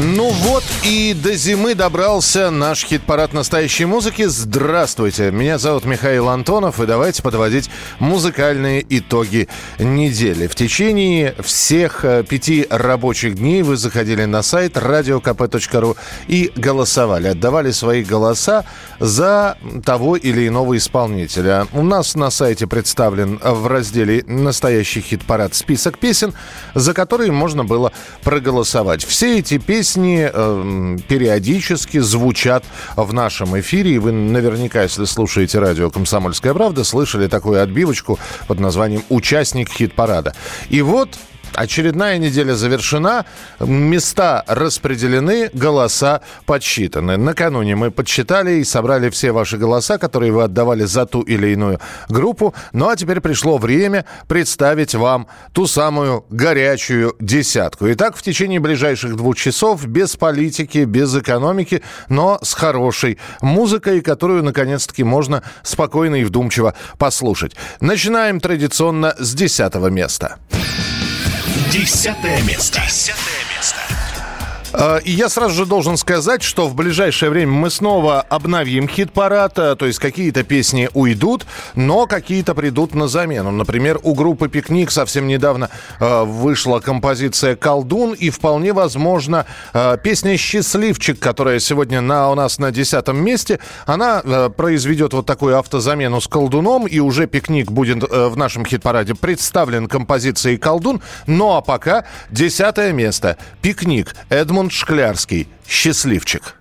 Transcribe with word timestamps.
Ну 0.00 0.28
вот 0.30 0.62
и 0.84 1.12
до 1.12 1.34
зимы 1.34 1.74
добрался 1.74 2.52
наш 2.52 2.84
хит-парад 2.84 3.32
настоящей 3.32 3.84
музыки. 3.84 4.26
Здравствуйте, 4.26 5.32
меня 5.32 5.58
зовут 5.58 5.86
Михаил 5.86 6.28
Антонов, 6.28 6.78
и 6.78 6.86
давайте 6.86 7.20
подводить 7.20 7.68
музыкальные 7.98 8.86
итоги 8.88 9.48
недели. 9.80 10.46
В 10.46 10.54
течение 10.54 11.34
всех 11.40 12.04
э, 12.04 12.22
пяти 12.22 12.64
рабочих 12.70 13.34
дней 13.34 13.62
вы 13.62 13.76
заходили 13.76 14.24
на 14.24 14.42
сайт 14.42 14.76
radiokp.ru 14.76 15.96
и 16.28 16.52
голосовали, 16.54 17.26
отдавали 17.26 17.72
свои 17.72 18.04
голоса 18.04 18.64
за 19.00 19.58
того 19.84 20.14
или 20.14 20.46
иного 20.46 20.76
исполнителя. 20.76 21.66
У 21.72 21.82
нас 21.82 22.14
на 22.14 22.30
сайте 22.30 22.68
представлен 22.68 23.40
в 23.42 23.66
разделе 23.66 24.22
«Настоящий 24.28 25.00
хит-парад» 25.00 25.56
список 25.56 25.98
песен, 25.98 26.34
за 26.76 26.94
которые 26.94 27.32
можно 27.32 27.64
было 27.64 27.90
проголосовать. 28.22 29.04
Все 29.04 29.40
эти 29.40 29.58
песни 29.58 29.87
песни 29.88 30.30
э, 30.30 30.96
периодически 31.08 31.98
звучат 31.98 32.64
в 32.96 33.12
нашем 33.14 33.58
эфире. 33.60 33.92
И 33.92 33.98
вы 33.98 34.12
наверняка, 34.12 34.82
если 34.82 35.06
слушаете 35.06 35.60
радио 35.60 35.90
«Комсомольская 35.90 36.52
правда», 36.52 36.84
слышали 36.84 37.26
такую 37.26 37.62
отбивочку 37.62 38.18
под 38.46 38.60
названием 38.60 39.02
«Участник 39.08 39.70
хит-парада». 39.70 40.34
И 40.68 40.82
вот 40.82 41.08
Очередная 41.54 42.18
неделя 42.18 42.54
завершена, 42.54 43.24
места 43.60 44.44
распределены, 44.46 45.50
голоса 45.52 46.20
подсчитаны. 46.46 47.16
Накануне 47.16 47.74
мы 47.74 47.90
подсчитали 47.90 48.60
и 48.60 48.64
собрали 48.64 49.10
все 49.10 49.32
ваши 49.32 49.56
голоса, 49.56 49.98
которые 49.98 50.32
вы 50.32 50.44
отдавали 50.44 50.84
за 50.84 51.06
ту 51.06 51.22
или 51.22 51.48
иную 51.48 51.80
группу. 52.08 52.54
Ну 52.72 52.88
а 52.88 52.96
теперь 52.96 53.20
пришло 53.20 53.58
время 53.58 54.04
представить 54.28 54.94
вам 54.94 55.26
ту 55.52 55.66
самую 55.66 56.24
горячую 56.30 57.16
десятку. 57.18 57.90
Итак, 57.92 58.16
в 58.16 58.22
течение 58.22 58.60
ближайших 58.60 59.16
двух 59.16 59.36
часов 59.36 59.86
без 59.86 60.16
политики, 60.16 60.78
без 60.78 61.14
экономики, 61.16 61.82
но 62.08 62.38
с 62.42 62.54
хорошей 62.54 63.18
музыкой, 63.40 64.00
которую 64.00 64.44
наконец-таки 64.44 65.02
можно 65.02 65.42
спокойно 65.62 66.16
и 66.16 66.24
вдумчиво 66.24 66.74
послушать. 66.98 67.56
Начинаем 67.80 68.40
традиционно 68.40 69.14
с 69.18 69.34
десятого 69.34 69.88
места. 69.88 70.36
Десятое 71.70 72.40
место. 72.44 72.80
Десятое 72.80 73.44
место. 73.54 73.97
А, 74.72 74.98
и 74.98 75.10
я 75.10 75.28
сразу 75.28 75.54
же 75.54 75.66
должен 75.66 75.96
сказать, 75.96 76.42
что 76.42 76.68
в 76.68 76.74
ближайшее 76.74 77.30
время 77.30 77.52
мы 77.52 77.70
снова 77.70 78.20
обновим 78.20 78.88
хит-парад, 78.88 79.58
а, 79.58 79.76
то 79.76 79.86
есть 79.86 79.98
какие-то 79.98 80.42
песни 80.42 80.90
уйдут, 80.94 81.46
но 81.74 82.06
какие-то 82.06 82.54
придут 82.54 82.94
на 82.94 83.08
замену. 83.08 83.50
Например, 83.50 83.98
у 84.02 84.14
группы 84.14 84.48
«Пикник» 84.48 84.90
совсем 84.90 85.26
недавно 85.26 85.70
а, 86.00 86.24
вышла 86.24 86.80
композиция 86.80 87.56
«Колдун», 87.56 88.12
и 88.12 88.30
вполне 88.30 88.72
возможно 88.72 89.46
песня 90.02 90.36
«Счастливчик», 90.36 91.18
которая 91.18 91.58
сегодня 91.58 92.00
на, 92.00 92.30
у 92.30 92.34
нас 92.34 92.58
на 92.58 92.70
десятом 92.70 93.18
месте, 93.18 93.60
она 93.86 94.20
произведет 94.56 95.12
вот 95.12 95.26
такую 95.26 95.58
автозамену 95.58 96.20
с 96.20 96.28
«Колдуном», 96.28 96.86
и 96.86 96.98
уже 96.98 97.26
«Пикник» 97.26 97.70
будет 97.70 98.02
в 98.02 98.36
нашем 98.36 98.64
хит-параде 98.64 99.14
представлен 99.14 99.88
композицией 99.88 100.58
«Колдун». 100.58 101.00
Ну 101.26 101.54
а 101.54 101.60
пока 101.60 102.04
десятое 102.30 102.92
место 102.92 103.36
«Пикник» 103.62 104.14
Эдмунд 104.28 104.67
Эдмунд 104.68 104.72
Шклярский. 104.72 105.48
Счастливчик. 105.66 106.54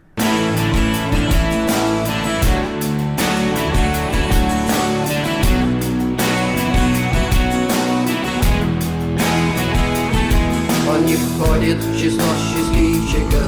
Он 10.87 11.05
не 11.05 11.15
входит 11.15 11.77
в 11.77 11.99
число 11.99 12.23
счастливчиков, 12.39 13.43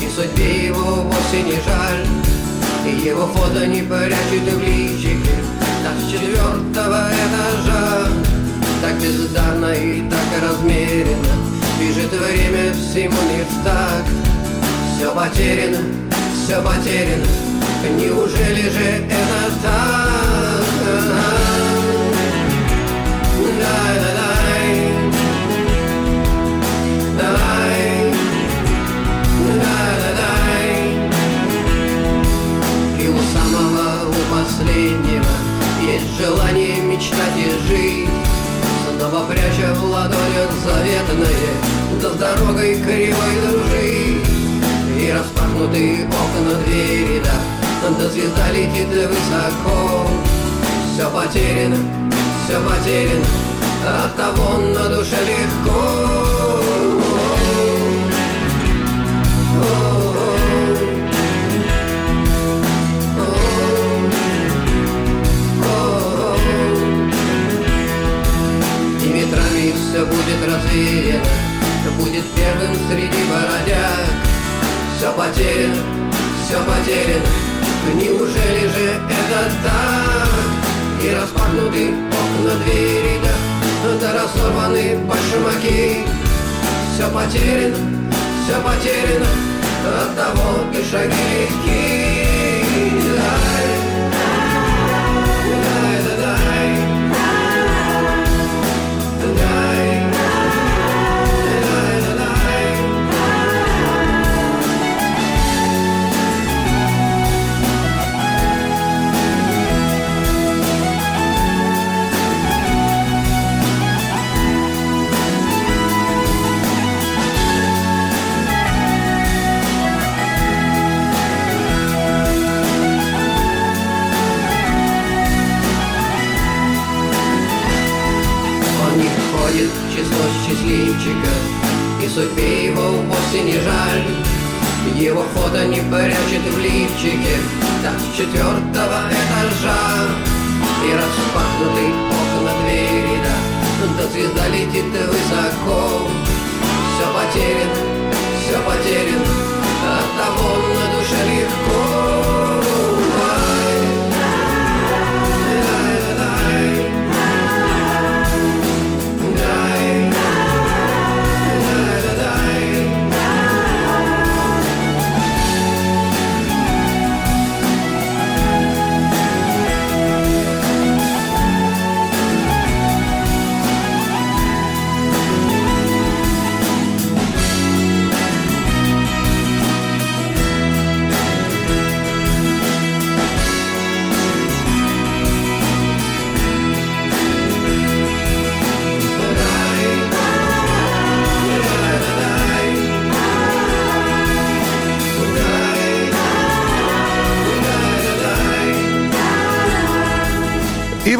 И 0.00 0.08
судьбе 0.08 0.66
его 0.66 1.02
вовсе 1.02 1.42
не 1.42 1.60
жаль, 1.60 2.06
И 2.86 3.06
его 3.06 3.26
фото 3.26 3.66
не 3.66 3.82
прячет 3.82 4.50
в 4.50 4.62
личике, 4.62 5.36
Так 5.84 5.96
с 6.00 6.10
четвертого 6.10 7.10
этажа, 7.10 8.08
Так 8.80 8.94
бездарно 8.98 9.72
и 9.74 10.08
так 10.08 10.42
размеренно, 10.42 11.39
Бежит 12.10 12.20
время 12.20 12.72
всему 12.72 13.16
не 13.30 13.44
так 13.64 14.04
Все 14.96 15.14
потеряно, 15.14 15.78
все 16.34 16.60
потеряно 16.62 17.26
Неужели 17.96 18.68
же 18.70 18.80
это 18.80 19.52
так? 19.62 21.19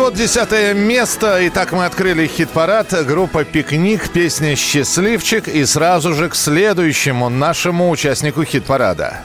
Вот 0.01 0.15
десятое 0.15 0.73
место. 0.73 1.39
Итак, 1.49 1.73
мы 1.73 1.85
открыли 1.85 2.27
хит-парад. 2.27 3.05
Группа 3.07 3.45
«Пикник», 3.45 4.09
песня 4.11 4.57
«Счастливчик». 4.57 5.47
И 5.47 5.65
сразу 5.65 6.15
же 6.15 6.29
к 6.29 6.35
следующему 6.35 7.29
нашему 7.29 7.91
участнику 7.91 8.45
хит-парада. 8.45 9.21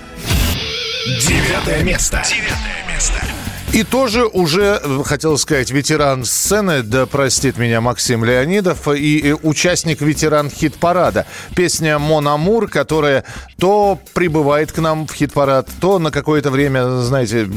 Девятое 1.05 1.83
место. 1.83 2.21
Девятое 2.27 2.93
место. 2.93 3.34
И 3.73 3.83
тоже 3.83 4.25
уже, 4.25 4.79
хотел 5.03 5.37
сказать, 5.37 5.69
ветеран 5.71 6.23
сцены, 6.23 6.81
да 6.81 7.05
простит 7.05 7.57
меня 7.57 7.81
Максим 7.81 8.23
Леонидов, 8.23 8.87
и, 8.87 9.17
и 9.17 9.33
участник 9.33 9.99
ветеран 10.01 10.49
хит-парада. 10.49 11.25
Песня 11.55 11.99
«Мон 11.99 12.27
Амур», 12.27 12.69
которая 12.69 13.25
то 13.57 13.99
прибывает 14.13 14.71
к 14.71 14.77
нам 14.77 15.07
в 15.07 15.13
хит-парад, 15.13 15.67
то 15.81 15.99
на 15.99 16.11
какое-то 16.11 16.51
время, 16.51 17.01
знаете, 17.01 17.49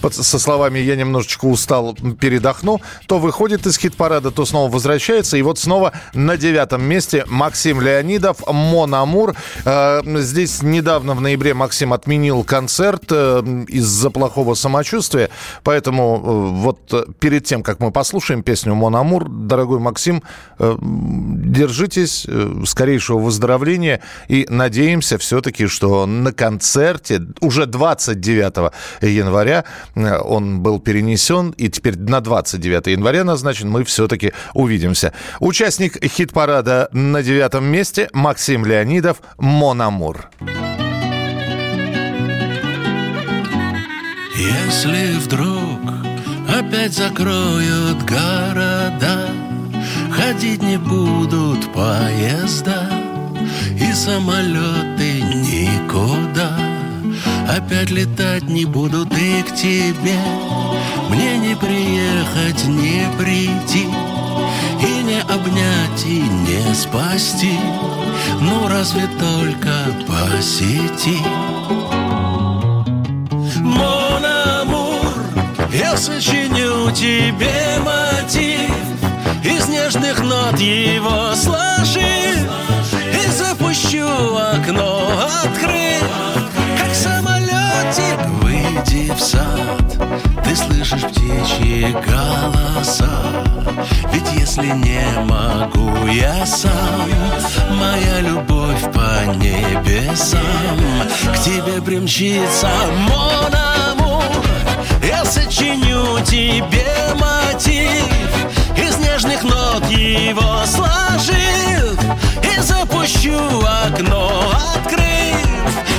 под, 0.00 0.14
со 0.14 0.38
словами 0.38 0.78
«я 0.78 0.94
немножечко 0.94 1.46
устал, 1.46 1.96
передохну», 2.20 2.80
то 3.06 3.18
выходит 3.18 3.66
из 3.66 3.76
хит-парада, 3.76 4.30
то 4.30 4.44
снова 4.44 4.70
возвращается. 4.70 5.36
И 5.36 5.42
вот 5.42 5.58
снова 5.58 5.92
на 6.14 6.36
девятом 6.36 6.84
месте 6.84 7.24
Максим 7.26 7.80
Леонидов 7.80 8.46
«Мон 8.46 8.94
Амур». 8.94 9.34
Э, 9.64 10.00
здесь 10.20 10.62
недавно 10.62 11.14
в 11.14 11.20
ноябре 11.20 11.54
Максим 11.54 11.92
отменил 11.92 12.44
концерт 12.44 13.04
э, 13.10 13.64
из-за 13.66 14.10
плохого 14.10 14.54
самочувствия. 14.54 15.30
Поэтому 15.62 16.16
э, 16.16 16.60
вот 16.62 16.92
э, 16.92 17.04
перед 17.18 17.44
тем, 17.44 17.62
как 17.62 17.80
мы 17.80 17.90
послушаем 17.90 18.42
песню 18.42 18.74
«Мон 18.74 18.96
Амур», 18.96 19.28
дорогой 19.28 19.78
Максим, 19.78 20.22
э, 20.58 20.76
держитесь, 20.80 22.26
скорейшего 22.66 23.18
выздоровления 23.18 24.00
и 24.28 24.46
надеемся 24.48 25.18
все-таки, 25.18 25.66
что 25.66 26.06
на 26.06 26.32
концерте 26.32 27.22
уже 27.40 27.66
29 27.66 28.72
января 29.02 29.64
он 29.94 30.60
был 30.60 30.80
перенесен 30.80 31.50
и 31.50 31.68
теперь 31.68 31.98
на 31.98 32.20
29 32.20 32.86
января 32.88 33.24
назначен, 33.24 33.70
мы 33.70 33.84
все-таки 33.84 34.32
увидимся. 34.54 35.12
Участник 35.40 36.02
хит-парада 36.04 36.88
на 36.92 37.22
девятом 37.22 37.64
месте 37.64 38.08
Максим 38.12 38.64
Леонидов 38.64 39.18
«Мон 39.38 39.82
Амур». 39.82 40.30
Если 44.38 45.18
вдруг 45.18 45.80
опять 46.46 46.92
закроют 46.92 48.02
города, 48.02 49.30
Ходить 50.10 50.62
не 50.62 50.76
будут 50.76 51.72
поезда 51.72 52.90
И 53.80 53.92
самолеты 53.92 55.22
никуда. 55.22 56.52
Опять 57.48 57.90
летать 57.90 58.42
не 58.42 58.66
будут 58.66 59.10
и 59.16 59.42
к 59.42 59.54
тебе 59.54 60.18
Мне 61.08 61.38
не 61.38 61.56
приехать, 61.56 62.64
не 62.66 63.06
прийти 63.18 63.86
И 64.82 65.02
не 65.02 65.20
обнять, 65.20 66.04
и 66.04 66.20
не 66.20 66.74
спасти. 66.74 67.58
Ну 68.42 68.68
разве 68.68 69.08
только 69.18 69.72
по 70.06 70.42
сети 70.42 71.22
Я 75.78 75.94
сочиню 75.98 76.90
тебе 76.92 77.78
мотив 77.80 78.70
Из 79.44 79.68
нежных 79.68 80.22
нот 80.22 80.58
его 80.58 81.34
сложив 81.34 82.48
И 83.12 83.30
запущу 83.30 84.08
окно, 84.36 85.10
открыв 85.44 86.02
Как 86.78 86.94
самолетик. 86.94 88.26
Выйди 88.40 89.12
в 89.12 89.20
сад 89.20 90.44
Ты 90.44 90.56
слышишь 90.56 91.02
птичьи 91.02 91.94
голоса. 92.06 93.10
Ведь 94.14 94.32
если 94.32 94.68
не 94.68 95.04
могу 95.28 96.06
я 96.06 96.46
сам 96.46 97.10
Моя 97.70 98.20
любовь 98.20 98.80
по 98.94 99.26
небесам. 99.34 100.40
К 101.34 101.38
тебе 101.38 101.82
примчится 101.82 102.70
Мона 103.10 103.75
я 105.02 105.24
сочиню 105.24 106.20
тебе 106.24 106.86
мотив. 107.14 108.06
Из 108.76 108.96
нежных 108.98 109.42
нот 109.42 109.86
его 109.88 110.64
сложив. 110.66 111.98
И 112.42 112.60
запущу 112.60 113.38
окно, 113.84 114.52
открыв. 114.74 115.36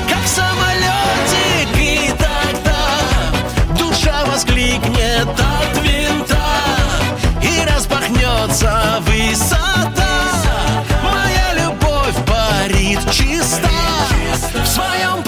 Как 0.08 0.28
самолетик 0.28 1.76
И 1.76 2.12
тогда 2.18 3.78
душа 3.78 4.26
воскликнет 4.26 5.28
от 5.28 5.78
винта. 5.84 6.38
И 7.42 7.66
распахнется 7.66 9.02
высота. 9.02 10.08
Моя 11.04 11.54
любовь 11.66 12.16
парит 12.26 13.00
чиста. 13.12 13.70
В 14.64 14.68
своем 14.68 15.24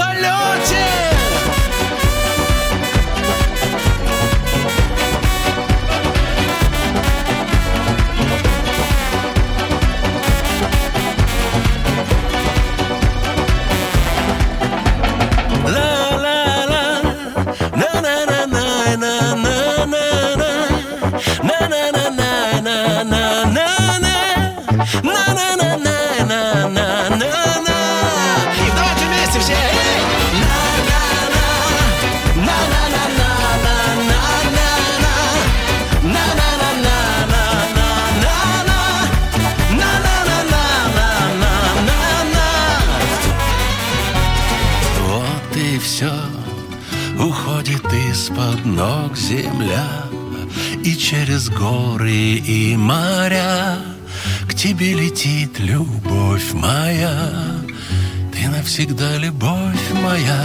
Ты 58.79 58.87
навсегда 58.87 59.17
любовь 59.17 59.91
моя 59.91 60.39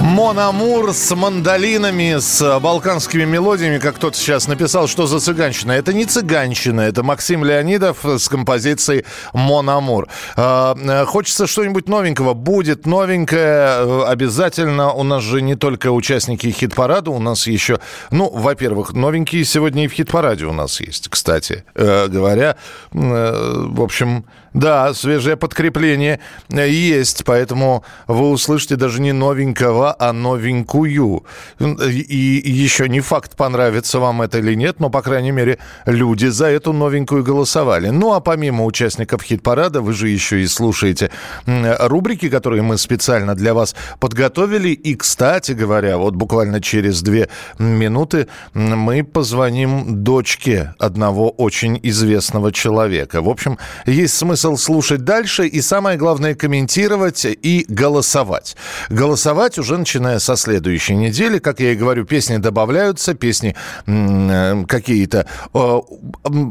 Монамур 0.00 0.92
с 0.92 1.12
мандолинами, 1.12 2.20
с 2.20 2.60
балканскими 2.60 3.24
мелодиями, 3.24 3.78
как 3.78 3.96
кто-то 3.96 4.16
сейчас 4.16 4.46
написал, 4.46 4.86
что 4.86 5.08
за 5.08 5.18
цыганщина. 5.18 5.72
Это 5.72 5.92
не 5.92 6.04
цыганщина, 6.04 6.82
это 6.82 7.02
Максим 7.02 7.44
Леонидов 7.44 8.04
с 8.04 8.28
композицией 8.28 9.04
Монамур. 9.32 10.06
А, 10.36 11.04
хочется 11.06 11.48
что-нибудь 11.48 11.88
новенького. 11.88 12.34
Будет 12.34 12.86
новенькое 12.86 13.66
э, 13.66 14.04
обязательно. 14.06 14.92
У 14.92 15.02
нас 15.02 15.24
же 15.24 15.42
не 15.42 15.56
только 15.56 15.90
участники 15.90 16.48
хит-парада, 16.52 17.10
у 17.10 17.18
нас 17.18 17.48
еще, 17.48 17.80
ну, 18.12 18.30
во-первых, 18.30 18.92
новенькие 18.92 19.44
сегодня 19.44 19.84
и 19.84 19.88
в 19.88 19.92
хит-параде 19.94 20.44
у 20.44 20.52
нас 20.52 20.80
есть, 20.80 21.08
кстати 21.08 21.64
э, 21.74 22.06
говоря. 22.06 22.56
Э, 22.92 23.66
в 23.66 23.82
общем, 23.82 24.26
да, 24.54 24.94
свежее 24.94 25.36
подкрепление 25.36 26.20
есть, 26.48 27.24
поэтому 27.24 27.84
вы 28.06 28.30
услышите 28.30 28.76
даже 28.76 29.02
не 29.02 29.12
новенького, 29.12 29.94
а 29.98 30.12
новенькую. 30.12 31.24
И 31.58 32.42
еще 32.44 32.88
не 32.88 33.00
факт, 33.00 33.36
понравится 33.36 33.98
вам 33.98 34.22
это 34.22 34.38
или 34.38 34.54
нет, 34.54 34.78
но, 34.78 34.90
по 34.90 35.02
крайней 35.02 35.32
мере, 35.32 35.58
люди 35.86 36.26
за 36.26 36.46
эту 36.46 36.72
новенькую 36.72 37.24
голосовали. 37.24 37.88
Ну, 37.88 38.14
а 38.14 38.20
помимо 38.20 38.64
участников 38.64 39.22
хит-парада, 39.22 39.80
вы 39.80 39.92
же 39.92 40.08
еще 40.08 40.40
и 40.40 40.46
слушаете 40.46 41.10
рубрики, 41.46 42.28
которые 42.28 42.62
мы 42.62 42.78
специально 42.78 43.34
для 43.34 43.54
вас 43.54 43.74
подготовили. 43.98 44.68
И, 44.68 44.94
кстати 44.94 45.50
говоря, 45.52 45.98
вот 45.98 46.14
буквально 46.14 46.60
через 46.60 47.02
две 47.02 47.28
минуты 47.58 48.28
мы 48.52 49.02
позвоним 49.02 50.04
дочке 50.04 50.74
одного 50.78 51.30
очень 51.30 51.80
известного 51.82 52.52
человека. 52.52 53.20
В 53.20 53.28
общем, 53.28 53.58
есть 53.84 54.14
смысл 54.14 54.43
смысл 54.44 54.56
слушать 54.56 55.04
дальше 55.04 55.46
и 55.46 55.62
самое 55.62 55.96
главное 55.96 56.34
комментировать 56.34 57.24
и 57.24 57.64
голосовать. 57.66 58.56
Голосовать 58.90 59.58
уже 59.58 59.78
начиная 59.78 60.18
со 60.18 60.36
следующей 60.36 60.96
недели. 60.96 61.38
Как 61.38 61.60
я 61.60 61.72
и 61.72 61.74
говорю, 61.74 62.04
песни 62.04 62.36
добавляются, 62.36 63.14
песни 63.14 63.56
э, 63.86 64.64
какие-то 64.68 65.26
э, 65.54 65.80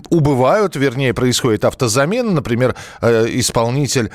убывают, 0.10 0.76
вернее, 0.76 1.14
происходит 1.14 1.66
автозамена. 1.66 2.32
Например, 2.32 2.76
э, 3.02 3.28
исполнитель 3.30 4.10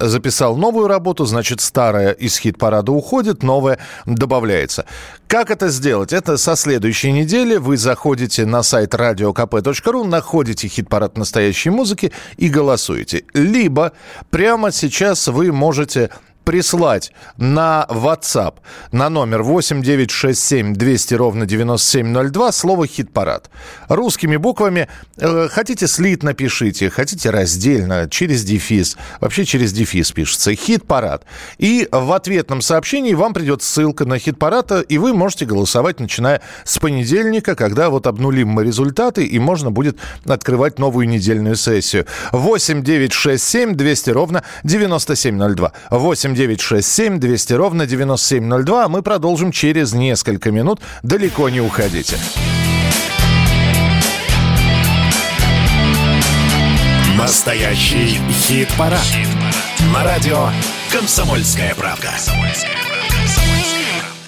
записал 0.00 0.56
новую 0.56 0.88
работу, 0.88 1.26
значит, 1.26 1.60
старая 1.60 2.12
из 2.12 2.38
хит-парада 2.38 2.92
уходит, 2.92 3.42
новая 3.42 3.78
добавляется. 4.06 4.86
Как 5.26 5.50
это 5.50 5.68
сделать? 5.68 6.12
Это 6.12 6.36
со 6.38 6.56
следующей 6.56 7.12
недели. 7.12 7.56
Вы 7.56 7.76
заходите 7.76 8.46
на 8.46 8.62
сайт 8.62 8.94
radiokp.ru, 8.94 10.04
находите 10.04 10.68
хит-парад 10.68 11.18
настоящей 11.18 11.70
музыки 11.70 12.12
и 12.36 12.48
голосуете. 12.48 13.09
Либо 13.34 13.92
прямо 14.30 14.72
сейчас 14.72 15.28
вы 15.28 15.52
можете 15.52 16.10
прислать 16.44 17.12
на 17.36 17.86
WhatsApp 17.88 18.54
на 18.92 19.08
номер 19.08 19.42
8967 19.42 20.74
200 20.74 21.14
ровно 21.14 21.46
9702 21.46 22.52
слово 22.52 22.86
«хит-парад». 22.86 23.50
Русскими 23.88 24.36
буквами. 24.36 24.88
Э, 25.16 25.48
хотите 25.50 25.86
слитно 25.86 26.34
пишите, 26.34 26.90
хотите 26.90 27.30
раздельно, 27.30 28.08
через 28.10 28.44
дефис. 28.44 28.96
Вообще 29.20 29.44
через 29.44 29.72
дефис 29.72 30.12
пишется. 30.12 30.54
«Хит-парад». 30.54 31.24
И 31.58 31.88
в 31.90 32.12
ответном 32.12 32.62
сообщении 32.62 33.14
вам 33.14 33.34
придет 33.34 33.62
ссылка 33.62 34.04
на 34.04 34.18
«хит-парад», 34.18 34.72
и 34.88 34.98
вы 34.98 35.14
можете 35.14 35.46
голосовать, 35.46 36.00
начиная 36.00 36.40
с 36.64 36.78
понедельника, 36.78 37.54
когда 37.54 37.90
вот 37.90 38.06
обнулим 38.06 38.48
мы 38.48 38.64
результаты, 38.64 39.24
и 39.24 39.38
можно 39.38 39.70
будет 39.70 39.98
открывать 40.26 40.78
новую 40.78 41.08
недельную 41.08 41.56
сессию. 41.56 42.06
8967 42.32 43.74
200 43.74 44.10
ровно 44.10 44.44
9702. 44.64 45.72
8 45.90 46.29
8 46.30 46.34
9 46.34 46.60
6 46.60 46.88
7 46.88 47.18
200 47.18 47.52
ровно 47.54 47.86
9702. 47.86 48.84
А 48.84 48.88
мы 48.88 49.02
продолжим 49.02 49.52
через 49.52 49.92
несколько 49.92 50.50
минут. 50.50 50.80
Далеко 51.02 51.48
не 51.48 51.60
уходите. 51.60 52.16
Настоящий 57.16 58.18
хит-парад. 58.30 59.00
Хит 59.00 59.28
На 59.92 60.04
радио 60.04 60.48
«Комсомольская 60.92 61.74
правка». 61.74 62.10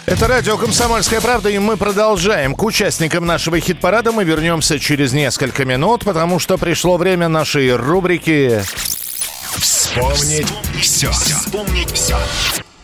Это 0.05 0.27
радио 0.27 0.59
«Комсомольская 0.59 1.21
правда», 1.21 1.49
и 1.49 1.59
мы 1.59 1.77
продолжаем. 1.77 2.55
К 2.55 2.65
участникам 2.65 3.25
нашего 3.25 3.61
хит-парада 3.61 4.13
мы 4.13 4.25
вернемся 4.25 4.79
через 4.79 5.13
несколько 5.13 5.65
минут, 5.65 6.05
потому 6.05 6.39
что 6.39 6.59
пришло 6.59 6.97
время 6.97 7.29
нашей 7.29 7.75
рубрики 7.75 8.63
Вспомнить 9.59 10.47
все. 10.81 11.11
Вспомнить 11.11 11.91
все. 11.93 12.17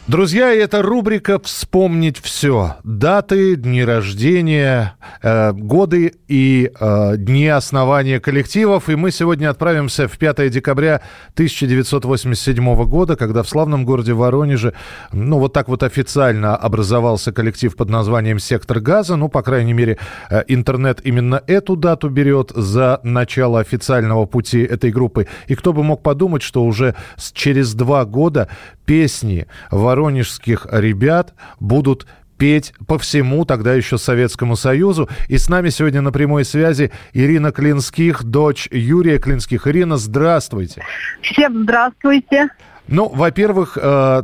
Друзья, 0.09 0.55
это 0.55 0.81
рубрика 0.81 1.39
«Вспомнить 1.39 2.17
все». 2.19 2.77
Даты, 2.83 3.57
дни 3.57 3.85
рождения, 3.85 4.95
э, 5.21 5.53
годы 5.53 6.15
и 6.29 6.73
э, 6.81 7.17
дни 7.19 7.47
основания 7.47 8.19
коллективов. 8.19 8.89
И 8.89 8.97
мы 8.97 9.11
сегодня 9.11 9.51
отправимся 9.51 10.09
в 10.09 10.17
5 10.17 10.49
декабря 10.49 11.03
1987 11.35 12.85
года, 12.87 13.17
когда 13.17 13.43
в 13.43 13.51
славном 13.51 13.85
городе 13.85 14.15
Воронеже, 14.15 14.73
ну, 15.13 15.39
вот 15.39 15.53
так 15.53 15.69
вот 15.69 15.83
официально 15.83 16.57
образовался 16.57 17.31
коллектив 17.31 17.77
под 17.77 17.91
названием 17.91 18.39
«Сектор 18.39 18.81
газа». 18.81 19.17
Ну, 19.17 19.29
по 19.29 19.43
крайней 19.43 19.75
мере, 19.75 19.99
э, 20.31 20.43
интернет 20.49 21.03
именно 21.05 21.43
эту 21.47 21.77
дату 21.77 22.09
берет 22.09 22.51
за 22.57 22.99
начало 23.03 23.61
официального 23.61 24.25
пути 24.25 24.63
этой 24.63 24.91
группы. 24.91 25.27
И 25.49 25.55
кто 25.55 25.75
бы 25.75 25.85
мог 25.85 26.03
подумать, 26.03 26.41
что 26.41 26.65
уже 26.65 26.95
через 27.35 27.75
два 27.75 28.07
года 28.07 28.49
песни 28.89 29.47
воронежских 29.71 30.67
ребят 30.71 31.35
будут 31.61 32.07
петь 32.39 32.73
по 32.87 32.99
всему 32.99 33.45
тогда 33.45 33.75
еще 33.75 33.99
Советскому 33.99 34.57
Союзу. 34.57 35.11
И 35.29 35.37
с 35.37 35.51
нами 35.51 35.69
сегодня 35.69 36.01
на 36.01 36.11
прямой 36.11 36.47
связи 36.47 36.91
Ирина 37.13 37.53
Клинских, 37.53 38.25
дочь 38.25 38.67
Юрия 38.71 39.19
Клинских. 39.19 39.67
Ирина, 39.67 39.99
здравствуйте. 39.99 40.83
Всем 41.21 41.65
здравствуйте. 41.65 42.49
Ну, 42.87 43.11
во-первых, 43.11 43.77
э, 43.79 44.23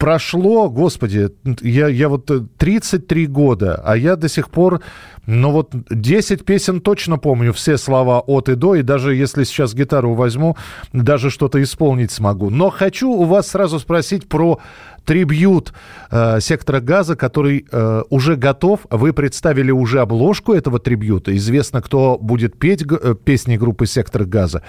прошло, 0.00 0.70
господи, 0.70 1.30
я, 1.60 1.86
я 1.88 2.08
вот 2.08 2.30
33 2.56 3.26
года, 3.26 3.80
а 3.84 3.96
я 3.96 4.16
до 4.16 4.28
сих 4.28 4.50
пор 4.50 4.80
но 5.26 5.52
вот 5.52 5.70
10 5.90 6.44
песен 6.44 6.80
точно 6.80 7.16
помню, 7.18 7.52
все 7.52 7.78
слова 7.78 8.20
от 8.20 8.48
и 8.48 8.56
до, 8.56 8.74
и 8.74 8.82
даже 8.82 9.14
если 9.14 9.44
сейчас 9.44 9.74
гитару 9.74 10.14
возьму, 10.14 10.56
даже 10.92 11.30
что-то 11.30 11.62
исполнить 11.62 12.10
смогу. 12.10 12.50
Но 12.50 12.70
хочу 12.70 13.10
у 13.10 13.24
вас 13.24 13.48
сразу 13.48 13.78
спросить 13.78 14.28
про 14.28 14.58
трибьют 15.04 15.72
э, 16.10 16.40
сектора 16.40 16.80
газа, 16.80 17.14
который 17.16 17.64
э, 17.70 18.02
уже 18.10 18.36
готов. 18.36 18.80
Вы 18.90 19.12
представили 19.12 19.70
уже 19.70 20.00
обложку 20.00 20.52
этого 20.52 20.78
трибьюта. 20.78 21.36
Известно, 21.36 21.80
кто 21.80 22.18
будет 22.18 22.58
петь 22.58 22.82
э, 22.82 23.14
песни 23.14 23.56
группы 23.56 23.86
Сектор 23.86 24.24
газа. 24.24 24.62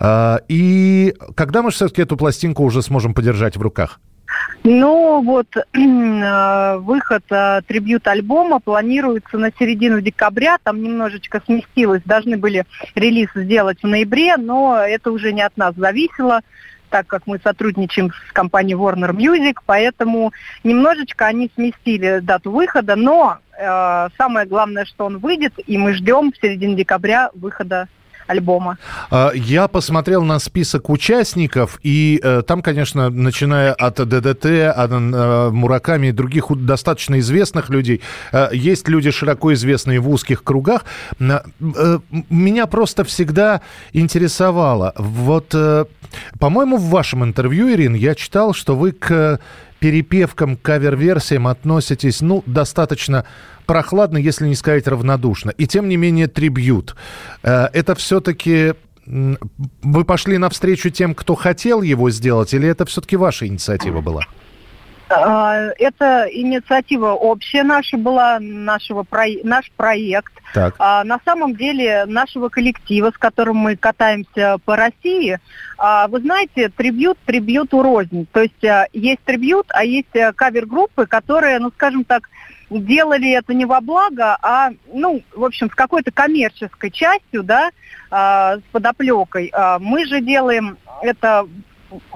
Э, 0.00 0.38
и 0.48 1.14
когда 1.34 1.62
мы 1.62 1.70
все-таки 1.70 2.02
эту 2.02 2.16
пластинку 2.16 2.64
уже 2.64 2.80
сможем 2.82 3.12
подержать 3.12 3.56
в 3.56 3.62
руках? 3.62 4.00
Ну 4.64 5.22
вот 5.22 5.46
э, 5.72 6.76
выход 6.78 7.24
э, 7.30 7.62
трибют-альбома 7.66 8.60
планируется 8.60 9.38
на 9.38 9.50
середину 9.58 10.00
декабря, 10.00 10.58
там 10.62 10.82
немножечко 10.82 11.40
сместилось, 11.44 12.02
должны 12.04 12.36
были 12.36 12.64
релиз 12.94 13.28
сделать 13.34 13.78
в 13.82 13.86
ноябре, 13.86 14.36
но 14.36 14.76
это 14.76 15.12
уже 15.12 15.32
не 15.32 15.42
от 15.42 15.56
нас 15.56 15.74
зависело 15.76 16.40
так 16.88 17.06
как 17.08 17.26
мы 17.26 17.40
сотрудничаем 17.42 18.12
с 18.28 18.32
компанией 18.32 18.76
Warner 18.76 19.10
Music, 19.10 19.56
поэтому 19.66 20.32
немножечко 20.64 21.26
они 21.26 21.50
сместили 21.54 22.20
дату 22.20 22.50
выхода, 22.52 22.96
но 22.96 23.38
э, 23.58 24.08
самое 24.16 24.46
главное, 24.46 24.84
что 24.84 25.06
он 25.06 25.18
выйдет, 25.18 25.52
и 25.66 25.76
мы 25.78 25.94
ждем 25.94 26.32
в 26.32 26.36
середине 26.36 26.76
декабря 26.76 27.30
выхода 27.34 27.88
альбома. 28.26 28.78
А, 29.10 29.30
я 29.34 29.68
посмотрел 29.68 30.22
на 30.22 30.38
список 30.38 30.90
участников, 30.90 31.78
и 31.82 32.20
э, 32.22 32.42
там, 32.46 32.62
конечно, 32.62 33.10
начиная 33.10 33.72
от 33.72 33.96
ДДТ, 33.96 34.46
от 34.74 34.90
э, 34.90 35.50
Мураками 35.50 36.08
и 36.08 36.12
других 36.12 36.46
достаточно 36.50 37.18
известных 37.18 37.70
людей, 37.70 38.00
э, 38.32 38.48
есть 38.52 38.88
люди 38.88 39.10
широко 39.10 39.52
известные 39.54 40.00
в 40.00 40.08
узких 40.08 40.44
кругах. 40.44 40.84
Меня 41.18 42.66
просто 42.66 43.04
всегда 43.04 43.60
интересовало, 43.92 44.92
вот, 44.96 45.54
по-моему, 46.38 46.76
в 46.76 46.88
вашем 46.90 47.24
интервью, 47.24 47.70
Ирин, 47.70 47.94
я 47.94 48.14
читал, 48.14 48.54
что 48.54 48.76
вы 48.76 48.92
к 48.92 49.40
перепевкам, 49.78 50.56
кавер-версиям 50.56 51.46
относитесь, 51.46 52.20
ну, 52.20 52.42
достаточно 52.46 53.24
прохладно, 53.66 54.18
если 54.18 54.46
не 54.46 54.54
сказать 54.54 54.86
равнодушно. 54.86 55.50
И 55.50 55.66
тем 55.66 55.88
не 55.88 55.96
менее 55.96 56.28
трибьют. 56.28 56.96
Э, 57.42 57.66
это 57.72 57.94
все-таки 57.94 58.74
вы 59.06 60.04
пошли 60.04 60.36
навстречу 60.36 60.90
тем, 60.90 61.14
кто 61.14 61.36
хотел 61.36 61.82
его 61.82 62.10
сделать, 62.10 62.52
или 62.52 62.68
это 62.68 62.84
все-таки 62.86 63.16
ваша 63.16 63.46
инициатива 63.46 64.00
была? 64.00 64.24
А, 65.08 65.68
это 65.78 66.26
инициатива 66.32 67.12
общая 67.12 67.62
наша 67.62 67.96
была, 67.96 68.38
нашего 68.40 69.06
наш 69.44 69.70
проект. 69.76 70.32
Так. 70.52 70.74
А, 70.78 71.04
на 71.04 71.20
самом 71.24 71.54
деле 71.54 72.04
нашего 72.06 72.48
коллектива, 72.48 73.12
с 73.14 73.18
которым 73.18 73.56
мы 73.56 73.76
катаемся 73.76 74.56
по 74.64 74.74
России, 74.74 75.38
а, 75.78 76.08
вы 76.08 76.20
знаете, 76.20 76.70
трибют, 76.70 77.18
трибьюту 77.24 77.82
рознь. 77.82 78.26
То 78.32 78.42
есть 78.42 78.64
а, 78.64 78.88
есть 78.92 79.20
трибют, 79.24 79.66
а 79.68 79.84
есть 79.84 80.14
а, 80.16 80.32
кавер-группы, 80.32 81.06
которые, 81.06 81.60
ну 81.60 81.70
скажем 81.70 82.02
так, 82.02 82.28
делали 82.70 83.30
это 83.30 83.54
не 83.54 83.64
во 83.64 83.80
благо, 83.80 84.36
а, 84.42 84.70
ну, 84.92 85.22
в 85.34 85.44
общем, 85.44 85.70
с 85.70 85.74
какой-то 85.74 86.10
коммерческой 86.10 86.90
частью, 86.90 87.42
да, 87.42 87.70
а, 88.10 88.58
с 88.58 88.62
подоплекой. 88.72 89.50
А, 89.52 89.78
мы 89.78 90.06
же 90.06 90.20
делаем 90.20 90.78
это 91.02 91.46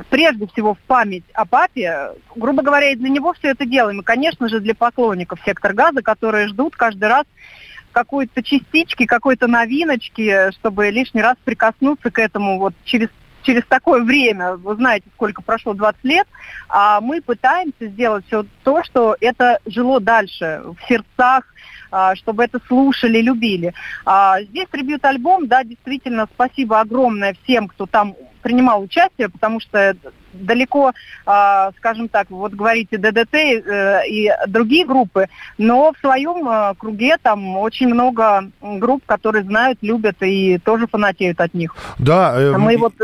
прежде 0.09 0.47
всего 0.49 0.75
в 0.75 0.79
память 0.81 1.25
о 1.33 1.45
папе. 1.45 2.11
Грубо 2.35 2.63
говоря, 2.63 2.91
и 2.91 2.97
для 2.97 3.09
него 3.09 3.33
все 3.35 3.51
это 3.51 3.65
делаем. 3.65 4.01
И, 4.01 4.05
конечно 4.05 4.49
же, 4.49 4.61
для 4.61 4.75
поклонников 4.75 5.41
«Сектор 5.45 5.73
газа», 5.73 6.03
которые 6.03 6.49
ждут 6.49 6.75
каждый 6.77 7.09
раз 7.09 7.25
какой-то 7.93 8.43
частички, 8.43 9.07
какой-то 9.07 9.47
новиночки, 9.47 10.51
чтобы 10.53 10.91
лишний 10.91 11.23
раз 11.23 11.37
прикоснуться 11.45 12.11
к 12.11 12.19
этому 12.19 12.59
вот 12.59 12.75
через 12.85 13.09
через 13.43 13.65
такое 13.67 14.03
время, 14.03 14.57
вы 14.57 14.75
знаете, 14.77 15.07
сколько 15.15 15.43
прошло 15.43 15.75
20 15.75 16.05
лет, 16.05 16.27
а 16.69 17.01
мы 17.01 17.21
пытаемся 17.21 17.87
сделать 17.87 18.25
все 18.27 18.45
то, 18.65 18.83
что 18.85 19.17
это 19.21 19.59
жило 19.67 20.01
дальше 20.01 20.63
в 20.65 20.89
сердцах, 20.89 21.45
а, 21.91 22.15
чтобы 22.15 22.45
это 22.45 22.61
слушали, 22.67 23.21
любили. 23.21 23.75
А 24.05 24.43
здесь 24.43 24.69
трибют-альбом, 24.71 25.49
да, 25.49 25.65
действительно, 25.65 26.29
спасибо 26.33 26.81
огромное 26.81 27.35
всем, 27.43 27.69
кто 27.69 27.87
там 27.87 28.15
принимал 28.43 28.83
участие, 28.83 29.29
потому 29.29 29.61
что 29.61 29.97
далеко, 30.33 30.93
а, 31.27 31.71
скажем 31.77 32.09
так, 32.09 32.31
вот 32.31 32.53
говорите 32.53 32.99
ДДТ 32.99 33.35
э, 33.35 34.03
и 34.09 34.31
другие 34.47 34.87
группы, 34.87 35.27
но 35.59 35.93
в 35.93 35.99
своем 35.99 36.49
э, 36.49 36.75
круге 36.79 37.17
там 37.23 37.57
очень 37.57 37.89
много 37.89 38.51
групп, 38.61 39.03
которые 39.07 39.45
знают, 39.45 39.79
любят 39.83 40.17
и 40.21 40.59
тоже 40.59 40.87
фанатеют 40.87 41.41
от 41.41 41.55
них. 41.55 41.75
Да. 41.99 42.35
Э, 42.37 42.57
Мы 42.57 42.77
вот 42.77 42.95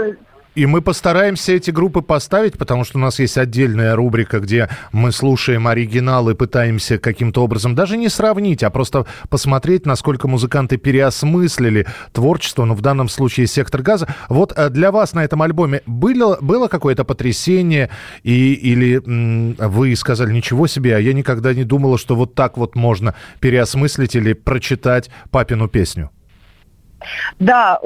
И 0.56 0.64
мы 0.64 0.80
постараемся 0.80 1.52
эти 1.52 1.70
группы 1.70 2.00
поставить, 2.00 2.56
потому 2.56 2.84
что 2.84 2.96
у 2.96 3.00
нас 3.02 3.18
есть 3.18 3.36
отдельная 3.36 3.94
рубрика, 3.94 4.40
где 4.40 4.70
мы 4.90 5.12
слушаем 5.12 5.68
оригинал 5.68 6.30
и 6.30 6.34
пытаемся 6.34 6.96
каким-то 6.98 7.44
образом 7.44 7.74
даже 7.74 7.98
не 7.98 8.08
сравнить, 8.08 8.62
а 8.62 8.70
просто 8.70 9.04
посмотреть, 9.28 9.84
насколько 9.84 10.28
музыканты 10.28 10.78
переосмыслили 10.78 11.86
творчество, 12.14 12.64
ну, 12.64 12.72
в 12.72 12.80
данном 12.80 13.10
случае 13.10 13.48
«Сектор 13.48 13.82
газа». 13.82 14.08
Вот 14.30 14.54
э, 14.56 14.70
для 14.70 14.92
вас 14.92 15.12
на 15.12 15.22
этом 15.22 15.42
альбоме 15.42 15.82
было, 15.84 16.38
было 16.40 16.68
какое-то 16.68 17.04
потрясение, 17.04 17.90
и, 18.22 18.54
или 18.54 19.02
м, 19.06 19.56
вы 19.58 19.94
сказали, 19.94 20.32
ничего 20.32 20.66
себе, 20.66 20.96
а 20.96 20.98
я 20.98 21.12
никогда 21.12 21.52
не 21.52 21.64
думала, 21.64 21.98
что 21.98 22.16
вот 22.16 22.34
так 22.34 22.56
вот 22.56 22.76
можно 22.76 23.14
переосмыслить 23.40 24.16
или 24.16 24.32
прочитать 24.32 25.10
папину 25.30 25.68
песню? 25.68 26.10
Да, 27.38 27.78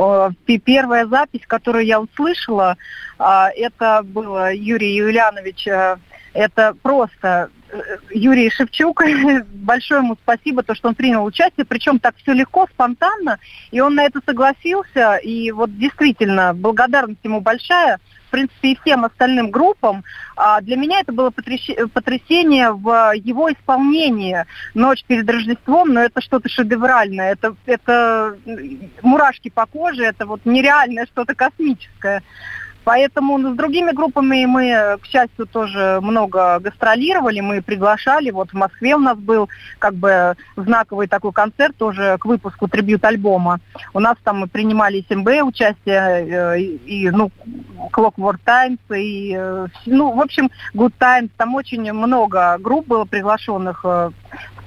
первая 0.65 1.07
запись, 1.07 1.43
которую 1.47 1.85
я 1.85 2.01
услышала, 2.01 2.77
а, 3.19 3.51
это 3.51 4.03
было 4.05 4.53
Юрий 4.55 4.95
Юлианович. 4.95 5.67
Э, 5.69 5.97
это 6.33 6.75
просто 6.81 7.51
э, 7.71 7.99
Юрий 8.11 8.51
Шевчук, 8.51 9.03
большое 9.53 10.01
ему 10.01 10.17
спасибо, 10.23 10.63
то, 10.63 10.75
что 10.75 10.89
он 10.89 10.95
принял 10.95 11.25
участие, 11.25 11.67
причем 11.67 11.99
так 11.99 12.15
все 12.17 12.33
легко, 12.33 12.67
спонтанно, 12.73 13.39
и 13.71 13.81
он 13.81 13.97
на 13.97 14.05
это 14.05 14.21
согласился, 14.25 15.17
и 15.17 15.51
вот 15.51 15.77
действительно 15.77 16.55
благодарность 16.55 17.25
ему 17.25 17.41
большая, 17.41 17.99
в 18.31 18.33
принципе, 18.33 18.71
и 18.71 18.79
всем 18.81 19.05
остальным 19.05 19.51
группам. 19.51 20.05
А 20.37 20.61
для 20.61 20.77
меня 20.77 21.01
это 21.01 21.13
было 21.13 21.31
потрясение 21.31 22.71
в 22.71 23.13
его 23.17 23.53
исполнении 23.53 24.47
«Ночь 24.75 25.03
перед 25.05 25.29
Рождеством», 25.29 25.93
но 25.93 26.01
это 26.01 26.21
что-то 26.21 26.49
шедевральное, 26.49 27.33
это, 27.33 27.57
это 27.67 28.37
мурашки 29.03 29.51
по 29.51 29.67
коже, 29.67 30.05
это 30.05 30.27
вот 30.27 30.43
нереальное 30.45 31.07
что-то 31.07 31.35
космическое. 31.35 32.23
Поэтому 32.85 33.39
ну, 33.39 33.53
с 33.55 33.57
другими 33.57 33.93
группами 33.93 34.45
мы, 34.47 34.99
к 35.03 35.07
счастью, 35.07 35.47
тоже 35.47 35.99
много 36.03 36.59
гастролировали, 36.61 37.41
мы 37.41 37.63
приглашали. 37.63 38.31
Вот 38.31 38.51
в 38.51 38.55
Москве 38.55 38.95
у 38.95 38.99
нас 38.99 39.19
был 39.19 39.49
как 39.79 39.95
бы 39.95 40.37
знаковый 40.57 41.07
такой 41.07 41.33
концерт 41.33 41.77
тоже 41.77 42.17
к 42.19 42.25
выпуску 42.25 42.69
трибют-альбома. 42.69 43.61
У 43.93 44.01
нас 44.01 44.17
там 44.25 44.41
мы 44.41 44.47
принимали 44.47 45.05
СМБ 45.09 45.29
участие, 45.45 46.57
э, 46.57 46.61
и, 46.61 47.05
и 47.05 47.11
ну, 47.11 47.31
Clockwork 47.93 48.39
Times, 48.45 48.79
и, 48.95 49.35
э, 49.37 49.67
ну, 49.87 50.13
в 50.13 50.21
общем, 50.21 50.51
Good 50.75 50.93
Times. 50.99 51.31
Там 51.37 51.55
очень 51.55 51.93
много 51.93 52.57
групп 52.59 52.87
было 52.87 53.05
приглашенных 53.05 53.81
э, 53.85 54.11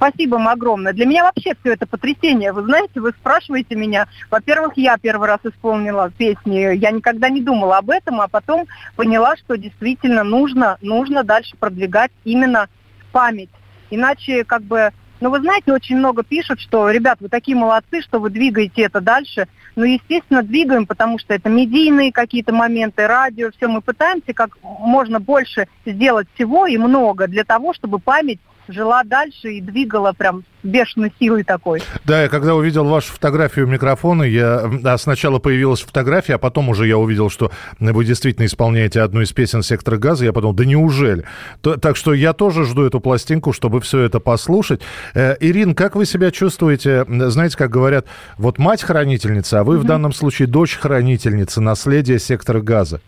Спасибо 0.03 0.35
вам 0.35 0.49
огромное. 0.49 0.91
Для 0.91 1.05
меня 1.05 1.23
вообще 1.23 1.53
все 1.61 1.75
это 1.75 1.87
потрясение. 1.87 2.51
Вы 2.51 2.63
знаете, 2.63 2.99
вы 2.99 3.11
спрашиваете 3.11 3.75
меня. 3.75 4.07
Во-первых, 4.29 4.73
я 4.75 4.97
первый 4.97 5.29
раз 5.29 5.39
исполнила 5.45 6.11
песни. 6.11 6.75
Я 6.75 6.91
никогда 6.91 7.29
не 7.29 7.39
думала 7.39 7.77
об 7.77 7.89
этом, 7.89 8.19
а 8.19 8.27
потом 8.27 8.67
поняла, 8.97 9.37
что 9.37 9.55
действительно 9.55 10.25
нужно, 10.25 10.77
нужно 10.81 11.23
дальше 11.23 11.55
продвигать 11.57 12.11
именно 12.25 12.67
память. 13.13 13.49
Иначе 13.91 14.43
как 14.43 14.63
бы 14.63 14.91
ну, 15.21 15.29
вы 15.29 15.39
знаете, 15.39 15.71
очень 15.71 15.95
много 15.95 16.21
пишут, 16.21 16.59
что, 16.59 16.89
ребят, 16.89 17.19
вы 17.21 17.29
такие 17.29 17.55
молодцы, 17.55 18.01
что 18.01 18.19
вы 18.19 18.29
двигаете 18.29 18.81
это 18.81 18.99
дальше. 18.99 19.47
Ну, 19.77 19.85
естественно, 19.85 20.43
двигаем, 20.43 20.85
потому 20.85 21.17
что 21.17 21.33
это 21.33 21.47
медийные 21.47 22.11
какие-то 22.11 22.51
моменты, 22.51 23.07
радио, 23.07 23.51
все. 23.55 23.69
Мы 23.69 23.79
пытаемся 23.79 24.33
как 24.33 24.57
можно 24.61 25.21
больше 25.21 25.69
сделать 25.85 26.27
всего 26.35 26.67
и 26.67 26.77
много 26.77 27.29
для 27.29 27.45
того, 27.45 27.73
чтобы 27.73 27.99
память 27.99 28.41
жила 28.67 29.03
дальше 29.03 29.53
и 29.53 29.61
двигала 29.61 30.13
прям 30.13 30.43
бешеной 30.63 31.11
силой 31.19 31.43
такой. 31.43 31.81
Да, 32.05 32.23
я 32.23 32.29
когда 32.29 32.55
увидел 32.55 32.85
вашу 32.85 33.11
фотографию 33.11 33.67
микрофона, 33.67 34.23
я 34.23 34.71
а 34.83 34.97
сначала 34.97 35.39
появилась 35.39 35.81
фотография, 35.81 36.35
а 36.35 36.37
потом 36.37 36.69
уже 36.69 36.87
я 36.87 36.97
увидел, 36.97 37.29
что 37.29 37.51
вы 37.79 38.05
действительно 38.05 38.45
исполняете 38.45 39.01
одну 39.01 39.21
из 39.21 39.31
песен 39.33 39.61
«Сектора 39.61 39.97
газа», 39.97 40.25
я 40.25 40.33
подумал, 40.33 40.53
да 40.55 40.65
неужели? 40.65 41.25
То, 41.61 41.77
так 41.77 41.95
что 41.95 42.13
я 42.13 42.33
тоже 42.33 42.65
жду 42.65 42.83
эту 42.83 42.99
пластинку, 42.99 43.53
чтобы 43.53 43.81
все 43.81 43.99
это 43.99 44.19
послушать. 44.19 44.81
Э, 45.13 45.35
Ирин, 45.39 45.75
как 45.75 45.95
вы 45.95 46.05
себя 46.05 46.31
чувствуете? 46.31 47.05
Знаете, 47.07 47.57
как 47.57 47.69
говорят, 47.69 48.05
вот 48.37 48.57
мать-хранительница, 48.57 49.59
а 49.59 49.63
вы 49.63 49.75
mm-hmm. 49.75 49.79
в 49.79 49.83
данном 49.83 50.13
случае 50.13 50.47
дочь-хранительница 50.47 51.61
наследия 51.61 52.19
«Сектора 52.19 52.61
газа». 52.61 53.01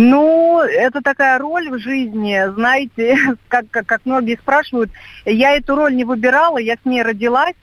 Ну, 0.00 0.60
это 0.60 1.02
такая 1.02 1.40
роль 1.40 1.70
в 1.70 1.78
жизни, 1.80 2.40
знаете, 2.54 3.18
как, 3.48 3.68
как, 3.68 3.84
как 3.84 4.02
многие 4.04 4.36
спрашивают, 4.36 4.92
я 5.24 5.56
эту 5.56 5.74
роль 5.74 5.96
не 5.96 6.04
выбирала, 6.04 6.58
я 6.58 6.76
с 6.76 6.84
ней 6.84 7.02
родилась, 7.02 7.56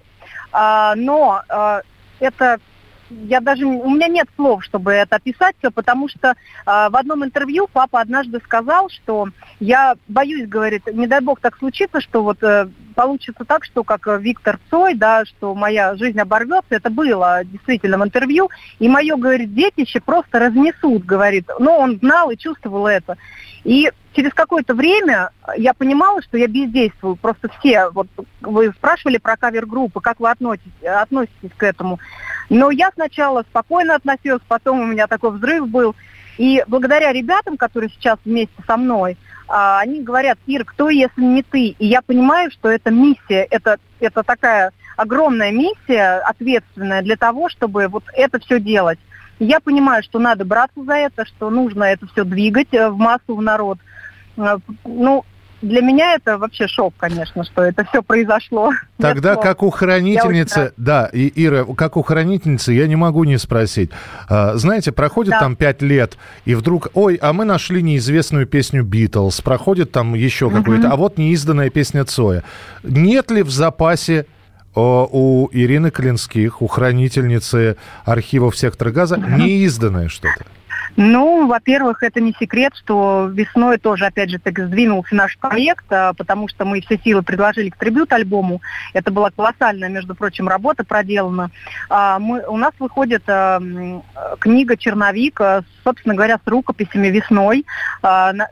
а, 0.51 0.95
но 0.95 1.41
а, 1.47 1.79
это 2.19 2.59
я 3.09 3.39
даже 3.39 3.65
у 3.65 3.89
меня 3.89 4.07
нет 4.09 4.27
слов, 4.35 4.65
чтобы 4.65 4.91
это 4.91 5.15
описать 5.15 5.55
все, 5.59 5.69
потому 5.69 6.09
что 6.09 6.29
э, 6.29 6.33
в 6.65 6.97
одном 6.97 7.23
интервью 7.23 7.69
папа 7.71 8.01
однажды 8.01 8.39
сказал, 8.43 8.89
что 8.89 9.27
я 9.59 9.95
боюсь, 10.07 10.49
говорит, 10.49 10.87
не 10.91 11.05
дай 11.05 11.21
бог 11.21 11.39
так 11.39 11.55
случится, 11.57 12.01
что 12.01 12.23
вот 12.23 12.41
э, 12.41 12.67
получится 12.95 13.45
так, 13.45 13.65
что 13.65 13.83
как 13.83 14.07
Виктор 14.19 14.59
Цой, 14.69 14.95
да, 14.95 15.25
что 15.25 15.53
моя 15.53 15.95
жизнь 15.95 16.19
оборвется, 16.19 16.75
это 16.75 16.89
было 16.89 17.41
действительно 17.43 17.97
в 17.97 18.03
интервью, 18.03 18.49
и 18.79 18.87
мое, 18.87 19.15
говорит, 19.15 19.53
детище 19.53 19.99
просто 19.99 20.39
разнесут, 20.39 21.05
говорит, 21.05 21.49
но 21.59 21.77
он 21.77 21.99
знал 21.99 22.31
и 22.31 22.37
чувствовал 22.37 22.87
это. 22.87 23.17
И 23.63 23.91
через 24.13 24.33
какое-то 24.33 24.73
время 24.73 25.31
я 25.57 25.73
понимала, 25.73 26.21
что 26.21 26.37
я 26.37 26.47
бездействую. 26.47 27.15
Просто 27.15 27.49
все, 27.59 27.89
вот 27.89 28.07
вы 28.41 28.71
спрашивали 28.71 29.17
про 29.17 29.37
кавер-группы, 29.37 30.01
как 30.01 30.19
вы 30.19 30.29
относитесь, 30.29 30.71
относитесь 30.83 31.51
к 31.57 31.63
этому. 31.63 31.99
Но 32.49 32.69
я 32.69 32.91
сначала 32.93 33.41
спокойно 33.41 33.95
относилась, 33.95 34.43
потом 34.47 34.79
у 34.81 34.85
меня 34.85 35.07
такой 35.07 35.31
взрыв 35.31 35.67
был. 35.67 35.95
И 36.37 36.63
благодаря 36.67 37.11
ребятам, 37.11 37.57
которые 37.57 37.89
сейчас 37.89 38.19
вместе 38.23 38.55
со 38.67 38.77
мной, 38.77 39.17
а, 39.47 39.79
они 39.79 40.01
говорят, 40.01 40.37
Ир, 40.47 40.65
кто 40.65 40.89
если 40.89 41.21
не 41.21 41.43
ты? 41.43 41.75
И 41.77 41.85
я 41.85 42.01
понимаю, 42.01 42.51
что 42.51 42.69
это 42.69 42.91
миссия, 42.91 43.47
это, 43.49 43.77
это 43.99 44.23
такая 44.23 44.71
огромная 44.97 45.51
миссия, 45.51 46.19
ответственная 46.19 47.01
для 47.01 47.17
того, 47.17 47.49
чтобы 47.49 47.87
вот 47.87 48.03
это 48.13 48.39
все 48.39 48.59
делать. 48.59 48.99
я 49.39 49.59
понимаю, 49.59 50.03
что 50.03 50.19
надо 50.19 50.45
браться 50.45 50.83
за 50.83 50.93
это, 50.93 51.25
что 51.25 51.49
нужно 51.49 51.83
это 51.83 52.07
все 52.07 52.23
двигать 52.23 52.73
э, 52.73 52.89
в 52.89 52.97
массу, 52.97 53.35
в 53.35 53.41
народ. 53.41 53.77
Э, 54.37 54.57
ну, 54.83 55.25
для 55.61 55.81
меня 55.81 56.15
это 56.15 56.37
вообще 56.37 56.67
шок, 56.67 56.93
конечно, 56.97 57.43
что 57.43 57.63
это 57.63 57.85
все 57.85 58.03
произошло. 58.03 58.71
Тогда 58.97 59.35
как 59.35 59.63
у 59.63 59.69
хранительницы, 59.69 60.59
очень... 60.59 60.73
да, 60.77 61.09
и 61.11 61.31
Ира, 61.35 61.65
как 61.75 61.97
у 61.97 62.03
хранительницы, 62.03 62.73
я 62.73 62.87
не 62.87 62.95
могу 62.95 63.23
не 63.23 63.37
спросить. 63.37 63.89
А, 64.29 64.55
знаете, 64.55 64.91
проходит 64.91 65.31
да. 65.31 65.39
там 65.39 65.55
пять 65.55 65.81
лет, 65.81 66.17
и 66.45 66.55
вдруг, 66.55 66.89
ой, 66.93 67.15
а 67.15 67.33
мы 67.33 67.45
нашли 67.45 67.81
неизвестную 67.81 68.45
песню 68.47 68.83
Битлз, 68.83 69.41
проходит 69.41 69.91
там 69.91 70.13
еще 70.13 70.47
угу. 70.47 70.57
какой-то, 70.57 70.91
а 70.91 70.95
вот 70.95 71.17
неизданная 71.17 71.69
песня 71.69 72.05
Цоя. 72.05 72.43
Нет 72.83 73.31
ли 73.31 73.41
в 73.41 73.49
запасе 73.49 74.25
у 74.75 75.47
Ирины 75.51 75.89
Клинских, 75.89 76.61
у 76.61 76.67
хранительницы 76.67 77.77
архивов 78.03 78.57
сектора 78.57 78.91
газа, 78.91 79.17
неизданное 79.17 80.09
что-то? 80.09 80.45
Ну, 80.97 81.47
во-первых, 81.47 82.03
это 82.03 82.21
не 82.21 82.33
секрет, 82.39 82.73
что 82.75 83.29
весной 83.31 83.77
тоже, 83.77 84.05
опять 84.05 84.29
же, 84.29 84.39
так 84.39 84.57
сдвинулся 84.57 85.13
наш 85.13 85.37
проект, 85.37 85.85
а, 85.89 86.13
потому 86.13 86.47
что 86.47 86.63
мы 86.63 86.81
все 86.81 86.97
силы 86.97 87.21
предложили 87.21 87.69
к 87.69 87.77
трибют-альбому. 87.77 88.61
Это 88.93 89.11
была 89.11 89.29
колоссальная, 89.29 89.89
между 89.89 90.15
прочим, 90.15 90.47
работа 90.47 90.85
проделана. 90.85 91.51
А, 91.89 92.17
мы, 92.19 92.45
у 92.47 92.55
нас 92.55 92.73
выходит 92.79 93.23
а, 93.27 93.61
книга 94.39 94.77
«Черновик», 94.77 95.41
собственно 95.83 96.15
говоря, 96.15 96.39
с 96.43 96.47
рукописями 96.47 97.07
весной. 97.07 97.65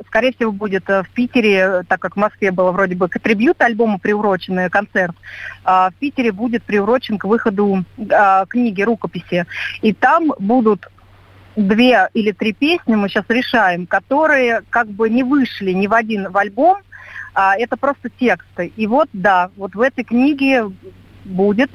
Скорее 0.08 0.34
всего, 0.34 0.52
будет 0.52 0.88
в 0.88 1.06
Питере, 1.14 1.84
так 1.88 2.00
как 2.00 2.16
в 2.16 2.20
Москве 2.20 2.52
было 2.52 2.72
вроде 2.72 2.96
бы 2.96 3.08
к 3.08 3.20
трибют-альбому 3.20 3.98
приуроченный 4.00 4.70
концерт, 4.70 5.16
в 5.64 5.94
Питере 6.00 6.32
будет 6.32 6.64
приурочен 6.64 7.18
к 7.18 7.26
выходу 7.26 7.84
книги 8.50 8.82
рукописи. 8.84 9.46
И 9.82 9.94
там 9.94 10.34
будут 10.38 10.88
две 11.56 12.10
или 12.14 12.32
три 12.32 12.54
песни 12.54 12.96
мы 12.96 13.10
сейчас 13.10 13.26
решаем, 13.30 13.86
которые 13.86 14.62
как 14.70 14.88
бы 14.88 15.10
не 15.10 15.24
вышли 15.24 15.72
ни 15.72 15.88
в 15.88 15.94
один 15.94 16.30
в 16.30 16.38
альбом, 16.38 16.78
а 17.34 17.56
это 17.58 17.78
просто 17.78 18.10
тексты. 18.10 18.72
И 18.76 18.88
вот, 18.88 19.10
да, 19.14 19.50
вот 19.56 19.76
в 19.76 19.82
этой 19.82 20.04
книге 20.04 20.72
будет 21.26 21.72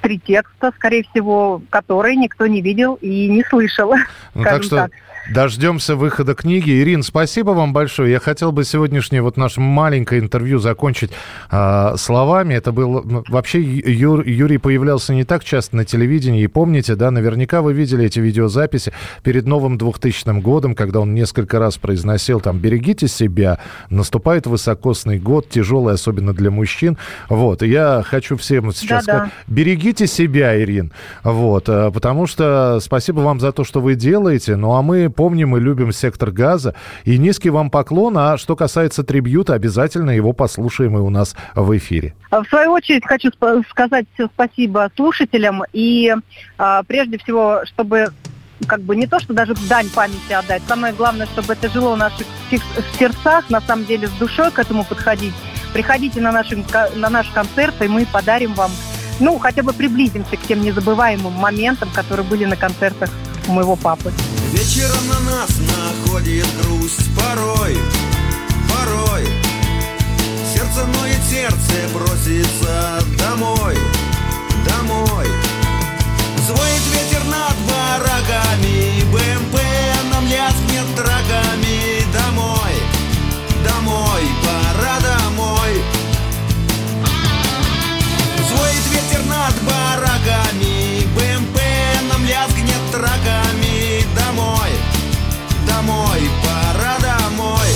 три 0.00 0.18
текста, 0.18 0.72
скорее 0.76 1.04
всего, 1.10 1.62
которые 1.70 2.16
никто 2.16 2.46
не 2.46 2.60
видел 2.60 2.94
и 3.00 3.28
не 3.28 3.44
слышал. 3.44 3.94
Ну, 4.34 4.42
так 4.42 4.62
что 4.62 4.76
так. 4.76 4.90
Дождемся 5.32 5.96
выхода 5.96 6.34
книги. 6.34 6.70
Ирин, 6.70 7.02
спасибо 7.02 7.50
вам 7.50 7.72
большое. 7.72 8.12
Я 8.12 8.20
хотел 8.20 8.52
бы 8.52 8.64
сегодняшнее 8.64 9.22
вот 9.22 9.36
наше 9.36 9.60
маленькое 9.60 10.20
интервью 10.20 10.58
закончить 10.60 11.10
э, 11.50 11.94
словами. 11.96 12.54
Это 12.54 12.70
был... 12.70 13.24
Вообще 13.28 13.60
Юр, 13.60 14.24
Юрий 14.24 14.58
появлялся 14.58 15.14
не 15.14 15.24
так 15.24 15.42
часто 15.42 15.76
на 15.76 15.84
телевидении. 15.84 16.42
И 16.42 16.46
помните, 16.46 16.94
да, 16.94 17.10
наверняка 17.10 17.60
вы 17.60 17.72
видели 17.72 18.04
эти 18.04 18.20
видеозаписи 18.20 18.92
перед 19.24 19.46
новым 19.46 19.78
2000 19.78 20.40
годом, 20.40 20.76
когда 20.76 21.00
он 21.00 21.12
несколько 21.12 21.58
раз 21.58 21.76
произносил 21.76 22.40
там 22.40 22.58
«берегите 22.58 23.08
себя», 23.08 23.58
наступает 23.90 24.46
высокосный 24.46 25.18
год, 25.18 25.48
тяжелый, 25.48 25.94
особенно 25.94 26.34
для 26.34 26.52
мужчин. 26.52 26.98
Вот. 27.28 27.64
И 27.64 27.68
я 27.68 28.04
хочу 28.06 28.36
всем 28.36 28.72
сейчас 28.72 29.04
да, 29.06 29.12
сказать, 29.12 29.30
да. 29.48 29.52
Берегите 29.66 30.06
себя, 30.06 30.56
Ирин. 30.60 30.92
Вот. 31.24 31.68
Э, 31.68 31.90
потому 31.90 32.26
что 32.26 32.78
спасибо 32.80 33.20
вам 33.20 33.40
за 33.40 33.50
то, 33.50 33.64
что 33.64 33.80
вы 33.80 33.96
делаете. 33.96 34.54
Ну, 34.54 34.74
а 34.74 34.82
мы 34.82 35.10
помним 35.10 35.56
и 35.56 35.60
любим 35.60 35.92
сектор 35.92 36.30
газа. 36.30 36.74
И 37.04 37.18
низкий 37.18 37.50
вам 37.50 37.70
поклон. 37.70 38.16
А 38.16 38.38
что 38.38 38.54
касается 38.54 39.02
трибьюта, 39.02 39.54
обязательно 39.54 40.10
его 40.10 40.32
послушаем 40.32 40.96
и 40.96 41.00
у 41.00 41.10
нас 41.10 41.34
в 41.56 41.76
эфире. 41.76 42.14
В 42.30 42.44
свою 42.48 42.72
очередь 42.72 43.04
хочу 43.04 43.30
сказать 43.68 44.06
спасибо 44.34 44.90
слушателям. 44.94 45.62
И 45.72 46.14
а, 46.58 46.82
прежде 46.84 47.18
всего, 47.18 47.62
чтобы 47.64 48.10
как 48.68 48.80
бы 48.82 48.94
не 48.94 49.06
то, 49.06 49.18
что 49.18 49.34
даже 49.34 49.54
дань 49.68 49.88
памяти 49.88 50.32
отдать. 50.32 50.62
Самое 50.68 50.94
главное, 50.94 51.26
чтобы 51.26 51.54
это 51.54 51.68
жило 51.68 51.94
в 51.94 51.98
наших 51.98 52.26
сердцах, 52.98 53.50
на 53.50 53.60
самом 53.60 53.84
деле 53.84 54.06
с 54.06 54.12
душой 54.12 54.50
к 54.50 54.58
этому 54.58 54.84
подходить. 54.84 55.34
Приходите 55.72 56.20
на, 56.20 56.32
наши, 56.32 56.56
на 56.94 57.10
наш 57.10 57.28
концерт, 57.30 57.74
и 57.82 57.88
мы 57.88 58.06
подарим 58.06 58.54
вам, 58.54 58.70
ну, 59.20 59.38
хотя 59.38 59.62
бы 59.62 59.72
приблизимся 59.72 60.36
к 60.36 60.42
тем 60.42 60.62
незабываемым 60.62 61.32
моментам, 61.32 61.90
которые 61.90 62.26
были 62.26 62.44
на 62.44 62.56
концертах 62.56 63.10
у 63.48 63.52
моего 63.52 63.76
папы. 63.76 64.12
Вечером 64.52 65.06
на 65.08 65.20
нас 65.30 65.50
находит 65.58 66.46
грусть 66.62 67.10
порой, 67.14 67.76
порой. 68.68 69.26
Сердце 70.52 70.86
ноет, 70.86 71.20
сердце 71.28 71.94
бросится 71.94 73.02
домой, 73.18 73.76
домой. 74.66 75.26
Звонит 76.46 76.82
ветер 76.92 77.24
над 77.24 77.56
бараками, 77.66 79.02
БМП 79.12 79.60
нам 80.16 80.26
лязгнет 80.26 80.94
драгами. 80.94 82.02
Домой, 82.12 82.74
домой, 83.64 84.22
пора 84.42 85.00
домой. 85.00 85.95
Над 89.46 89.62
бараками, 89.62 91.06
БМП 91.14 91.60
нам 92.10 92.24
лязгнет 92.24 92.90
драгами 92.90 93.46
домой, 95.66 96.20
пора 96.42 96.98
домой. 96.98 97.68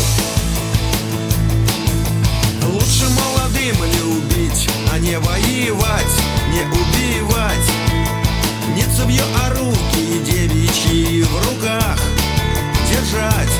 Лучше 2.63 3.07
молодым 3.11 3.77
любить, 3.85 4.69
а 4.93 4.99
не 4.99 5.19
воевать, 5.19 6.17
не 6.53 6.63
убивать. 6.63 7.71
Не 8.75 8.85
цевье, 8.97 9.23
а 9.45 9.51
руки 9.51 10.21
девичьи 10.25 11.23
в 11.23 11.35
руках. 11.49 11.99
Держать. 12.91 13.55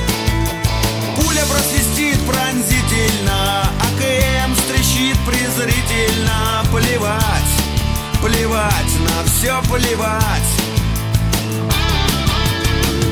Пуля 1.17 1.45
просвистит 1.47 2.19
пронзительно, 2.27 3.71
АКМ 3.87 4.57
стрещит 4.57 5.17
презрительно. 5.27 6.65
Плевать, 6.73 7.50
плевать, 8.23 8.95
на 9.01 9.25
все 9.25 9.63
плевать. 9.63 10.51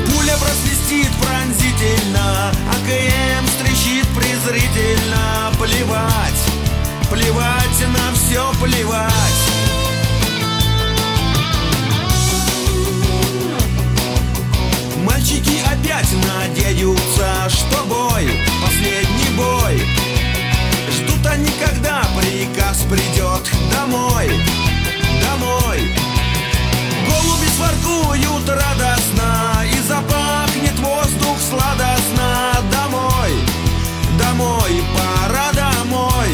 Пуля 0.05 0.37
просвистит 0.37 1.11
пронзительно 1.21 2.51
АКМ 2.69 3.47
стрещит 3.47 4.07
презрительно. 4.15 5.51
Плевать, 5.57 6.41
плевать, 7.09 7.87
на 7.87 8.13
все 8.13 8.51
плевать. 8.61 9.13
Мальчики 15.03 15.59
опять 15.65 16.09
надеются, 16.27 17.49
что 17.49 17.83
бой, 17.85 18.29
последний 18.63 19.35
бой. 19.35 19.81
Ждут 20.91 21.25
они, 21.25 21.49
когда 21.59 22.03
приказ 22.15 22.85
придет 22.89 23.49
домой, 23.71 24.29
домой. 25.29 25.79
Голуби 27.07 27.47
своркуют 27.55 28.49
радостно 28.49 29.63
И 29.65 29.79
запахнет 29.87 30.79
воздух 30.79 31.37
сладостно. 31.49 32.53
Домой, 32.71 33.31
домой, 34.17 34.83
пора 34.95 35.51
домой. 35.53 36.29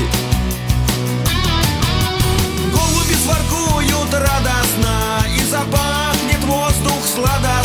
Голуби 2.71 3.15
своркуют 3.23 4.13
радостно 4.13 5.25
И 5.35 5.43
запахнет 5.43 6.43
воздух 6.43 7.01
сладостно 7.13 7.64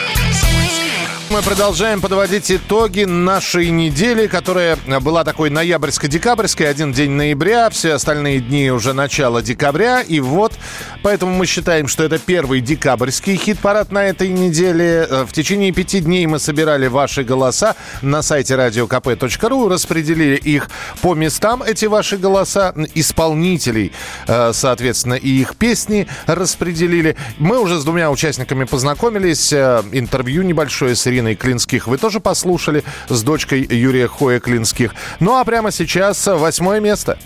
Мы 1.31 1.41
продолжаем 1.41 2.01
подводить 2.01 2.51
итоги 2.51 3.05
нашей 3.05 3.69
недели, 3.69 4.27
которая 4.27 4.77
была 4.99 5.23
такой 5.23 5.49
ноябрьско-декабрьской. 5.49 6.67
Один 6.67 6.91
день 6.91 7.11
ноября, 7.11 7.69
все 7.69 7.93
остальные 7.93 8.41
дни 8.41 8.69
уже 8.69 8.91
начало 8.91 9.41
декабря. 9.41 10.01
И 10.01 10.19
вот, 10.19 10.51
поэтому 11.03 11.33
мы 11.33 11.45
считаем, 11.45 11.87
что 11.87 12.03
это 12.03 12.19
первый 12.19 12.59
декабрьский 12.59 13.37
хит-парад 13.37 13.93
на 13.93 14.03
этой 14.03 14.27
неделе. 14.27 15.07
Э, 15.09 15.23
в 15.23 15.31
течение 15.31 15.71
пяти 15.71 16.01
дней 16.01 16.25
мы 16.25 16.37
собирали 16.37 16.87
ваши 16.87 17.23
голоса 17.23 17.77
на 18.01 18.23
сайте 18.23 18.55
radiokp.ru, 18.55 19.69
распределили 19.69 20.35
их 20.35 20.69
по 21.01 21.15
местам, 21.15 21.63
эти 21.63 21.85
ваши 21.85 22.17
голоса, 22.17 22.75
исполнителей, 22.93 23.93
э, 24.27 24.51
соответственно, 24.53 25.13
и 25.13 25.29
их 25.29 25.55
песни 25.55 26.07
распределили. 26.25 27.15
Мы 27.37 27.57
уже 27.57 27.79
с 27.79 27.85
двумя 27.85 28.11
участниками 28.11 28.65
познакомились. 28.65 29.53
Э, 29.53 29.81
интервью 29.93 30.41
небольшое 30.41 30.93
с 30.93 31.07
Ириной 31.07 31.20
Ириной 31.21 31.35
Клинских 31.35 31.87
вы 31.87 31.97
тоже 31.97 32.19
послушали 32.19 32.83
с 33.07 33.21
дочкой 33.21 33.61
Юрия 33.69 34.07
Хоя 34.07 34.39
Клинских. 34.39 34.95
Ну 35.19 35.37
а 35.37 35.43
прямо 35.43 35.71
сейчас 35.71 36.25
восьмое 36.25 36.79
место. 36.79 37.17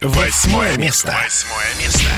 Восьмое 0.00 0.76
место. 0.76 1.14
Восьмое 1.22 1.66
место. 1.80 2.08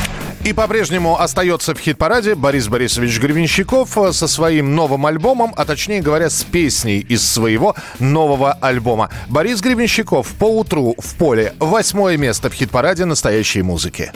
И 0.44 0.52
по-прежнему 0.52 1.18
остается 1.18 1.74
в 1.74 1.78
хит-параде 1.78 2.34
Борис 2.34 2.68
Борисович 2.68 3.18
Гребенщиков 3.18 3.96
со 4.12 4.28
своим 4.28 4.74
новым 4.76 5.06
альбомом, 5.06 5.52
а 5.56 5.64
точнее 5.64 6.02
говоря, 6.02 6.30
с 6.30 6.44
песней 6.44 7.00
из 7.00 7.26
своего 7.26 7.74
нового 7.98 8.52
альбома. 8.52 9.10
Борис 9.28 9.60
Гребенщиков 9.60 10.28
по 10.38 10.44
утру 10.44 10.94
в 10.98 11.14
поле. 11.16 11.54
Восьмое 11.58 12.16
место 12.16 12.50
в 12.50 12.54
хит-параде 12.54 13.06
настоящей 13.06 13.62
музыки. 13.62 14.12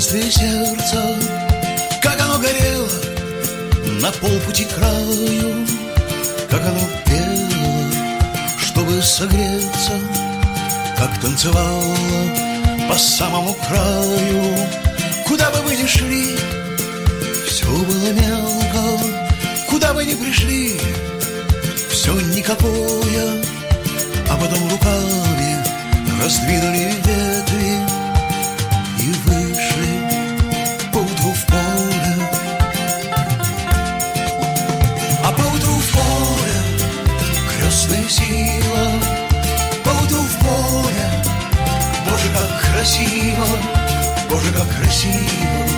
Пространстве 0.00 0.30
сердца, 0.30 1.18
как 2.00 2.18
оно 2.22 2.38
горело 2.38 2.88
на 4.00 4.10
полпути 4.12 4.64
краю, 4.64 5.66
как 6.50 6.62
оно 6.62 6.80
пело, 7.04 7.84
чтобы 8.58 9.02
согреться, 9.02 9.92
как 10.96 11.20
танцевало 11.20 11.96
по 12.88 12.96
самому 12.96 13.54
краю. 13.68 14.56
Куда 15.26 15.50
бы 15.50 15.58
вы 15.68 15.76
ни 15.76 15.86
шли, 15.86 16.34
все 17.46 17.66
было 17.66 18.10
мелко, 18.12 19.04
куда 19.68 19.92
бы 19.92 20.02
ни 20.02 20.14
пришли, 20.14 20.80
все 21.90 22.18
никакое, 22.34 23.42
а 24.30 24.36
потом 24.36 24.70
руками 24.70 25.58
раздвинули 26.22 26.90
ветви 27.04 27.89
красиво, 42.80 43.46
Боже, 44.30 44.50
как 44.52 44.66
красиво, 44.74 45.68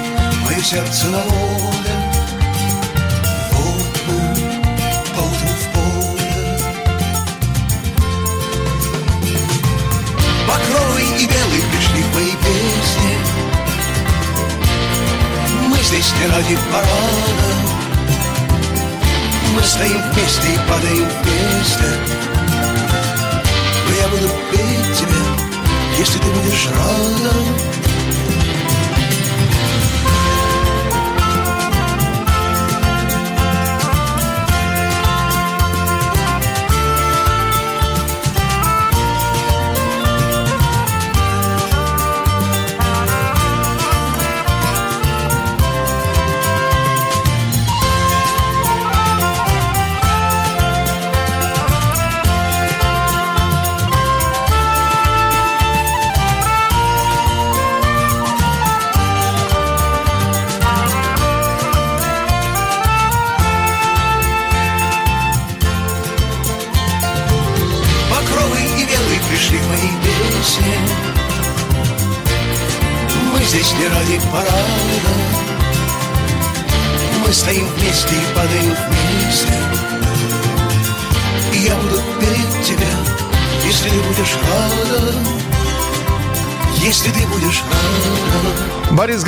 мое 0.45 0.63
сердце 0.63 1.07
на 1.09 1.19
воле. 1.19 1.95
Отбу, 3.51 4.21
поутру 5.17 5.49
в 5.49 5.67
поле. 5.75 6.61
Покровы 10.47 11.01
и 11.19 11.27
белые 11.27 11.63
пришли 11.73 12.03
в 12.03 12.15
моей 12.15 12.37
песне, 12.37 13.19
Мы 15.71 15.77
здесь 15.79 16.13
не 16.21 16.27
ради 16.29 16.57
парада, 16.71 17.51
Мы 19.57 19.63
стоим 19.65 20.01
вместе 20.13 20.55
и 20.55 20.59
падаем 20.71 21.09
вместе, 21.09 21.89
Но 23.89 23.93
я 23.93 24.09
буду 24.09 24.31
петь 24.53 24.99
тебя 24.99 25.22
если 25.99 26.19
ты 26.19 26.27
будешь 26.27 26.69
рада 26.69 27.82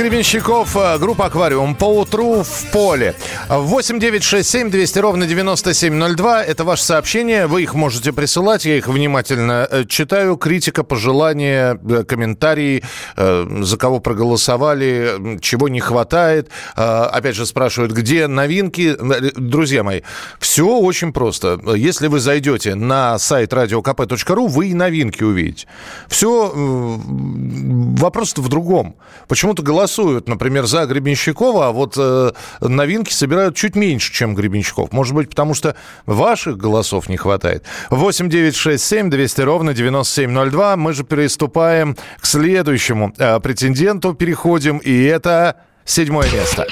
Гребенщиков, 0.05 0.77
э, 0.77 0.99
группа 0.99 1.25
«Аквариум». 1.25 1.75
По 1.75 1.87
утру 1.87 2.43
в 2.43 2.71
поле. 2.73 3.15
8 3.49 3.99
9 3.99 4.23
6 4.23 4.51
7 4.51 4.71
200 4.71 4.99
ровно 4.99 5.27
9702. 5.27 6.45
Это 6.45 6.65
ваше 6.65 6.83
сообщение. 6.83 7.47
Вы 7.47 7.63
их 7.63 7.73
можете 7.73 8.13
присылать. 8.13 8.67
Я 8.67 8.77
их 8.77 8.87
внимательно 8.87 9.67
э, 9.71 9.85
читаю. 9.89 10.37
Критика, 10.37 10.85
пожелания, 10.85 11.81
э, 11.89 12.05
комментарии, 12.05 12.83
за 13.17 13.77
кого 13.79 13.99
проголосовали, 13.99 15.39
чего 15.41 15.71
не 15.71 15.81
хватает. 15.81 16.51
Опять 16.75 17.35
же 17.35 17.47
спрашивают, 17.47 17.93
где 17.93 18.27
новинки. 18.27 18.95
Друзья 19.37 19.83
мои, 19.83 20.03
все 20.39 20.67
очень 20.67 21.15
просто. 21.15 21.59
Если 21.75 22.09
вы 22.09 22.21
зайдете 22.21 22.75
на 22.75 23.19
сайт 23.19 23.55
radiokp.ru, 23.55 24.49
вы 24.49 24.69
и 24.69 24.75
новинки 24.75 25.23
увидите. 25.23 25.67
Все, 26.09 26.53
вопрос 26.55 28.35
в 28.37 28.49
другом. 28.49 28.97
Почему-то 29.29 29.63
голосуют, 29.63 29.94
например, 29.99 30.67
за 30.67 30.87
Гребенщикова, 30.87 31.69
а 31.69 31.73
вот 31.73 31.95
э, 31.97 32.33
новинки 32.61 33.13
собирают 33.13 33.57
чуть 33.57 33.77
меньше, 33.77 34.13
чем 34.13 34.35
Гребенщиков. 34.35 34.93
Может 34.93 35.15
быть, 35.15 35.31
потому 35.31 35.55
что 35.55 35.77
ваших 36.07 36.57
голосов 36.57 37.09
не 37.09 37.17
хватает. 37.17 37.65
8 37.91 38.29
9 38.29 38.55
6 38.55 38.85
7 38.85 39.11
200 39.11 39.41
ровно 39.43 39.75
9702. 39.75 40.77
Мы 40.77 40.93
же 40.93 41.05
переступаем 41.05 41.97
к 42.21 42.27
следующему 42.27 43.13
э, 43.19 43.41
претенденту, 43.41 44.15
переходим, 44.15 44.79
и 44.79 45.05
это 45.05 45.57
седьмое 45.85 46.31
место. 46.31 46.67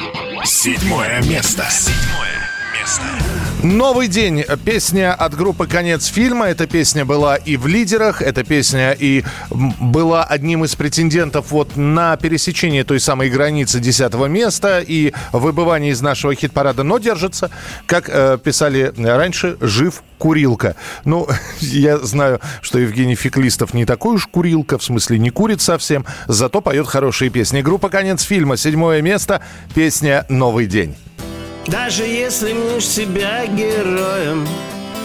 Седьмое 0.44 1.22
место. 1.22 1.64
Седьмое 1.70 2.50
место. 2.78 3.41
Новый 3.62 4.08
день. 4.08 4.44
Песня 4.64 5.14
от 5.14 5.36
группы 5.36 5.68
«Конец 5.68 6.06
фильма». 6.06 6.46
Эта 6.46 6.66
песня 6.66 7.04
была 7.04 7.36
и 7.36 7.56
в 7.56 7.68
лидерах. 7.68 8.20
Эта 8.20 8.42
песня 8.42 8.90
и 8.90 9.22
была 9.50 10.24
одним 10.24 10.64
из 10.64 10.74
претендентов 10.74 11.52
вот 11.52 11.76
на 11.76 12.16
пересечение 12.16 12.82
той 12.82 12.98
самой 12.98 13.30
границы 13.30 13.78
десятого 13.78 14.26
места 14.26 14.80
и 14.80 15.12
выбывание 15.30 15.92
из 15.92 16.00
нашего 16.00 16.34
хит-парада. 16.34 16.82
Но 16.82 16.98
держится, 16.98 17.52
как 17.86 18.08
э, 18.08 18.36
писали 18.42 18.92
раньше, 18.96 19.56
жив 19.60 20.02
курилка. 20.18 20.74
Ну, 21.04 21.28
я 21.60 21.98
знаю, 21.98 22.40
что 22.62 22.80
Евгений 22.80 23.14
Феклистов 23.14 23.74
не 23.74 23.84
такой 23.84 24.16
уж 24.16 24.26
курилка, 24.26 24.76
в 24.76 24.82
смысле 24.82 25.20
не 25.20 25.30
курит 25.30 25.60
совсем, 25.60 26.04
зато 26.26 26.62
поет 26.62 26.88
хорошие 26.88 27.30
песни. 27.30 27.62
Группа 27.62 27.90
«Конец 27.90 28.22
фильма», 28.22 28.56
седьмое 28.56 29.02
место, 29.02 29.40
песня 29.72 30.26
«Новый 30.28 30.66
день». 30.66 30.96
Даже 31.66 32.04
если 32.04 32.52
мнешь 32.52 32.86
себя 32.86 33.46
героем 33.46 34.46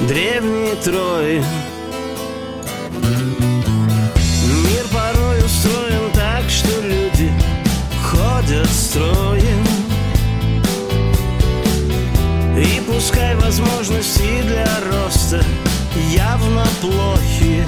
древней 0.08 0.76
Трои 0.84 1.43
Мир 4.63 4.86
порой 4.91 5.46
устроен 5.46 6.12
так, 6.13 6.50
что 6.50 6.82
люди 6.82 7.32
ходят 8.04 8.70
строем. 8.70 9.65
И 12.58 12.82
пускай 12.88 13.36
возможности 13.36 14.41
для 14.41 14.67
роста 14.91 15.43
явно 16.12 16.65
плохи. 16.82 17.63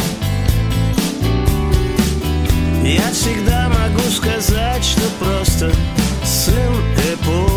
Я 2.83 3.11
всегда 3.11 3.69
могу 3.69 4.09
сказать, 4.09 4.83
что 4.83 5.01
просто 5.19 5.71
сын 6.25 6.73
эпохи 7.13 7.48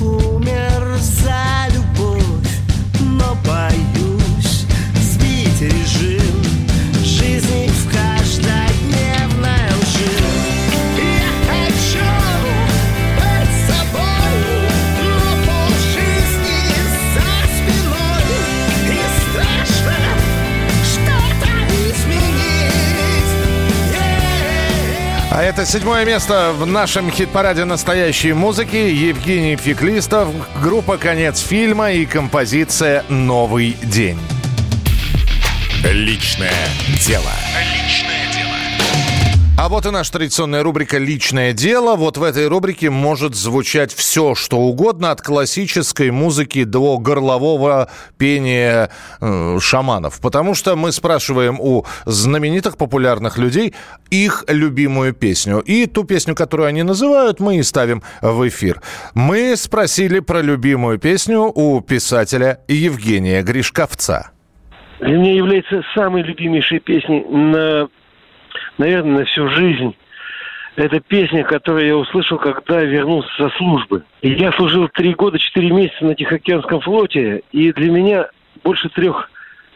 умер 0.00 0.96
за 1.00 1.61
это 25.52 25.66
седьмое 25.66 26.06
место 26.06 26.54
в 26.56 26.64
нашем 26.64 27.10
хит-параде 27.10 27.66
настоящей 27.66 28.32
музыки. 28.32 28.76
Евгений 28.76 29.56
Феклистов, 29.56 30.28
группа 30.62 30.96
«Конец 30.96 31.40
фильма» 31.40 31.92
и 31.92 32.06
композиция 32.06 33.04
«Новый 33.10 33.76
день». 33.82 34.18
Личное 35.84 36.52
дело. 37.06 37.32
А 39.62 39.68
вот 39.68 39.86
и 39.86 39.92
наша 39.92 40.14
традиционная 40.14 40.64
рубрика 40.64 40.98
«Личное 40.98 41.52
дело». 41.52 41.94
Вот 41.94 42.16
в 42.16 42.24
этой 42.24 42.48
рубрике 42.48 42.90
может 42.90 43.36
звучать 43.36 43.94
все, 43.94 44.34
что 44.34 44.58
угодно, 44.58 45.12
от 45.12 45.22
классической 45.22 46.10
музыки 46.10 46.64
до 46.64 46.98
горлового 46.98 47.88
пения 48.18 48.90
э, 49.20 49.58
шаманов. 49.60 50.20
Потому 50.20 50.56
что 50.56 50.74
мы 50.74 50.90
спрашиваем 50.90 51.60
у 51.60 51.86
знаменитых 52.06 52.76
популярных 52.76 53.38
людей 53.38 53.72
их 54.10 54.44
любимую 54.48 55.14
песню. 55.14 55.60
И 55.60 55.86
ту 55.86 56.02
песню, 56.02 56.34
которую 56.34 56.66
они 56.66 56.82
называют, 56.82 57.38
мы 57.38 57.58
и 57.58 57.62
ставим 57.62 58.02
в 58.20 58.48
эфир. 58.48 58.82
Мы 59.14 59.54
спросили 59.54 60.18
про 60.18 60.42
любимую 60.42 60.98
песню 60.98 61.52
у 61.54 61.80
писателя 61.82 62.58
Евгения 62.66 63.42
Гришковца. 63.42 64.32
Для 64.98 65.18
меня 65.18 65.34
является 65.34 65.82
самой 65.94 66.22
любимейшей 66.22 66.80
песней 66.80 67.24
на, 67.28 67.88
наверное, 68.78 69.20
на 69.20 69.24
всю 69.24 69.48
жизнь. 69.48 69.94
Это 70.76 71.00
песня, 71.00 71.44
которую 71.44 71.86
я 71.86 71.96
услышал, 71.96 72.38
когда 72.38 72.80
вернулся 72.82 73.28
со 73.36 73.50
службы. 73.56 74.04
И 74.22 74.30
я 74.30 74.52
служил 74.52 74.88
три 74.88 75.12
года, 75.12 75.38
четыре 75.38 75.70
месяца 75.70 76.04
на 76.04 76.14
Тихоокеанском 76.14 76.80
флоте, 76.80 77.42
и 77.52 77.72
для 77.72 77.90
меня 77.90 78.28
больше 78.64 78.88
трех 78.88 79.28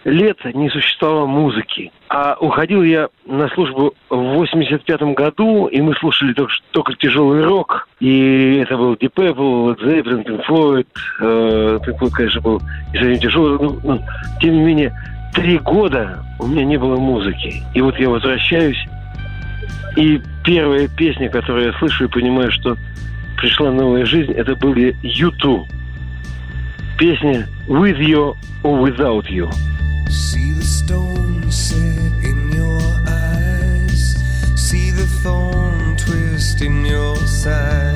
лет 0.07 0.39
не 0.55 0.71
существовало 0.71 1.27
музыки. 1.27 1.91
А 2.09 2.37
уходил 2.41 2.83
я 2.83 3.09
на 3.27 3.49
службу 3.49 3.95
в 4.09 4.43
85-м 4.43 5.15
году, 5.15 5.67
и 5.67 5.81
мы 5.81 5.95
слушали 5.97 6.33
только, 6.33 6.53
только 6.71 6.95
тяжелый 6.95 7.43
рок. 7.43 7.89
И 7.99 8.59
это 8.59 8.77
был 8.77 8.95
Deep 8.95 9.13
Led 9.17 9.37
Zeppelin, 9.81 10.25
Pink 10.25 10.47
Floyd. 10.47 10.87
Э, 11.21 11.79
Pink 11.85 11.99
Floyd, 11.99 12.11
конечно, 12.13 12.41
был 12.41 12.63
и 12.95 12.97
совсем 12.97 13.19
тяжелый. 13.19 13.59
Но, 13.59 13.77
но, 13.83 13.99
тем 14.41 14.55
не 14.55 14.63
менее, 14.63 14.93
три 15.37 15.59
года 15.59 16.25
у 16.39 16.47
меня 16.47 16.65
не 16.65 16.79
было 16.79 16.97
музыки. 16.97 17.63
И 17.75 17.81
вот 17.83 17.99
я 17.99 18.09
возвращаюсь, 18.09 18.83
и 19.95 20.21
первая 20.43 20.89
песня, 20.89 21.29
которую 21.29 21.67
я 21.67 21.79
слышу 21.79 22.05
и 22.05 22.09
понимаю, 22.09 22.51
что 22.51 22.77
пришла 23.37 23.71
новая 23.71 24.07
жизнь, 24.07 24.33
это 24.33 24.57
были 24.57 24.97
U2. 25.03 25.67
Песня 26.99 27.47
«With 27.69 27.99
You 27.99 28.35
or 28.63 28.83
Without 28.83 29.27
You». 29.29 29.51
See 30.09 30.53
the 30.53 30.65
stone 30.65 31.51
set 31.51 32.25
in 32.25 32.51
your 32.53 32.81
eyes. 33.07 34.17
See 34.57 34.91
the 34.91 35.07
thorn 35.23 35.97
twist 35.99 36.63
in 36.63 36.87
your 36.87 37.17
side. 37.27 37.96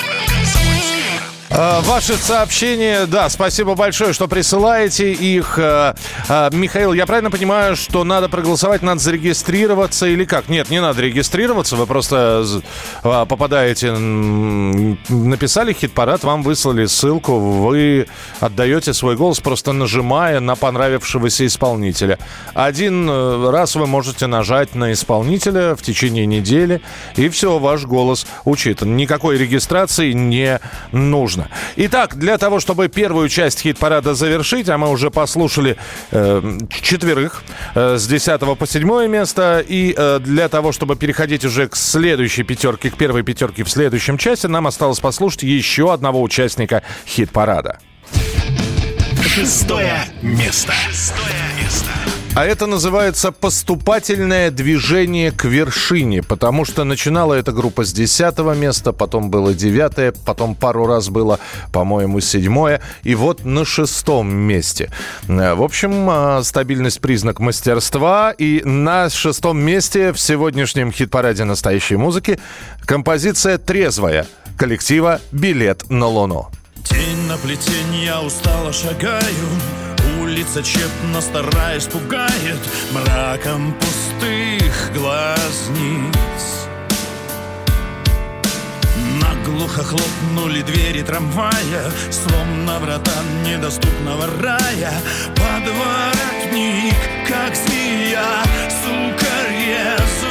Ваши 1.51 2.15
сообщения, 2.15 3.05
да, 3.05 3.27
спасибо 3.27 3.75
большое, 3.75 4.13
что 4.13 4.29
присылаете 4.29 5.11
их. 5.11 5.59
А, 5.59 5.95
а, 6.29 6.49
Михаил, 6.53 6.93
я 6.93 7.05
правильно 7.05 7.29
понимаю, 7.29 7.75
что 7.75 8.05
надо 8.05 8.29
проголосовать, 8.29 8.81
надо 8.81 9.01
зарегистрироваться 9.01 10.07
или 10.07 10.23
как? 10.23 10.47
Нет, 10.47 10.69
не 10.69 10.79
надо 10.79 11.01
регистрироваться, 11.01 11.75
вы 11.75 11.87
просто 11.87 12.45
а, 13.03 13.25
попадаете, 13.25 13.91
написали 13.91 15.73
хит-парад, 15.73 16.23
вам 16.23 16.41
выслали 16.41 16.85
ссылку, 16.85 17.37
вы 17.37 18.07
отдаете 18.39 18.93
свой 18.93 19.17
голос, 19.17 19.41
просто 19.41 19.73
нажимая 19.73 20.39
на 20.39 20.55
понравившегося 20.55 21.45
исполнителя. 21.45 22.17
Один 22.53 23.09
э, 23.09 23.49
раз 23.49 23.75
вы 23.75 23.87
можете 23.87 24.27
нажать 24.27 24.73
на 24.73 24.93
исполнителя 24.93 25.75
в 25.75 25.81
течение 25.81 26.25
недели, 26.25 26.81
и 27.17 27.27
все, 27.27 27.59
ваш 27.59 27.83
голос 27.83 28.25
учитан. 28.45 28.95
Никакой 28.95 29.37
регистрации 29.37 30.13
не 30.13 30.61
нужно. 30.93 31.40
Итак, 31.75 32.15
для 32.17 32.37
того, 32.37 32.59
чтобы 32.59 32.87
первую 32.87 33.29
часть 33.29 33.61
хит-парада 33.61 34.13
завершить, 34.13 34.69
а 34.69 34.77
мы 34.77 34.89
уже 34.89 35.11
послушали 35.11 35.77
э, 36.11 36.57
четверых 36.81 37.43
э, 37.75 37.97
с 37.97 38.07
10 38.07 38.57
по 38.57 38.67
7 38.67 39.07
место, 39.07 39.63
и 39.65 39.93
э, 39.95 40.19
для 40.19 40.49
того, 40.49 40.71
чтобы 40.71 40.95
переходить 40.95 41.45
уже 41.45 41.67
к 41.67 41.75
следующей 41.75 42.43
пятерке, 42.43 42.89
к 42.89 42.97
первой 42.97 43.23
пятерке 43.23 43.63
в 43.63 43.69
следующем 43.69 44.17
часе, 44.17 44.47
нам 44.47 44.67
осталось 44.67 44.99
послушать 44.99 45.43
еще 45.43 45.93
одного 45.93 46.21
участника 46.21 46.83
хит-парада. 47.07 47.79
Шестое 49.21 50.03
место. 50.21 50.73
Шестое 50.89 51.35
место. 51.61 51.90
А 52.33 52.45
это 52.45 52.65
называется 52.65 53.33
поступательное 53.33 54.51
движение 54.51 55.33
к 55.33 55.43
вершине, 55.43 56.23
потому 56.23 56.63
что 56.63 56.85
начинала 56.85 57.33
эта 57.33 57.51
группа 57.51 57.83
с 57.83 57.91
10 57.91 58.37
места, 58.55 58.93
потом 58.93 59.29
было 59.29 59.53
9, 59.53 60.15
потом 60.23 60.55
пару 60.55 60.85
раз 60.87 61.09
было, 61.09 61.41
по-моему, 61.73 62.21
седьмое, 62.21 62.79
и 63.03 63.15
вот 63.15 63.43
на 63.43 63.65
шестом 63.65 64.33
месте. 64.33 64.89
Э, 65.27 65.55
В 65.55 65.61
общем, 65.61 66.09
э, 66.09 66.43
стабильность 66.43 67.01
признак 67.01 67.39
мастерства, 67.41 68.31
и 68.31 68.61
на 68.63 69.09
шестом 69.09 69.59
месте 69.59 70.13
в 70.13 70.19
сегодняшнем 70.19 70.93
хит-параде 70.93 71.43
настоящей 71.43 71.97
музыки 71.97 72.39
композиция 72.85 73.57
«Трезвая» 73.57 74.25
коллектива 74.57 75.19
«Билет 75.33 75.89
на 75.89 76.07
Луну». 76.07 76.47
День 76.89 77.27
на 77.27 77.35
плетень, 77.37 77.93
я 78.05 78.21
устало 78.21 78.71
шагаю 78.71 79.21
Улица 80.21 80.61
тщетно 80.61 81.19
стараясь 81.19 81.85
пугает 81.85 82.59
Мраком 82.91 83.73
пустых 83.73 84.93
глазниц. 84.93 86.67
Наглухо 89.19 89.81
хлопнули 89.83 90.61
двери 90.61 91.01
трамвая 91.01 91.91
Словно 92.11 92.77
врата 92.79 93.23
недоступного 93.43 94.27
рая. 94.39 94.93
Подворотник, 95.35 96.95
как 97.27 97.55
змея 97.55 98.43
Сука 98.69 99.25
резвая 99.49 100.30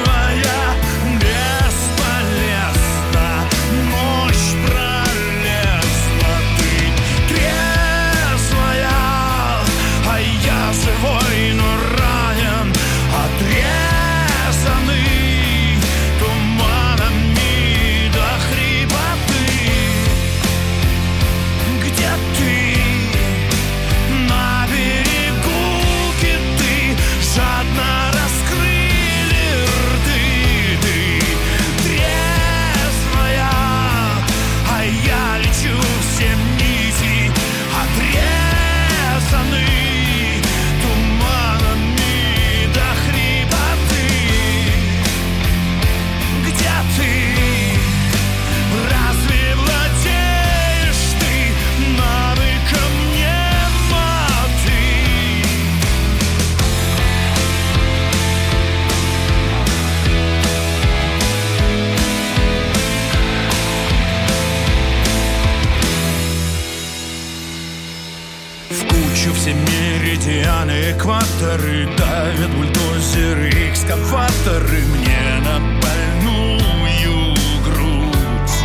экваторы 70.90 71.88
Давят 71.96 72.50
бульдозеры, 72.50 73.50
экскаваторы 73.70 74.82
Мне 74.92 75.40
на 75.44 75.58
больную 75.80 77.34
грудь. 77.64 78.58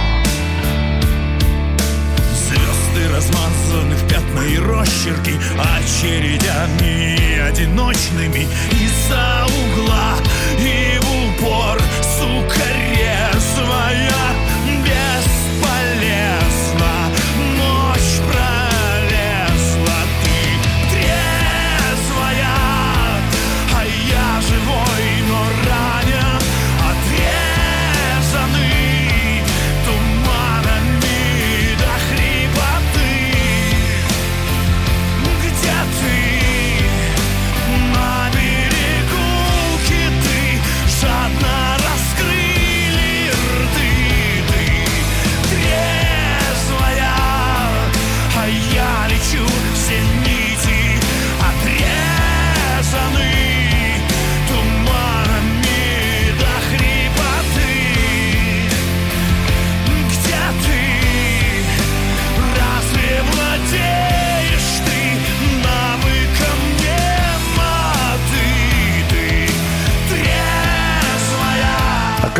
Звезды 2.34 3.14
размазаны 3.14 3.96
в 3.96 4.08
пятна 4.08 4.42
и 4.42 4.58
росчерки 4.58 5.36
Очередями 5.78 7.40
одиночными 7.48 8.48
Из-за 8.72 9.46
угла. 9.46 10.18
И 10.60 11.00
в 11.00 11.44
упор 11.44 11.82
Сука 12.02 12.75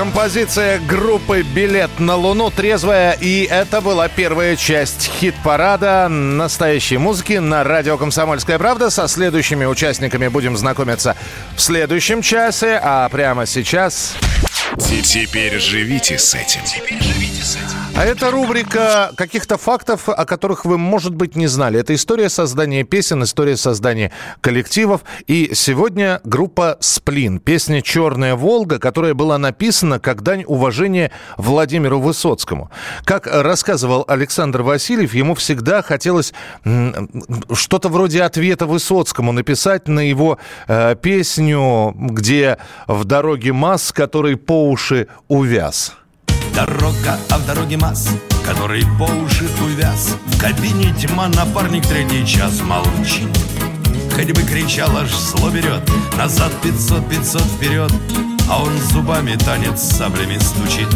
Композиция 0.06 0.80
группы 0.80 1.42
«Билет 1.42 1.90
на 1.98 2.16
Луну» 2.16 2.52
трезвая. 2.52 3.14
И 3.14 3.42
это 3.44 3.82
была 3.82 4.08
первая 4.08 4.56
часть 4.56 5.10
хит-парада 5.20 6.08
настоящей 6.10 7.00
музыки 7.00 7.34
на 7.34 7.64
радио 7.64 7.98
«Комсомольская 7.98 8.60
правда». 8.60 8.92
Со 8.92 9.08
следующими 9.08 9.66
участниками 9.66 10.28
будем 10.28 10.56
знакомиться 10.58 11.18
в 11.56 11.62
следующем 11.62 12.22
часе. 12.22 12.80
А 12.84 13.10
прямо 13.10 13.48
сейчас... 13.48 14.14
Теперь 14.78 15.60
живите 15.60 16.20
с 16.20 16.36
этим. 16.36 16.62
А 17.98 18.04
это 18.04 18.30
рубрика 18.30 19.14
каких-то 19.16 19.58
фактов, 19.58 20.10
о 20.10 20.26
которых 20.26 20.66
вы, 20.66 20.78
может 20.78 21.16
быть, 21.16 21.38
не 21.38 21.48
знали. 21.48 21.80
Это 21.80 21.96
история 21.96 22.28
создания 22.28 22.84
песен, 22.84 23.24
история 23.24 23.56
создания 23.56 24.12
коллективов. 24.42 25.06
И 25.28 25.52
сегодня 25.54 26.20
группа 26.26 26.76
«Сплин». 26.82 27.40
Песня 27.40 27.82
«Черная 27.82 28.36
Волга», 28.36 28.80
которая 28.80 29.14
была 29.14 29.38
написана 29.38 30.02
как 30.02 30.24
дань 30.24 30.44
уважения 30.46 31.12
Владимиру 31.38 32.02
Высоцкому. 32.02 32.70
Как 33.06 33.28
рассказывал 33.28 34.04
Александр 34.10 34.62
Васильев, 34.62 35.14
ему 35.14 35.34
всегда 35.34 35.82
хотелось 35.82 36.34
что-то 37.54 37.88
вроде 37.88 38.24
ответа 38.24 38.66
Высоцкому 38.66 39.32
написать 39.32 39.88
на 39.88 40.02
его 40.02 40.38
э, 40.68 40.98
песню, 41.02 41.94
где 41.96 42.58
в 42.88 43.06
дороге 43.06 43.54
масс, 43.54 43.94
который 43.94 44.36
по 44.36 44.70
уши 44.70 45.08
увяз. 45.30 45.94
Дорога, 46.56 47.20
а 47.30 47.38
в 47.38 47.46
дороге 47.46 47.76
масс, 47.76 48.08
который 48.46 48.86
по 48.98 49.04
уши 49.04 49.44
увяз 49.62 50.16
В 50.26 50.40
кабине 50.40 50.94
тьма, 50.94 51.28
напарник 51.28 51.86
третий 51.86 52.26
час 52.26 52.62
молчит. 52.62 53.28
Хоть 54.16 54.32
бы 54.32 54.42
кричал, 54.44 54.96
аж 54.96 55.14
зло 55.14 55.50
берет. 55.50 55.84
Назад 56.18 56.54
500, 56.64 57.10
500 57.10 57.42
вперед 57.42 57.92
А 58.50 58.64
он 58.64 58.72
зубами 58.78 59.36
танец 59.36 59.82
саблями 59.82 60.38
стучит 60.38 60.88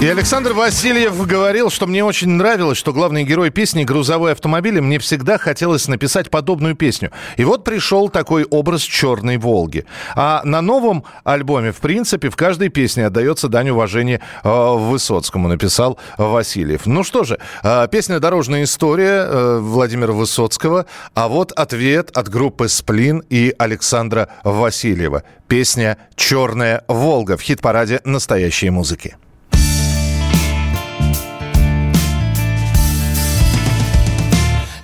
И 0.00 0.06
Александр 0.06 0.52
Васильев 0.52 1.26
говорил, 1.26 1.70
что 1.70 1.86
мне 1.86 2.04
очень 2.04 2.28
нравилось, 2.28 2.76
что 2.76 2.92
главный 2.92 3.24
герой 3.24 3.50
песни 3.50 3.84
«Грузовой 3.84 4.32
автомобиль», 4.32 4.80
мне 4.80 4.98
всегда 4.98 5.38
хотелось 5.38 5.88
написать 5.88 6.30
подобную 6.30 6.74
песню. 6.74 7.10
И 7.36 7.44
вот 7.44 7.64
пришел 7.64 8.10
такой 8.10 8.44
образ 8.44 8.82
«Черной 8.82 9.38
Волги». 9.38 9.86
А 10.14 10.42
на 10.44 10.60
новом 10.60 11.04
альбоме, 11.22 11.72
в 11.72 11.78
принципе, 11.78 12.28
в 12.28 12.36
каждой 12.36 12.68
песне 12.68 13.06
отдается 13.06 13.48
дань 13.48 13.70
уважения 13.70 14.20
э, 14.42 14.74
Высоцкому, 14.76 15.48
написал 15.48 15.98
Васильев. 16.18 16.84
Ну 16.84 17.02
что 17.02 17.24
же, 17.24 17.38
э, 17.62 17.88
песня 17.90 18.20
«Дорожная 18.20 18.64
история» 18.64 19.24
э, 19.26 19.58
Владимира 19.60 20.12
Высоцкого, 20.12 20.86
а 21.14 21.28
вот 21.28 21.52
ответ 21.52 22.10
от 22.14 22.28
группы 22.28 22.68
«Сплин» 22.68 23.22
и 23.30 23.54
Александра 23.56 24.28
Васильева. 24.42 25.22
Песня 25.48 25.96
«Черная 26.16 26.84
Волга» 26.88 27.38
в 27.38 27.40
хит-параде 27.40 28.00
настоящей 28.04 28.68
музыки. 28.70 29.16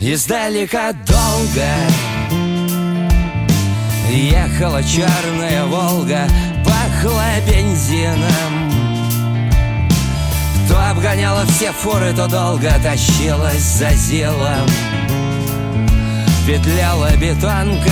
Издалека 0.03 0.95
долго 0.95 1.69
Ехала 4.09 4.83
черная 4.83 5.67
Волга 5.67 6.27
Пахла 6.65 7.27
бензином 7.47 8.73
То 10.71 10.91
обгоняла 10.91 11.45
все 11.45 11.71
фуры, 11.73 12.15
то 12.15 12.29
долго 12.29 12.73
тащилась 12.83 13.61
за 13.61 13.91
зилом 13.91 14.67
Петляла 16.47 17.15
бетонка 17.19 17.91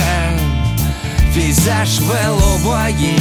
Пейзаж 1.35 1.99
был 1.99 2.37
убогий. 2.55 3.19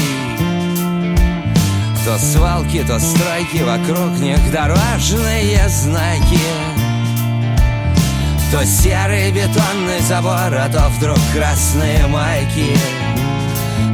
То 2.06 2.16
свалки, 2.18 2.82
то 2.84 2.98
стройки 2.98 3.62
Вокруг 3.62 4.18
них 4.18 4.50
дорожные 4.50 5.68
знаки 5.68 6.77
то 8.50 8.64
серый 8.64 9.30
бетонный 9.30 10.00
забор, 10.00 10.54
а 10.54 10.68
то 10.72 10.88
вдруг 10.96 11.18
красные 11.34 12.06
майки. 12.06 12.76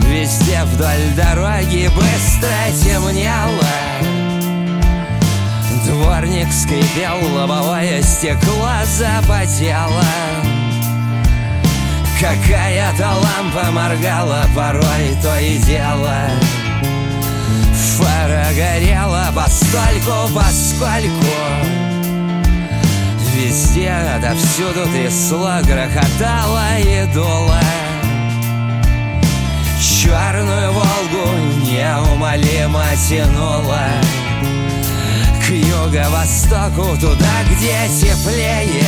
Везде 0.06 0.62
вдоль 0.64 1.14
дороги 1.16 1.88
быстро 1.88 2.48
темнело. 2.82 3.64
Дворник 5.86 6.52
скрипел, 6.52 7.34
лобовое 7.34 8.00
стекло 8.02 8.70
запотело. 8.86 10.04
Какая-то 12.20 13.08
лампа 13.08 13.72
моргала 13.72 14.44
порой 14.54 15.16
то 15.20 15.36
и 15.38 15.58
дело. 15.58 16.30
Фара 17.98 18.46
горела 18.54 19.32
постольку, 19.34 20.32
поскольку 20.32 21.93
Везде, 23.34 23.90
отовсюду 23.90 24.86
трясло, 24.92 25.58
грохотало 25.62 26.78
и 26.78 27.04
дуло. 27.12 27.60
Черную 29.80 30.72
Волгу 30.72 31.30
неумолимо 31.64 32.84
тянуло. 33.08 33.88
К 35.44 35.50
юго-востоку, 35.50 36.96
туда, 37.00 37.32
где 37.50 37.88
теплее. 37.88 38.86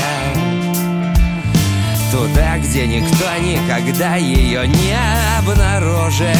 Туда, 2.13 2.59
где 2.59 2.87
никто 2.87 3.27
никогда 3.43 4.15
ее 4.15 4.69
не 4.69 4.97
обнаружит. 5.39 6.37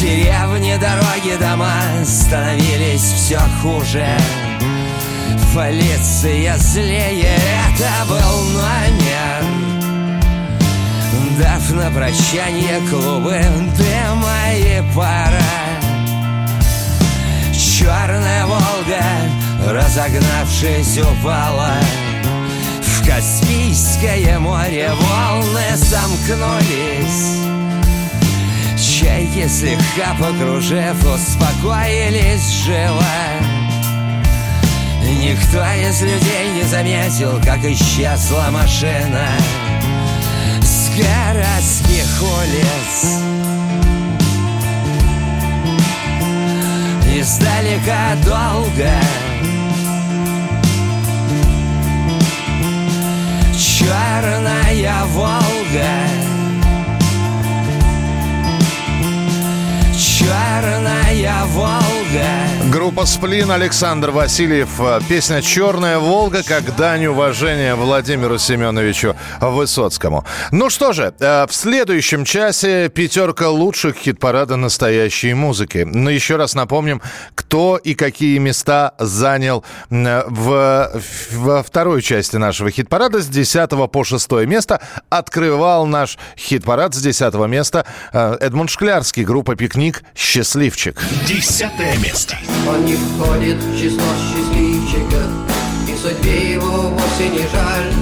Деревни, 0.00 0.76
дороги, 0.78 1.38
дома 1.38 1.70
становились 2.04 3.02
все 3.02 3.38
хуже 3.62 4.04
Полиция 5.54 6.56
злее, 6.56 7.36
это 7.68 7.90
был 8.08 8.44
номер 8.54 9.44
Дав 11.38 11.70
на 11.72 11.90
прощание 11.90 12.80
клубы 12.88 13.38
дыма 13.76 14.54
и 14.54 14.82
пара 14.94 15.42
Черная 17.52 18.46
Волга, 18.46 19.04
разогнавшись, 19.66 20.98
упала. 20.98 21.74
В 22.80 23.06
Каспийское 23.06 24.38
море 24.38 24.90
волны 24.94 25.76
сомкнулись 25.76 27.40
Чайки, 28.78 29.48
слегка 29.48 30.14
покружив, 30.18 30.96
успокоились 31.04 32.64
живо 32.64 33.51
Никто 35.22 35.64
из 35.74 36.02
людей 36.02 36.50
не 36.52 36.64
заметил, 36.64 37.40
как 37.44 37.64
исчезла 37.64 38.48
машина 38.50 39.28
С 40.60 40.90
городских 40.96 42.20
улиц. 42.20 43.20
Издалека 47.06 48.16
долго. 48.24 48.90
Черная 53.56 55.04
Волга 55.04 56.22
Черная 60.22 61.44
Волга 61.46 62.52
Группа 62.72 63.04
«Сплин», 63.04 63.50
Александр 63.50 64.12
Васильев. 64.12 64.80
Песня 65.06 65.42
«Черная 65.42 65.98
Волга» 65.98 66.42
как 66.42 66.74
дань 66.74 67.04
уважения 67.04 67.74
Владимиру 67.74 68.38
Семеновичу 68.38 69.14
Высоцкому. 69.40 70.24
Ну 70.52 70.70
что 70.70 70.94
же, 70.94 71.12
э, 71.18 71.46
в 71.46 71.54
следующем 71.54 72.24
часе 72.24 72.88
пятерка 72.88 73.50
лучших 73.50 73.96
хит-парада 73.96 74.56
настоящей 74.56 75.34
музыки. 75.34 75.86
Но 75.86 76.08
еще 76.08 76.36
раз 76.36 76.54
напомним, 76.54 77.02
кто 77.34 77.76
и 77.76 77.94
какие 77.94 78.38
места 78.38 78.94
занял 78.98 79.64
э, 79.90 80.22
в, 80.26 80.92
во 81.32 81.62
второй 81.62 82.00
части 82.00 82.36
нашего 82.36 82.70
хит-парада 82.70 83.20
с 83.20 83.26
10 83.26 83.90
по 83.90 84.02
6 84.02 84.32
место. 84.46 84.80
Открывал 85.10 85.84
наш 85.86 86.16
хит-парад 86.38 86.94
с 86.94 87.02
10 87.02 87.34
места 87.48 87.84
э, 88.14 88.36
Эдмунд 88.40 88.70
Шклярский, 88.70 89.24
группа 89.24 89.56
«Пикник», 89.56 90.04
«Счастливчик». 90.14 91.02
Десятое 91.26 91.96
место. 91.98 92.36
Он 92.68 92.84
не 92.84 92.94
входит 92.94 93.56
в 93.56 93.78
число 93.78 94.04
счастливчиков 94.30 95.28
И 95.88 95.96
судьбе 95.96 96.52
его 96.52 96.90
вовсе 96.90 97.28
не 97.28 97.46
жаль 97.48 97.92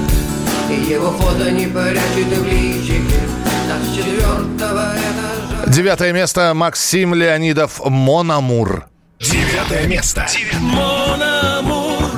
И 0.71 0.93
его 0.93 1.11
фото 1.13 1.51
не 1.51 1.67
прячут 1.67 2.39
в 2.39 2.45
личике 2.47 3.21
Так 3.69 3.81
с 3.85 3.97
четвертого 3.97 4.95
этажа 4.95 5.71
Девятое 5.73 6.13
место 6.13 6.53
Максим 6.55 7.15
Леонидов 7.15 7.81
«Мономур». 7.85 8.87
Девятое 9.21 9.87
место. 9.87 10.27
Мон-амур, 10.61 12.11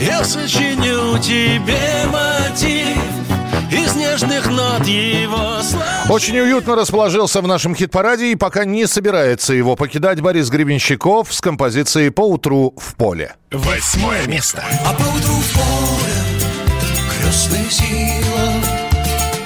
я 0.00 0.24
сочиню 0.24 1.16
тебе 1.18 1.78
мотив 2.06 2.98
из 3.70 3.94
нежных 3.94 4.46
нот 4.50 4.86
его 4.86 5.62
слов. 5.62 6.10
Очень 6.10 6.38
уютно 6.38 6.76
расположился 6.76 7.40
в 7.40 7.46
нашем 7.46 7.74
хит-параде 7.74 8.32
и 8.32 8.36
пока 8.36 8.64
не 8.64 8.86
собирается 8.86 9.54
его 9.54 9.76
покидать 9.76 10.20
Борис 10.20 10.48
Гребенщиков 10.50 11.32
с 11.32 11.40
композицией 11.40 12.10
«Поутру 12.10 12.74
в 12.76 12.94
поле». 12.96 13.34
Восьмое 13.50 14.26
место. 14.26 14.64
А 14.84 14.92
поутру 14.92 15.34
в 15.34 15.52
поле 15.54 16.30
крестная 17.22 17.70
сила, 17.70 18.52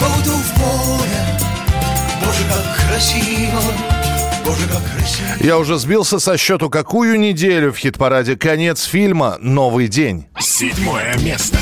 поутру 0.00 0.36
в 0.36 0.54
поле, 0.54 1.24
Боже, 2.24 2.44
как 2.48 2.88
красиво, 2.88 3.60
Боже, 4.44 4.66
как 4.68 4.82
красиво. 4.96 5.44
Я 5.44 5.58
уже 5.58 5.78
сбился 5.78 6.18
со 6.18 6.38
счету, 6.38 6.70
какую 6.70 7.18
неделю 7.18 7.72
в 7.72 7.76
хит-параде 7.76 8.36
конец 8.36 8.84
фильма 8.84 9.36
«Новый 9.40 9.88
день». 9.88 10.26
Седьмое 10.38 11.14
место. 11.18 11.58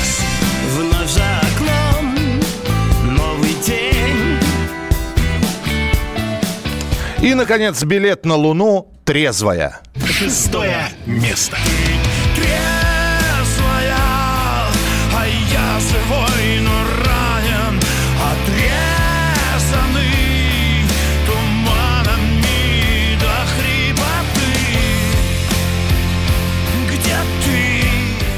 И, 7.22 7.34
наконец, 7.34 7.80
билет 7.84 8.26
на 8.26 8.34
Луну 8.34 8.92
«Трезвая». 9.04 9.80
Шестое 10.04 10.88
место. 11.06 11.56
трезвая, 12.34 12.71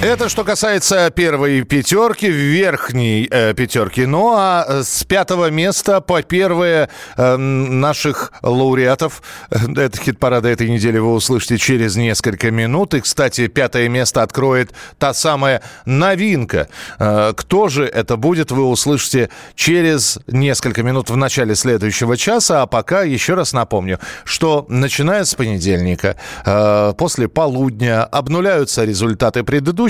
Это 0.05 0.29
что 0.29 0.45
касается 0.45 1.11
первой 1.11 1.63
пятерки, 1.63 2.27
верхней 2.27 3.27
э, 3.31 3.55
пятерки. 3.55 4.05
Ну 4.05 4.35
а 4.37 4.63
э, 4.69 4.83
с 4.83 5.03
пятого 5.05 5.51
места 5.51 6.03
по 6.03 6.21
первые 6.21 6.91
э, 7.17 7.37
наших 7.37 8.31
лауреатов, 8.43 9.23
э, 9.51 9.57
это 9.75 9.99
хит-парада 9.99 10.51
этой 10.51 10.69
недели 10.69 10.99
вы 10.99 11.15
услышите 11.15 11.57
через 11.57 11.97
несколько 11.97 12.51
минут. 12.51 12.93
И, 12.93 13.01
кстати, 13.01 13.47
пятое 13.47 13.89
место 13.89 14.23
откроет 14.23 14.75
та 14.99 15.15
самая 15.15 15.63
новинка. 15.87 16.69
Э, 16.99 17.33
кто 17.35 17.69
же 17.69 17.87
это 17.87 18.19
будет, 18.19 18.51
вы 18.51 18.67
услышите 18.67 19.31
через 19.55 20.19
несколько 20.27 20.83
минут 20.83 21.09
в 21.09 21.17
начале 21.17 21.55
следующего 21.55 22.19
часа. 22.19 22.61
А 22.61 22.67
пока 22.67 23.05
еще 23.05 23.33
раз 23.33 23.55
напомню, 23.55 23.99
что 24.25 24.67
начиная 24.69 25.25
с 25.25 25.35
понедельника, 25.35 26.17
э, 26.45 26.93
после 26.99 27.27
полудня 27.27 28.05
обнуляются 28.05 28.85
результаты 28.85 29.45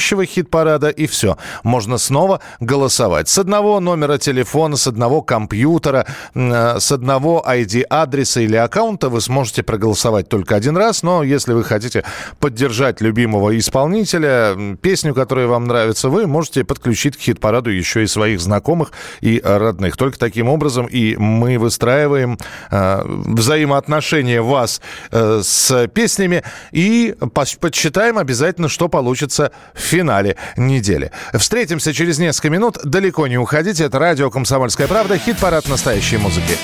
предыдущего 0.04 0.26
хит-парада, 0.26 0.88
и 0.88 1.06
все. 1.06 1.36
Можно 1.62 1.98
снова 1.98 2.40
голосовать. 2.60 3.28
С 3.28 3.38
одного 3.38 3.80
номера 3.80 4.18
телефона, 4.18 4.76
с 4.76 4.86
одного 4.86 5.22
компьютера, 5.22 6.06
э, 6.34 6.78
с 6.78 6.92
одного 6.92 7.42
ID-адреса 7.46 8.42
или 8.42 8.56
аккаунта 8.56 9.08
вы 9.08 9.20
сможете 9.20 9.62
проголосовать 9.62 10.28
только 10.28 10.56
один 10.56 10.76
раз, 10.76 11.02
но 11.02 11.22
если 11.22 11.54
вы 11.54 11.64
хотите 11.64 12.04
поддержать 12.38 13.00
любимого 13.00 13.56
исполнителя, 13.58 14.76
песню, 14.82 15.14
которая 15.14 15.46
вам 15.46 15.64
нравится, 15.64 16.08
вы 16.08 16.26
можете 16.26 16.64
подключить 16.64 17.16
к 17.16 17.20
хит-параду 17.20 17.70
еще 17.70 18.02
и 18.02 18.06
своих 18.06 18.40
знакомых 18.40 18.92
и 19.22 19.40
родных. 19.42 19.96
Только 19.96 20.18
таким 20.18 20.48
образом 20.48 20.86
и 20.86 21.16
мы 21.16 21.58
выстраиваем 21.58 22.38
э, 22.70 23.02
взаимоотношения 23.06 24.42
вас 24.42 24.80
э, 25.10 25.40
с 25.42 25.88
песнями 25.88 26.42
и 26.72 27.14
подсчитаем 27.32 28.18
обязательно, 28.18 28.68
что 28.68 28.88
получится 28.88 29.50
в 29.72 29.93
финале 29.94 30.34
недели. 30.56 31.12
Встретимся 31.34 31.92
через 31.92 32.18
несколько 32.18 32.50
минут. 32.50 32.78
Далеко 32.82 33.28
не 33.28 33.38
уходите. 33.38 33.84
Это 33.84 34.00
радио 34.00 34.28
«Комсомольская 34.28 34.88
правда». 34.88 35.16
Хит-парад 35.18 35.68
настоящей 35.68 36.16
музыки. 36.16 36.56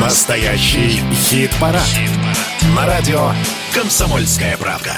Настоящий 0.00 1.02
хит-парад. 1.12 1.82
На 2.74 2.86
радио 2.86 3.32
«Комсомольская 3.74 4.56
правда». 4.56 4.92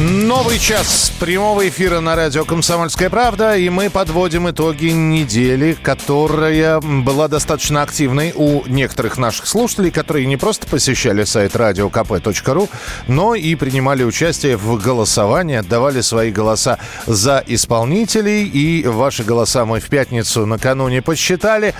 Новый 0.00 0.58
час 0.58 1.12
прямого 1.20 1.68
эфира 1.68 2.00
на 2.00 2.16
радио 2.16 2.44
«Комсомольская 2.44 3.08
правда», 3.10 3.56
и 3.56 3.68
мы 3.68 3.90
подводим 3.90 4.50
итоги 4.50 4.86
недели, 4.86 5.76
которая 5.80 6.80
была 6.80 7.28
достаточно 7.28 7.80
активной 7.80 8.32
у 8.34 8.66
некоторых 8.66 9.18
наших 9.18 9.46
слушателей, 9.46 9.92
которые 9.92 10.26
не 10.26 10.36
просто 10.36 10.66
посещали 10.66 11.22
сайт 11.22 11.54
radiokp.ru, 11.54 12.68
но 13.06 13.36
и 13.36 13.54
принимали 13.54 14.02
участие 14.02 14.56
в 14.56 14.82
голосовании, 14.82 15.58
отдавали 15.58 16.00
свои 16.00 16.32
голоса 16.32 16.80
за 17.06 17.44
исполнителей, 17.46 18.46
и 18.46 18.84
ваши 18.88 19.22
голоса 19.22 19.64
мы 19.64 19.78
в 19.78 19.88
пятницу 19.88 20.44
накануне 20.44 21.02
подсчитали. 21.02 21.72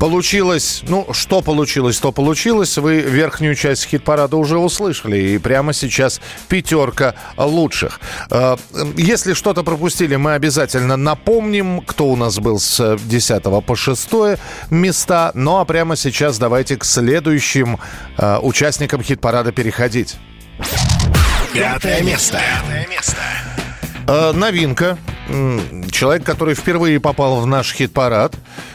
Получилось, 0.00 0.82
ну, 0.88 1.06
что 1.12 1.42
получилось, 1.42 1.98
то 1.98 2.10
получилось. 2.10 2.78
Вы 2.78 3.00
верхнюю 3.00 3.54
часть 3.54 3.84
хит-парада 3.84 4.38
уже 4.38 4.56
услышали. 4.56 5.18
И 5.18 5.38
прямо 5.38 5.74
сейчас 5.74 6.22
пятерка 6.48 7.14
лучших. 7.36 8.00
Э, 8.30 8.56
Если 8.96 9.34
что-то 9.34 9.62
пропустили, 9.62 10.16
мы 10.16 10.32
обязательно 10.32 10.96
напомним, 10.96 11.82
кто 11.82 12.06
у 12.06 12.16
нас 12.16 12.38
был 12.38 12.58
с 12.58 12.96
10 12.96 13.42
по 13.66 13.76
6 13.76 14.08
места. 14.70 15.32
Ну, 15.34 15.58
а 15.58 15.66
прямо 15.66 15.96
сейчас 15.96 16.38
давайте 16.38 16.78
к 16.78 16.84
следующим 16.86 17.78
э, 18.16 18.38
участникам 18.38 19.02
хит-парада 19.02 19.52
переходить. 19.52 20.16
Пятое 21.52 22.00
место. 22.00 22.40
Э, 24.06 24.32
Новинка. 24.32 24.96
Человек, 25.92 26.24
который 26.24 26.54
впервые 26.54 26.98
попал 27.00 27.40
в 27.40 27.46
наш 27.46 27.74
хит-парад 27.74 28.34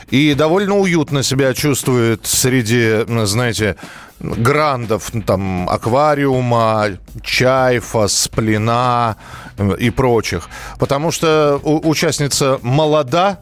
и 0.10 0.34
довольно 0.34 0.76
уютно 0.76 1.24
себя 1.24 1.54
чувствует 1.54 2.26
среди, 2.26 3.06
знаете, 3.26 3.76
грандов, 4.20 5.14
ну, 5.14 5.22
там, 5.22 5.70
аквариума, 5.70 6.88
чайфа, 7.22 8.08
сплина 8.08 9.18
э, 9.58 9.76
и 9.78 9.90
прочих. 9.90 10.50
Потому 10.80 11.12
что 11.12 11.60
участница 11.64 12.60
молода, 12.62 13.40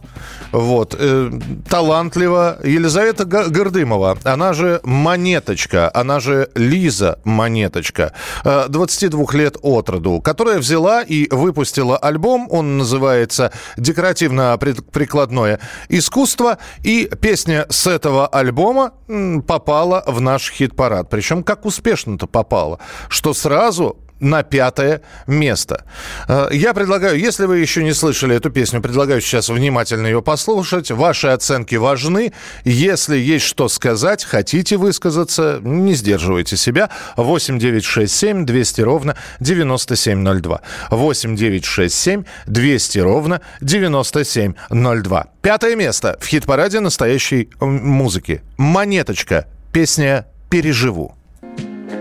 вот, 0.51 0.95
э, 0.97 1.31
талантлива. 1.69 2.57
Елизавета 2.63 3.25
Гордымова, 3.25 4.17
она 4.23 4.53
же 4.53 4.81
Монеточка, 4.83 5.91
она 5.93 6.19
же 6.19 6.49
Лиза 6.55 7.19
Монеточка, 7.23 8.13
э, 8.43 8.65
22 8.67 9.33
лет 9.33 9.57
от 9.61 9.89
роду, 9.89 10.21
которая 10.21 10.57
взяла 10.57 11.01
и 11.01 11.27
выпустила 11.33 11.97
альбом, 11.97 12.47
он 12.49 12.77
называется 12.77 13.51
«Декоративно-прикладное 13.77 15.59
искусство», 15.89 16.52
и 16.83 17.09
песня 17.21 17.65
с 17.69 17.87
этого 17.87 18.27
альбома 18.27 18.93
попала 19.47 20.03
в 20.07 20.19
наш 20.19 20.51
хит 20.51 20.73
хит-парад. 20.73 21.09
Причем 21.09 21.43
как 21.43 21.65
успешно-то 21.65 22.27
попало, 22.27 22.79
что 23.09 23.33
сразу 23.33 23.97
на 24.23 24.43
пятое 24.43 25.01
место. 25.27 25.83
Э, 26.27 26.47
я 26.51 26.73
предлагаю, 26.73 27.19
если 27.19 27.45
вы 27.45 27.59
еще 27.59 27.83
не 27.83 27.93
слышали 27.93 28.35
эту 28.35 28.49
песню, 28.49 28.81
предлагаю 28.81 29.21
сейчас 29.21 29.49
внимательно 29.49 30.07
ее 30.07 30.21
послушать. 30.21 30.89
Ваши 30.91 31.27
оценки 31.27 31.75
важны. 31.75 32.33
Если 32.63 33.17
есть 33.17 33.45
что 33.45 33.67
сказать, 33.67 34.23
хотите 34.23 34.77
высказаться, 34.77 35.59
не 35.61 35.93
сдерживайте 35.93 36.57
себя. 36.57 36.89
8 37.17 37.59
9 37.59 37.83
6 37.83 38.13
7 38.13 38.45
200 38.45 38.81
ровно 38.81 39.15
9702. 39.39 40.61
8 40.89 41.35
9 41.35 41.65
6 41.65 41.95
7 41.95 42.23
200 42.47 42.99
ровно 42.99 43.41
9702. 43.61 45.27
Пятое 45.41 45.75
место 45.75 46.17
в 46.21 46.25
хит-параде 46.25 46.79
настоящей 46.79 47.49
музыки. 47.59 48.41
«Монеточка». 48.57 49.47
Песня 49.73 50.27
«Переживу». 50.49 51.15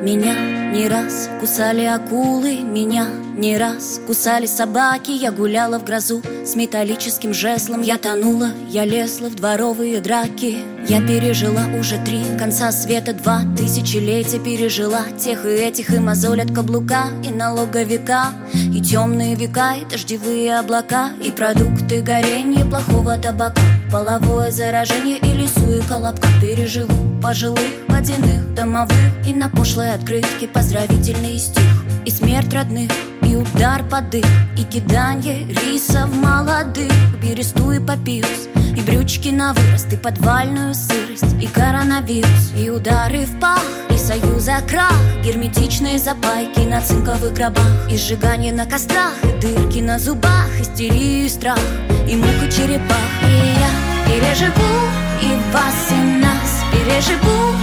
Меня 0.00 0.34
не 0.72 0.88
раз 0.88 1.28
кусали 1.40 1.84
акулы 1.84 2.56
меня, 2.56 3.06
не 3.36 3.58
раз 3.58 4.00
кусали 4.06 4.46
собаки. 4.46 5.10
Я 5.10 5.32
гуляла 5.32 5.78
в 5.78 5.84
грозу 5.84 6.22
с 6.44 6.54
металлическим 6.54 7.34
жезлом. 7.34 7.82
Я 7.82 7.98
тонула, 7.98 8.50
я 8.68 8.84
лезла 8.84 9.28
в 9.28 9.34
дворовые 9.34 10.00
драки. 10.00 10.58
Я 10.88 11.00
пережила 11.00 11.62
уже 11.78 11.96
три 12.04 12.22
конца 12.38 12.72
света 12.72 13.12
Два 13.12 13.42
тысячелетия 13.56 14.40
пережила 14.40 15.02
Тех 15.16 15.46
и 15.46 15.48
этих 15.48 15.90
и 15.94 16.00
мозоль 16.00 16.42
от 16.42 16.52
каблука 16.52 17.04
И 17.22 17.30
налоговика 17.30 18.32
И 18.52 18.80
темные 18.80 19.36
века, 19.36 19.74
и 19.74 19.84
дождевые 19.84 20.58
облака 20.58 21.10
И 21.22 21.30
продукты 21.30 22.02
горения 22.02 22.64
плохого 22.64 23.16
табака 23.16 23.62
Половое 23.92 24.50
заражение 24.50 25.18
и 25.18 25.32
лесу 25.36 25.70
и 25.70 25.86
колобка. 25.86 26.26
Переживу 26.40 27.20
пожилых, 27.22 27.60
водяных, 27.88 28.52
домовых 28.54 28.96
И 29.26 29.32
на 29.32 29.48
пошлой 29.82 29.94
открытке 29.94 30.46
поздравительный 30.46 31.38
стих. 31.38 31.64
И 32.04 32.10
смерть 32.10 32.52
родных, 32.52 32.90
и 33.22 33.36
удар 33.36 33.84
под 33.84 34.10
дых 34.10 34.24
И 34.56 34.64
киданье 34.64 35.46
в 35.46 36.16
молодых. 36.16 36.92
Бересту 37.22 37.70
и 37.70 37.78
папирус, 37.78 38.48
и 38.76 38.80
брючки 38.80 39.28
на 39.28 39.52
вырост 39.52 39.92
И 39.92 39.96
подвальную 39.96 40.74
сырость, 40.74 41.40
и 41.40 41.46
коронавирус 41.46 42.52
И 42.56 42.70
удары 42.70 43.24
в 43.24 43.40
пах, 43.40 43.64
и 43.90 43.96
союза 43.96 44.56
крах. 44.68 44.94
Герметичные 45.24 45.98
запайки 45.98 46.60
на 46.60 46.80
цинковых 46.80 47.32
гробах 47.32 47.90
И 47.90 47.96
сжигание 47.96 48.52
на 48.52 48.66
кострах, 48.66 49.14
и 49.22 49.40
дырки 49.40 49.78
на 49.78 49.98
зубах 49.98 50.48
Истерию 50.60 51.26
и 51.26 51.28
страх, 51.28 51.60
и 52.08 52.16
мука 52.16 52.50
черепах. 52.50 53.10
И 53.22 53.54
я 53.60 53.70
переживу 54.06 54.74
и 55.22 55.52
вас, 55.52 55.90
и 55.90 56.20
нас 56.20 56.64
переживу 56.72 57.61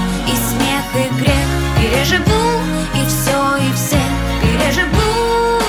переживу 1.90 2.62
И 2.94 3.06
все, 3.08 3.58
и 3.58 3.74
всех 3.74 4.00
переживу. 4.42 5.60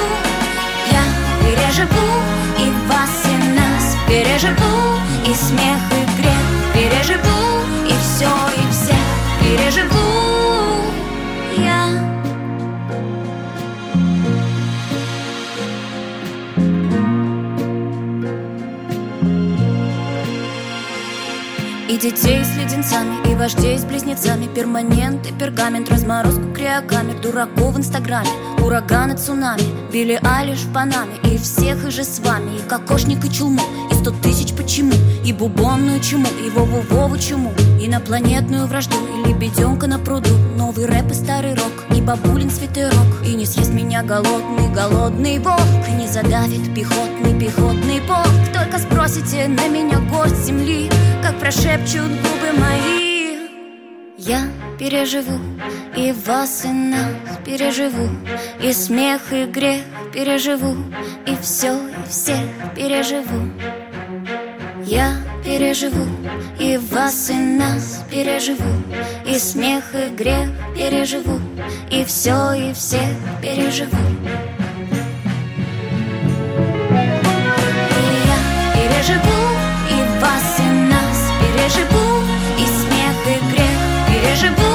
Я 0.90 1.04
переживу 1.42 2.08
и 2.58 2.70
вас, 2.88 3.24
и 3.24 3.58
нас 3.58 3.96
переживу 4.06 4.89
детей 22.00 22.42
с 22.44 22.56
леденцами, 22.56 23.16
и 23.30 23.34
вождей 23.34 23.78
с 23.78 23.84
близнецами. 23.84 24.46
Перманент 24.46 25.26
и 25.26 25.32
пергамент, 25.32 25.90
разморозку 25.90 26.52
криокамер 26.54 27.20
Дураков 27.20 27.74
в 27.74 27.78
инстаграме, 27.78 28.30
ураганы, 28.64 29.16
цунами. 29.16 29.62
Билли 29.92 30.18
Алиш 30.22 30.60
в 30.60 30.72
Панаме, 30.72 31.16
и 31.24 31.36
всех 31.36 31.86
и 31.86 31.90
же 31.90 32.04
с 32.04 32.20
вами. 32.20 32.56
И 32.56 32.68
кокошник, 32.68 33.24
и 33.24 33.30
чулму, 33.30 33.62
и 33.90 33.94
сто 33.94 34.12
тысяч 34.12 34.54
почему? 34.54 34.92
И 35.24 35.32
бубонную 35.32 36.00
чуму, 36.00 36.28
и 36.44 36.48
Вову-Вову 36.50 37.18
чуму 37.18 37.52
Инопланетную 37.90 38.68
вражду, 38.68 38.94
и 39.08 39.28
лебеденка 39.28 39.88
на 39.88 39.98
пруду 39.98 40.30
Новый 40.56 40.86
рэп 40.86 41.10
и 41.10 41.14
старый 41.14 41.54
рок, 41.54 41.72
и 41.92 42.00
бабулин 42.00 42.48
свитерок 42.48 42.94
И 43.26 43.34
не 43.34 43.44
съест 43.44 43.72
меня 43.72 44.04
голодный, 44.04 44.72
голодный 44.72 45.40
волк 45.40 45.88
не 45.98 46.06
задавит 46.06 46.72
пехотный, 46.72 47.36
пехотный 47.36 48.00
полк 48.02 48.30
Только 48.54 48.78
спросите 48.78 49.48
на 49.48 49.66
меня 49.66 49.98
горсть 50.08 50.44
земли 50.44 50.88
Как 51.20 51.36
прошепчут 51.40 52.06
губы 52.06 52.60
мои. 52.60 53.48
Я 54.16 54.42
переживу 54.78 55.40
и 55.96 56.12
вас, 56.12 56.64
и 56.64 56.68
нас 56.68 57.10
переживу. 57.44 58.08
И 58.62 58.72
смех, 58.72 59.32
и 59.32 59.46
грех 59.46 59.82
переживу. 60.12 60.76
И 61.26 61.36
все, 61.42 61.74
и 61.74 62.08
всех 62.08 62.38
переживу. 62.76 63.50
Я 64.84 65.16
переживу. 65.44 66.06
И 66.58 66.76
вас, 66.76 67.30
и 67.30 67.34
нас 67.34 68.04
переживу. 68.10 68.72
И 69.26 69.38
смех, 69.38 69.84
и 69.94 70.14
грех 70.14 70.48
переживу. 70.76 71.40
И 71.90 72.04
все, 72.04 72.52
и 72.52 72.72
всех 72.72 73.16
переживу. 73.42 73.96
И 77.90 78.04
я 78.30 78.38
переживу 78.74 79.40
и 79.90 80.20
вас, 80.20 80.58
и 80.58 80.70
нас 80.92 81.18
переживу. 81.40 82.06
И 82.58 82.66
смех, 82.66 83.16
и 83.26 83.54
грех 83.54 83.78
переживу 84.08 84.69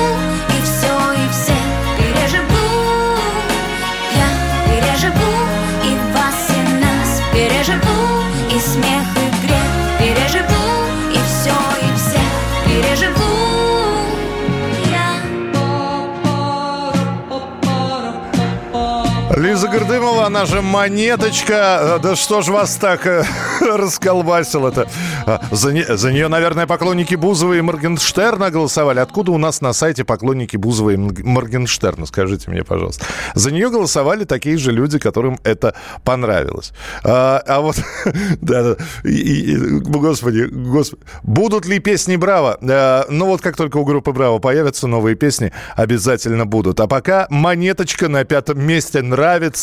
Гордымова, 19.67 20.25
она 20.25 20.45
же 20.45 20.61
Монеточка. 20.61 21.97
Э, 21.97 21.99
Да 22.01 22.15
что 22.15 22.41
ж 22.41 22.49
вас 22.49 22.75
так 22.75 23.05
э, 23.07 23.23
расколбасило-то? 23.61 24.87
А, 25.25 25.41
За, 25.51 25.71
не- 25.71 25.83
за 25.97 26.11
нее, 26.11 26.27
наверное, 26.27 26.67
поклонники 26.67 27.15
Бузова 27.15 27.53
и 27.53 27.61
Моргенштерна 27.61 28.49
голосовали. 28.51 28.99
Откуда 28.99 29.31
у 29.31 29.37
нас 29.37 29.61
на 29.61 29.73
сайте 29.73 30.03
поклонники 30.03 30.57
Бузова 30.57 30.91
и 30.91 30.97
Моргенштерна? 30.97 32.05
Скажите 32.05 32.49
мне, 32.51 32.63
пожалуйста. 32.63 33.05
За 33.33 33.51
нее 33.51 33.69
голосовали 33.69 34.23
такие 34.25 34.57
же 34.57 34.71
люди, 34.71 34.99
которым 34.99 35.39
это 35.43 35.73
понравилось. 36.03 36.71
А, 37.03 37.41
а 37.47 37.61
вот, 37.61 37.77
да, 38.41 38.63
да, 38.63 38.75
и- 39.03 39.09
и- 39.53 39.57
господи, 39.79 40.43
господи, 40.51 41.01
будут 41.23 41.65
ли 41.65 41.79
песни 41.79 42.15
Браво? 42.15 42.57
Э, 42.61 43.03
Ну 43.09 43.25
вот 43.27 43.41
как 43.41 43.55
только 43.55 43.77
у 43.77 43.85
группы 43.85 44.11
Браво 44.11 44.39
появятся 44.39 44.87
новые 44.87 45.15
песни, 45.15 45.51
обязательно 45.75 46.45
будут. 46.45 46.79
А 46.79 46.87
пока 46.87 47.27
Монеточка 47.29 48.07
на 48.09 48.23
пятом 48.25 48.61
месте 48.61 49.01
нравится 49.01 49.54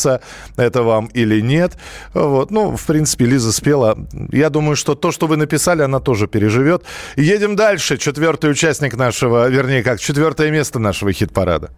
это 0.57 0.83
вам 0.83 1.07
или 1.07 1.41
нет. 1.41 1.73
Вот. 2.13 2.51
Ну, 2.51 2.75
в 2.75 2.85
принципе, 2.85 3.25
Лиза 3.25 3.51
спела. 3.51 3.97
Я 4.31 4.49
думаю, 4.49 4.75
что 4.75 4.95
то, 4.95 5.11
что 5.11 5.27
вы 5.27 5.37
написали, 5.37 5.81
она 5.81 5.99
тоже 5.99 6.27
переживет. 6.27 6.83
Едем 7.15 7.55
дальше. 7.55 7.97
Четвертый 7.97 8.51
участник 8.51 8.95
нашего, 8.95 9.47
вернее, 9.49 9.83
как 9.83 9.99
четвертое 9.99 10.51
место 10.51 10.79
нашего 10.79 11.11
хит-парада. 11.11 11.71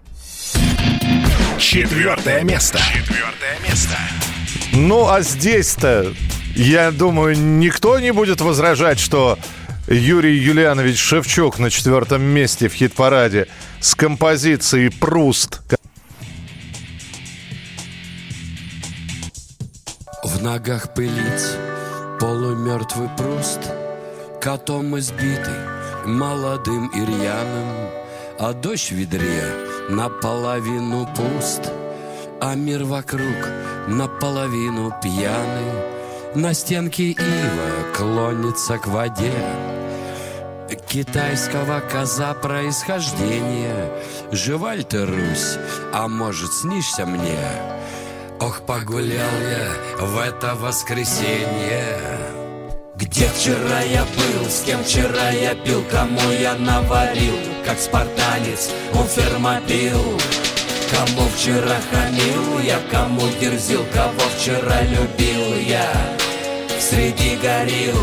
Четвертое 1.57 2.43
место. 2.43 2.79
Четвертое 2.93 3.57
место. 3.67 3.97
Ну, 4.73 5.07
а 5.07 5.21
здесь-то, 5.21 6.13
я 6.55 6.91
думаю, 6.91 7.37
никто 7.37 7.99
не 7.99 8.11
будет 8.11 8.41
возражать, 8.41 8.99
что 8.99 9.39
Юрий 9.87 10.35
Юлианович 10.35 10.97
Шевчук 10.97 11.59
на 11.59 11.69
четвертом 11.69 12.23
месте 12.23 12.67
в 12.67 12.73
хит-параде 12.73 13.47
с 13.79 13.95
композицией 13.95 14.89
«Пруст». 14.89 15.61
Ногах 20.45 20.93
пылить. 20.93 21.57
Полумертвый 22.19 23.09
пруст 23.17 23.59
Котом 24.39 24.97
избитый, 24.99 25.59
молодым 26.05 26.87
и 26.89 27.27
А 28.39 28.53
дождь 28.53 28.91
в 28.91 28.91
ведре 28.91 29.43
наполовину 29.89 31.09
пуст 31.15 31.71
А 32.39 32.53
мир 32.53 32.83
вокруг 32.83 33.37
наполовину 33.87 34.93
пьяный. 35.01 36.35
На 36.35 36.53
стенке 36.53 37.11
ива 37.11 37.95
клонится 37.97 38.77
к 38.77 38.85
воде 38.85 39.33
Китайского 40.87 41.79
коза 41.91 42.35
происхождения. 42.35 43.91
Жива 44.31 44.75
ли 44.75 44.83
ты, 44.83 45.05
Русь, 45.05 45.57
а 45.91 46.07
может 46.07 46.53
снишься 46.53 47.05
мне 47.05 47.74
Ох, 48.39 48.61
погулял 48.65 49.39
я 49.49 50.05
в 50.05 50.19
это 50.19 50.55
воскресенье 50.55 51.97
Где 52.95 53.27
вчера 53.29 53.81
я 53.81 54.03
был, 54.03 54.49
с 54.49 54.61
кем 54.61 54.83
вчера 54.83 55.29
я 55.29 55.55
пил, 55.55 55.83
кому 55.89 56.19
я 56.31 56.55
наварил, 56.55 57.35
как 57.65 57.79
спартанец 57.79 58.71
у 58.93 59.03
фермопил. 59.03 60.19
Кому 60.91 61.27
вчера 61.35 61.77
хамил 61.91 62.59
я, 62.59 62.79
кому 62.91 63.23
дерзил, 63.39 63.85
кого 63.93 64.29
вчера 64.37 64.81
любил 64.81 65.57
я, 65.67 65.89
среди 66.79 67.37
горил. 67.37 67.97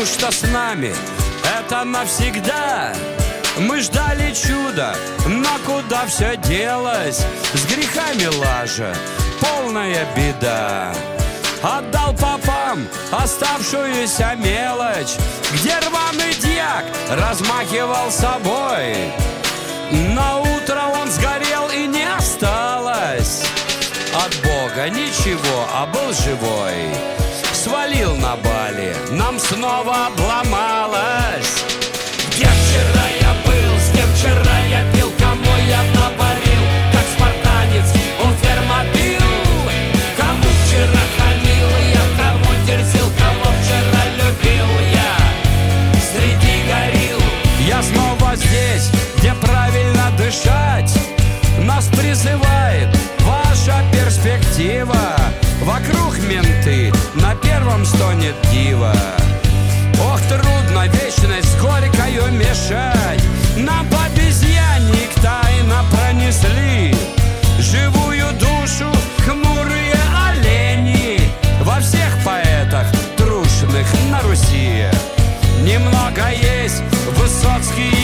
Неужто 0.00 0.32
с 0.32 0.40
нами 0.44 0.94
это 1.58 1.84
навсегда? 1.84 2.94
Мы 3.58 3.82
ждали 3.82 4.32
чуда, 4.32 4.96
но 5.26 5.50
куда 5.66 6.06
все 6.06 6.38
делось? 6.38 7.18
С 7.52 7.66
грехами 7.66 8.24
лажа, 8.38 8.94
полная 9.40 10.06
беда. 10.16 10.94
Отдал 11.62 12.14
попам 12.14 12.88
оставшуюся 13.10 14.36
мелочь, 14.36 15.16
где 15.52 15.78
рваный 15.80 16.32
дьяк 16.32 16.86
размахивал 17.10 18.10
собой. 18.10 19.12
На 19.90 20.38
утро 20.38 20.80
он 20.98 21.10
сгорел 21.10 21.68
и 21.76 21.86
не 21.86 22.10
осталось 22.10 23.44
от 24.14 24.34
Бога 24.36 24.88
ничего, 24.88 25.68
а 25.74 25.84
был 25.84 26.14
живой. 26.14 26.88
Свалил 27.62 28.16
на 28.16 28.36
Бали, 28.36 28.96
нам 29.10 29.38
снова 29.38 30.06
обломалось. 30.06 31.62
Где 32.30 32.46
вчера 32.46 33.04
я 33.20 33.34
был, 33.44 33.78
с 33.78 33.90
кем 33.94 34.08
вчера 34.14 34.58
я 34.70 34.90
пил, 34.94 35.12
кому 35.18 35.52
я 35.68 35.82
наварил, 35.92 36.64
как 36.90 37.04
спартанец, 37.14 37.84
он 38.24 38.32
фермопил. 38.36 39.20
Кому 40.16 40.48
вчера 40.64 41.02
хамил 41.18 41.68
я, 41.92 42.04
кому 42.16 42.66
дерзил, 42.66 43.12
кого 43.18 43.52
вчера 43.60 44.04
любил 44.16 44.70
я, 44.94 45.18
среди 46.00 46.62
горил. 46.66 47.20
Я 47.68 47.82
снова 47.82 48.36
здесь, 48.36 48.90
где 49.18 49.34
правильно 49.34 50.10
дышать, 50.16 50.98
нас 51.58 51.88
призывает 51.88 52.88
ваша 53.18 53.84
перспектива. 53.92 55.09
Стонет 58.30 58.36
дива. 58.50 58.92
Ох, 60.02 60.20
трудно 60.28 60.86
вечность 60.86 61.52
с 61.52 61.60
горькою 61.60 62.32
мешать 62.32 63.22
Нам 63.56 63.86
по 63.88 64.04
обезьянник 64.04 65.10
тайно 65.22 65.84
пронесли 65.90 66.94
Живую 67.58 68.26
душу 68.34 68.90
хмурые 69.24 69.94
олени 70.28 71.20
Во 71.62 71.80
всех 71.80 72.16
поэтах 72.24 72.86
трушных 73.16 73.86
на 74.10 74.22
Руси 74.22 74.86
Немного 75.62 76.30
есть 76.30 76.82
Высоцкий 77.18 77.99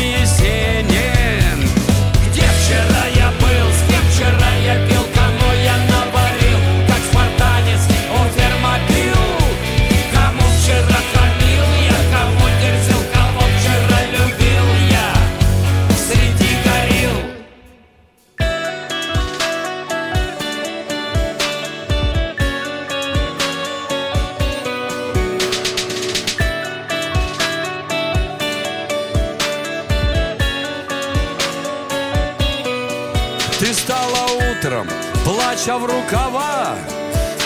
плача 35.67 35.79
в 35.79 35.87
рукава 35.87 36.77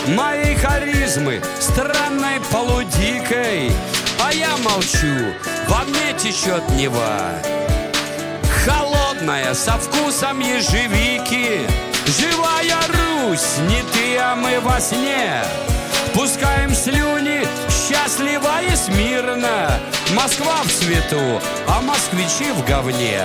Моей 0.08 0.54
харизмы 0.56 1.40
странной 1.60 2.40
полудикой. 2.50 3.70
А 4.22 4.32
я 4.32 4.56
молчу, 4.58 5.34
во 5.68 5.84
мне 5.84 6.12
течет 6.18 6.66
Нева. 6.70 7.32
Холодная, 8.64 9.54
со 9.54 9.72
вкусом 9.72 10.40
ежевики. 10.40 11.60
Живая 12.06 12.80
Русь, 12.88 13.58
не 13.68 13.82
ты, 13.92 14.16
а 14.18 14.34
мы 14.34 14.58
во 14.60 14.80
сне. 14.80 15.42
Пускаем 16.14 16.74
слюни 16.74 17.46
счастливо 17.68 18.62
и 18.62 18.74
смирно. 18.74 19.70
Москва 20.14 20.62
в 20.64 20.72
цвету, 20.72 21.40
а 21.68 21.80
москвичи 21.82 22.50
в 22.52 22.64
говне. 22.66 23.22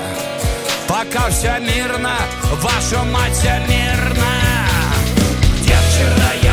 Пока 0.87 1.29
все 1.29 1.57
мирно, 1.59 2.15
ваша 2.61 3.03
мать 3.03 3.33
вся 3.33 3.59
мирно 3.59 4.34
Где 5.95 6.03
вчера 6.03 6.44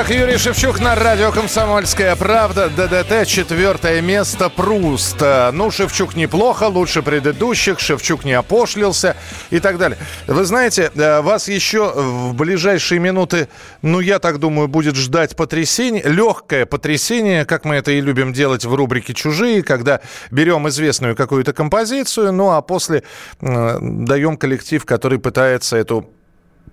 Итак, 0.00 0.16
Юрий 0.16 0.38
Шевчук 0.38 0.80
на 0.80 0.94
радио 0.94 1.30
«Комсомольская 1.30 2.16
правда». 2.16 2.70
ДДТ, 2.70 3.28
четвертое 3.28 4.00
место, 4.00 4.48
Пруст. 4.48 5.20
Ну, 5.52 5.70
Шевчук 5.70 6.16
неплохо, 6.16 6.64
лучше 6.68 7.02
предыдущих, 7.02 7.78
Шевчук 7.80 8.24
не 8.24 8.32
опошлился 8.32 9.14
и 9.50 9.60
так 9.60 9.76
далее. 9.76 9.98
Вы 10.26 10.46
знаете, 10.46 10.90
э, 10.94 11.20
вас 11.20 11.48
еще 11.48 11.92
в 11.94 12.32
ближайшие 12.32 12.98
минуты, 12.98 13.48
ну, 13.82 14.00
я 14.00 14.20
так 14.20 14.38
думаю, 14.38 14.68
будет 14.68 14.96
ждать 14.96 15.36
потрясение, 15.36 16.02
легкое 16.02 16.64
потрясение, 16.64 17.44
как 17.44 17.66
мы 17.66 17.74
это 17.74 17.90
и 17.90 18.00
любим 18.00 18.32
делать 18.32 18.64
в 18.64 18.74
рубрике 18.74 19.12
«Чужие», 19.12 19.62
когда 19.62 20.00
берем 20.30 20.66
известную 20.70 21.14
какую-то 21.14 21.52
композицию, 21.52 22.32
ну, 22.32 22.52
а 22.52 22.62
после 22.62 23.02
э, 23.42 23.78
даем 23.82 24.38
коллектив, 24.38 24.82
который 24.86 25.18
пытается 25.18 25.76
эту 25.76 26.10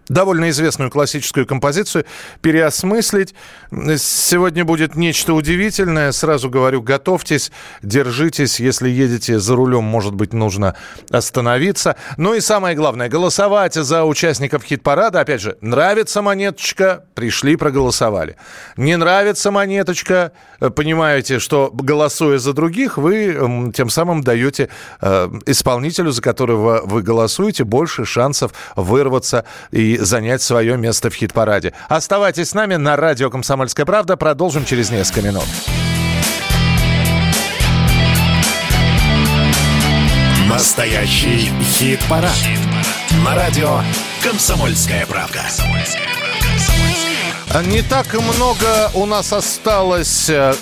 довольно 0.10 0.50
известную 0.50 0.90
классическую 0.90 1.46
композицию 1.46 2.06
переосмыслить. 2.42 3.36
Сегодня 3.98 4.66
будет 4.66 4.96
нечто 4.96 5.34
удивительное. 5.34 6.12
Сразу 6.12 6.50
говорю, 6.50 6.82
готовьтесь, 6.82 7.52
держитесь. 7.82 8.60
Если 8.60 8.90
едете 8.90 9.40
за 9.40 9.56
рулем, 9.56 9.84
может 9.84 10.14
быть, 10.14 10.34
нужно 10.34 10.76
остановиться. 11.10 11.96
Ну 12.18 12.34
и 12.34 12.40
самое 12.40 12.76
главное, 12.76 13.10
голосовать 13.10 13.74
за 13.74 14.04
участников 14.06 14.64
хит-парада. 14.64 15.22
Опять 15.22 15.42
же, 15.42 15.58
нравится 15.62 16.22
монеточка, 16.22 17.06
пришли, 17.14 17.56
проголосовали. 17.56 18.38
Не 18.78 18.96
нравится 18.98 19.52
монеточка, 19.52 20.32
понимаете, 20.76 21.40
что 21.40 21.70
голосуя 21.74 22.38
за 22.38 22.54
других, 22.54 22.98
вы 22.98 23.72
тем 23.74 23.90
самым 23.90 24.24
даете 24.24 24.70
э, 25.02 25.30
исполнителю, 25.46 26.12
за 26.12 26.22
которого 26.22 26.82
вы 26.84 27.02
голосуете, 27.02 27.64
больше 27.64 28.06
шансов 28.06 28.54
вырваться 28.76 29.46
и 29.72 29.97
занять 29.98 30.42
свое 30.42 30.78
место 30.78 31.10
в 31.10 31.14
хит-параде. 31.14 31.74
Оставайтесь 31.90 32.50
с 32.50 32.54
нами 32.54 32.76
на 32.76 32.96
радио 32.96 33.30
«Комсомольская 33.30 33.86
правда». 33.86 34.18
Продолжим 34.18 34.66
через 34.66 34.90
несколько 34.90 35.22
минут. 35.22 35.46
Настоящий 40.50 41.52
хит-парад. 41.62 42.32
На 43.24 43.36
радио 43.36 43.82
«Комсомольская 44.24 45.06
правда». 45.06 45.42
Не 47.66 47.82
так 47.82 48.14
много 48.14 48.92
у 48.94 49.06
нас 49.06 49.32
осталось 49.32 50.30
э, 50.30 50.54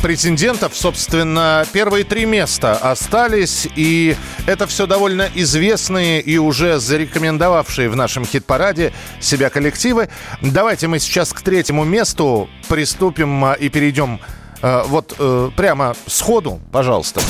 претендентов. 0.00 0.74
Собственно, 0.74 1.66
первые 1.72 2.04
три 2.04 2.26
места 2.26 2.76
остались. 2.76 3.68
И 3.76 4.16
это 4.46 4.66
все 4.66 4.86
довольно 4.86 5.28
известные 5.34 6.20
и 6.20 6.38
уже 6.38 6.78
зарекомендовавшие 6.78 7.90
в 7.90 7.96
нашем 7.96 8.24
хит-параде 8.24 8.92
себя 9.20 9.50
коллективы. 9.50 10.08
Давайте 10.40 10.86
мы 10.86 11.00
сейчас 11.00 11.32
к 11.32 11.42
третьему 11.42 11.84
месту 11.84 12.48
приступим 12.68 13.44
э, 13.44 13.56
и 13.58 13.68
перейдем 13.68 14.20
э, 14.62 14.82
вот 14.86 15.16
прямо 15.56 15.96
сходу, 16.06 16.60
пожалуйста. 16.72 17.20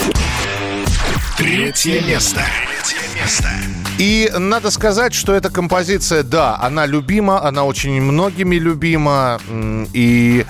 Третье 1.37 2.03
место. 2.03 2.43
Третье 2.85 3.01
место. 3.15 3.49
И 3.99 4.31
надо 4.39 4.71
сказать, 4.71 5.13
что 5.13 5.35
эта 5.35 5.51
композиция, 5.51 6.23
да, 6.23 6.57
она 6.61 6.87
любима, 6.87 7.43
она 7.43 7.65
очень 7.65 8.01
многими 8.01 8.55
любима. 8.55 9.41
И 9.93 10.47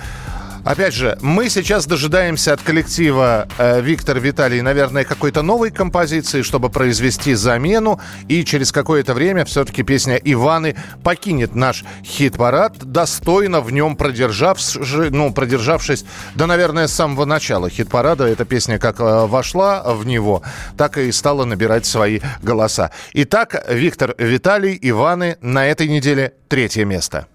Опять 0.68 0.92
же, 0.92 1.16
мы 1.22 1.48
сейчас 1.48 1.86
дожидаемся 1.86 2.52
от 2.52 2.60
коллектива 2.60 3.48
э, 3.56 3.80
Виктор 3.80 4.20
Виталий, 4.20 4.60
наверное, 4.60 5.04
какой-то 5.04 5.40
новой 5.40 5.70
композиции, 5.70 6.42
чтобы 6.42 6.68
произвести 6.68 7.32
замену. 7.32 7.98
И 8.28 8.44
через 8.44 8.70
какое-то 8.70 9.14
время 9.14 9.46
все-таки 9.46 9.82
песня 9.82 10.16
Иваны 10.16 10.76
покинет 11.02 11.54
наш 11.54 11.86
хит-парад, 12.04 12.76
достойно 12.84 13.62
в 13.62 13.72
нем 13.72 13.96
продержавшись, 13.96 14.76
ну, 15.10 15.32
продержавшись, 15.32 16.04
да, 16.34 16.46
наверное, 16.46 16.86
с 16.86 16.92
самого 16.92 17.24
начала 17.24 17.70
хит-парада. 17.70 18.26
Эта 18.26 18.44
песня 18.44 18.78
как 18.78 19.00
э, 19.00 19.26
вошла 19.26 19.82
в 19.94 20.04
него, 20.04 20.42
так 20.76 20.98
и 20.98 21.10
стала 21.12 21.46
набирать 21.46 21.86
свои 21.86 22.20
голоса. 22.42 22.90
Итак, 23.14 23.64
Виктор 23.70 24.14
Виталий, 24.18 24.78
Иваны 24.82 25.38
на 25.40 25.66
этой 25.66 25.88
неделе 25.88 26.34
третье 26.48 26.84
место. 26.84 27.26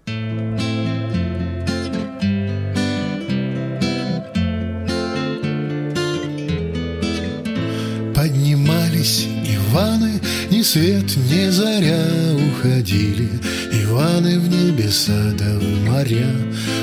Свет, 10.64 11.16
ни 11.30 11.50
заря 11.50 12.06
уходили 12.34 13.28
Иваны 13.70 14.40
в 14.40 14.48
небеса 14.48 15.32
да 15.38 15.58
в 15.58 15.84
моря. 15.84 16.30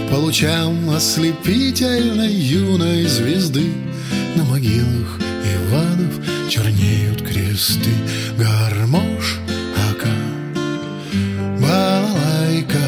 По 0.10 0.16
лучам 0.16 0.90
ослепительной 0.92 2.32
юной 2.34 3.06
звезды 3.06 3.74
На 4.36 4.44
могилах 4.44 5.20
Иванов 5.56 6.50
чернеют 6.50 7.22
кресты. 7.24 7.90
Гармош, 8.38 9.40
ака, 9.90 10.16
балалайка 11.60 12.88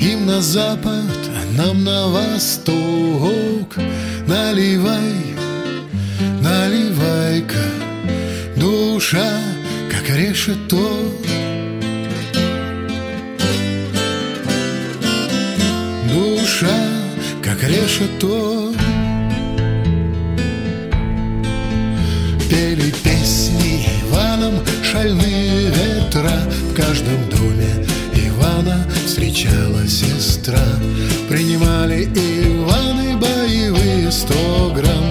Им 0.00 0.26
на 0.26 0.40
запад, 0.40 1.18
а 1.34 1.58
нам 1.58 1.82
на 1.82 2.06
восток. 2.08 3.76
Наливай 4.26 5.36
наливай-ка 6.40 7.64
Душа, 8.56 9.30
как 10.06 10.16
решето 10.16 11.12
Душа, 16.12 16.78
как 17.42 17.62
решето 17.62 18.74
Пели 22.50 22.92
песни 23.02 23.88
Иваном 24.02 24.60
шальные 24.82 25.70
ветра 25.70 26.40
В 26.70 26.74
каждом 26.74 27.28
доме 27.30 27.86
Ивана 28.14 28.86
встречала 29.06 29.86
сестра. 29.88 30.66
Принимали 31.28 32.04
Иваны 32.04 33.16
боевые 33.16 34.12
сто 34.12 34.72
грамм 34.74 35.06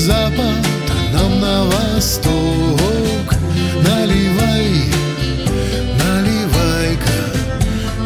запад, 0.00 0.66
а 0.88 1.12
нам 1.12 1.40
на 1.40 1.64
восток. 1.64 3.34
Наливай, 3.86 4.84
наливай-ка, 6.02 7.20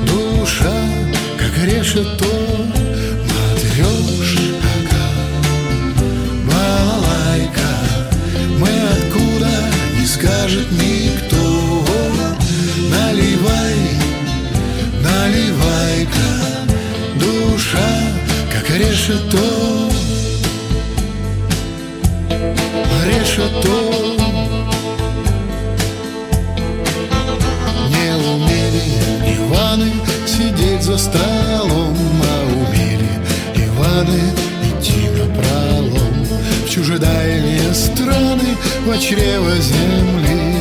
душа, 0.04 0.74
как 1.38 1.54
решето, 1.64 2.34
матрешка, 3.30 5.04
балалайка. 6.48 7.70
Мы 8.58 8.70
откуда, 8.96 9.54
не 9.96 10.06
скажет 10.06 10.66
никто. 10.72 11.84
Наливай, 12.90 13.78
наливай-ка, 15.00 16.28
душа, 17.20 17.88
как 18.52 18.68
решето. 18.70 19.83
Решето 23.34 24.16
Не 27.90 28.14
умели 28.14 29.36
Иваны 29.36 29.92
сидеть 30.26 30.82
за 30.82 30.98
столом 30.98 31.96
А 32.22 32.44
умели 32.46 33.10
Иваны 33.56 34.20
идти 34.62 35.08
на 35.10 35.26
пролом. 35.34 36.26
В 36.66 36.70
чужедальние 36.70 37.74
страны 37.74 38.56
в 38.86 38.98
чрево 38.98 39.52
земли 39.56 40.53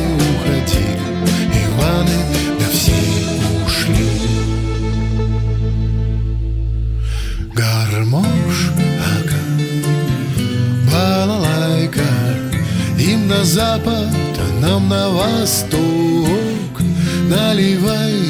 на 13.44 13.50
запад, 13.50 14.08
а 14.38 14.60
нам 14.60 14.88
на 14.88 15.10
восток. 15.10 16.80
Наливай, 17.28 18.20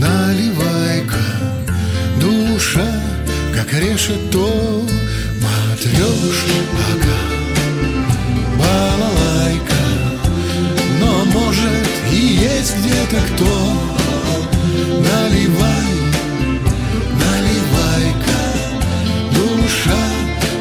наливай-ка 0.00 1.24
Душа, 2.20 2.90
как 3.54 3.72
решето 3.74 4.86
Матрешка, 5.42 7.16
балалайка 8.58 9.84
Но 11.00 11.24
может 11.24 11.88
и 12.12 12.16
есть 12.50 12.74
где-то 12.78 13.18
кто. 13.28 13.72
Наливай, 15.08 15.92
наливай-ка 17.22 18.40
Душа, 19.34 20.02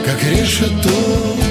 как 0.05 0.23
решето 0.31 1.50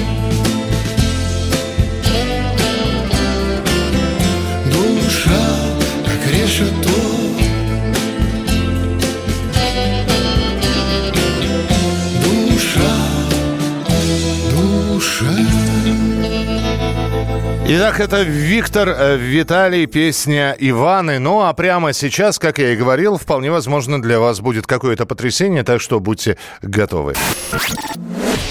Итак, 17.73 18.01
это 18.01 18.23
Виктор 18.23 18.89
э, 18.89 19.15
Виталий, 19.15 19.85
песня 19.85 20.53
Иваны. 20.59 21.19
Ну, 21.19 21.39
а 21.39 21.53
прямо 21.53 21.93
сейчас, 21.93 22.37
как 22.37 22.59
я 22.59 22.73
и 22.73 22.75
говорил, 22.75 23.17
вполне 23.17 23.49
возможно 23.49 24.01
для 24.01 24.19
вас 24.19 24.41
будет 24.41 24.67
какое-то 24.67 25.05
потрясение, 25.05 25.63
так 25.63 25.79
что 25.79 26.01
будьте 26.01 26.37
готовы. 26.61 27.13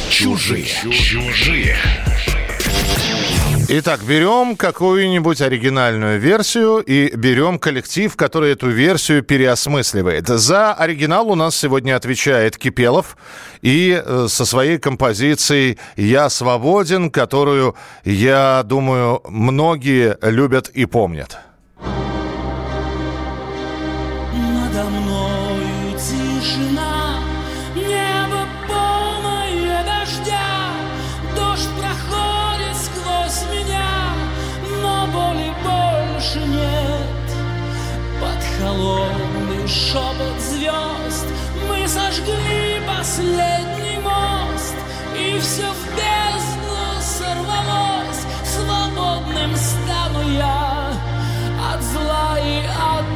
Чужие. 0.08 0.64
Чужие. 0.64 1.76
Итак, 3.72 4.00
берем 4.02 4.56
какую-нибудь 4.56 5.40
оригинальную 5.40 6.18
версию 6.18 6.80
и 6.80 7.14
берем 7.14 7.60
коллектив, 7.60 8.16
который 8.16 8.50
эту 8.50 8.68
версию 8.68 9.22
переосмысливает. 9.22 10.26
За 10.26 10.74
оригинал 10.74 11.30
у 11.30 11.36
нас 11.36 11.54
сегодня 11.54 11.94
отвечает 11.94 12.58
Кипелов 12.58 13.16
и 13.62 14.02
э, 14.04 14.26
со 14.28 14.44
своей 14.44 14.78
композицией 14.78 15.78
«Я 15.94 16.30
свободен», 16.30 17.12
которую, 17.12 17.76
я 18.02 18.64
думаю, 18.64 19.22
многие 19.28 20.18
любят 20.20 20.68
и 20.70 20.84
помнят. 20.84 21.38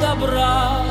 Добра 0.04 0.82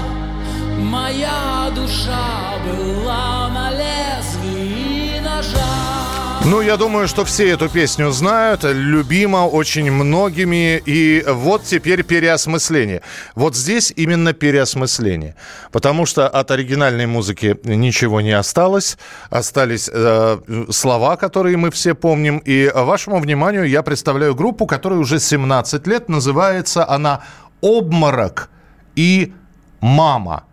Моя 0.79 1.69
душа 1.75 2.57
была 2.65 3.49
на 3.49 3.71
лезвии 3.71 5.19
ножа 5.19 6.43
Ну, 6.45 6.61
я 6.61 6.77
думаю, 6.77 7.07
что 7.07 7.23
все 7.23 7.49
эту 7.49 7.69
песню 7.69 8.11
знают, 8.11 8.63
любима 8.63 9.47
очень 9.47 9.91
многими. 9.91 10.81
И 10.85 11.23
вот 11.27 11.63
теперь 11.63 12.03
переосмысление. 12.03 13.01
Вот 13.35 13.55
здесь 13.55 13.93
именно 13.95 14.33
переосмысление. 14.33 15.35
Потому 15.71 16.05
что 16.05 16.27
от 16.27 16.51
оригинальной 16.51 17.05
музыки 17.05 17.57
ничего 17.63 18.21
не 18.21 18.33
осталось. 18.33 18.97
Остались 19.29 19.89
э, 19.93 20.37
слова, 20.69 21.15
которые 21.15 21.57
мы 21.57 21.69
все 21.69 21.93
помним. 21.93 22.39
И 22.39 22.71
вашему 22.75 23.19
вниманию 23.19 23.63
я 23.63 23.81
представляю 23.83 24.35
группу, 24.35 24.65
которая 24.65 24.99
уже 24.99 25.19
17 25.19 25.87
лет. 25.87 26.09
Называется 26.09 26.89
она 26.89 27.21
«Обморок» 27.61 28.49
и 28.95 29.33
«Мама». 29.81 30.43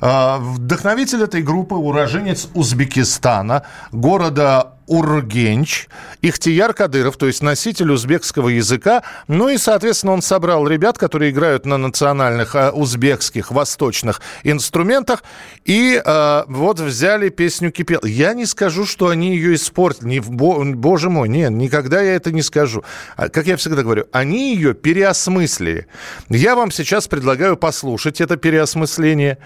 Э, 0.00 0.38
вдохновитель 0.38 1.22
этой 1.22 1.42
группы 1.42 1.74
уроженец 1.74 2.48
Узбекистана, 2.54 3.62
города 3.92 4.74
Ургенч, 4.90 5.86
Ихтияр 6.20 6.74
Кадыров, 6.74 7.16
то 7.16 7.26
есть 7.26 7.42
носитель 7.42 7.92
узбекского 7.92 8.48
языка. 8.48 9.04
Ну 9.28 9.48
и, 9.48 9.56
соответственно, 9.56 10.14
он 10.14 10.20
собрал 10.20 10.66
ребят, 10.66 10.98
которые 10.98 11.30
играют 11.30 11.64
на 11.64 11.76
национальных 11.76 12.56
э, 12.56 12.72
узбекских, 12.72 13.52
восточных 13.52 14.20
инструментах. 14.42 15.22
И 15.64 16.02
э, 16.04 16.44
вот 16.48 16.80
взяли 16.80 17.28
песню 17.28 17.70
«Кипел». 17.70 18.00
Я 18.02 18.34
не 18.34 18.46
скажу, 18.46 18.84
что 18.84 19.06
они 19.08 19.36
ее 19.36 19.54
испортили. 19.54 20.08
Не, 20.08 20.20
бо, 20.20 20.64
боже 20.64 21.08
мой, 21.08 21.28
нет, 21.28 21.52
никогда 21.52 22.00
я 22.00 22.16
это 22.16 22.32
не 22.32 22.42
скажу. 22.42 22.82
А, 23.16 23.28
как 23.28 23.46
я 23.46 23.56
всегда 23.56 23.84
говорю, 23.84 24.06
они 24.10 24.56
ее 24.56 24.74
переосмыслили. 24.74 25.86
Я 26.28 26.56
вам 26.56 26.72
сейчас 26.72 27.06
предлагаю 27.06 27.56
послушать 27.56 28.20
это 28.20 28.36
переосмысление. 28.36 29.38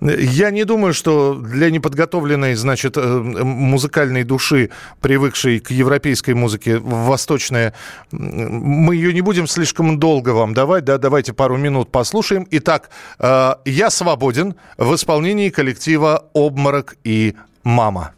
Я 0.00 0.50
не 0.50 0.64
думаю, 0.64 0.94
что 0.94 1.34
для 1.34 1.70
неподготовленной, 1.70 2.54
значит, 2.54 2.96
э, 2.96 3.00
музыкальной 3.00 4.24
души, 4.24 4.70
привыкшей 5.00 5.58
к 5.58 5.70
европейской 5.70 6.34
музыке, 6.34 6.78
восточная, 6.78 7.74
мы 8.12 8.94
ее 8.94 9.12
не 9.12 9.22
будем 9.22 9.46
слишком 9.46 9.98
долго 9.98 10.30
вам 10.30 10.54
давать, 10.54 10.84
да, 10.84 10.98
давайте 10.98 11.32
пару 11.32 11.56
минут 11.56 11.90
послушаем. 11.90 12.46
Итак, 12.50 12.90
э, 13.18 13.54
«Я 13.64 13.90
свободен» 13.90 14.54
в 14.76 14.94
исполнении 14.94 15.48
коллектива 15.48 16.26
«Обморок» 16.32 16.96
и 17.02 17.34
«Мама». 17.64 18.12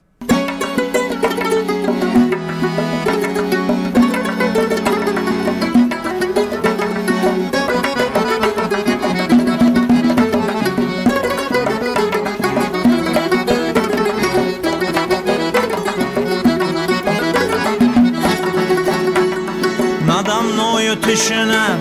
Тишина, 21.11 21.77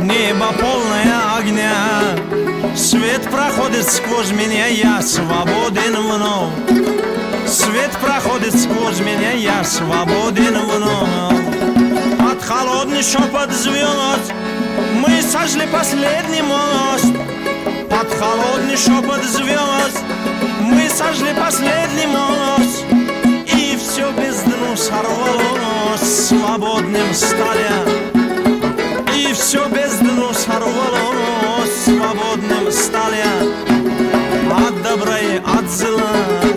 небо 0.00 0.52
полное 0.60 1.38
огня. 1.38 2.76
Свет 2.76 3.22
проходит 3.30 3.88
сквозь 3.88 4.30
меня, 4.32 4.66
я 4.66 5.00
свободен 5.00 5.96
вновь. 5.96 6.52
Свет 7.46 7.90
проходит 8.02 8.54
сквозь 8.54 9.00
меня, 9.00 9.32
я 9.32 9.64
свободен 9.64 10.58
вновь. 10.58 12.18
Под 12.18 12.42
холодный 12.42 13.02
шепот 13.02 13.50
звезд 13.50 14.32
мы 14.94 15.22
сожгли 15.22 15.66
последний 15.72 16.42
мост. 16.42 17.14
Под 17.88 18.12
холодный 18.12 18.76
шепот 18.76 19.24
звезд 19.24 20.02
мы 20.60 20.88
сожгли 20.90 21.32
последний 21.34 22.06
мост. 22.06 22.84
И 23.46 23.78
все 23.78 24.10
без 24.12 24.42
дну 24.42 24.76
сорвалось 24.76 26.26
свободным 26.28 27.14
стали 27.14 27.97
и 29.28 29.32
все 29.34 29.68
без 29.68 29.98
дну 29.98 30.32
сорвалось 30.32 31.84
свободным 31.84 32.70
стали 32.70 33.22
от 34.50 34.82
добра 34.82 35.18
и 35.18 35.36
от 35.38 35.68
зла. 35.70 36.47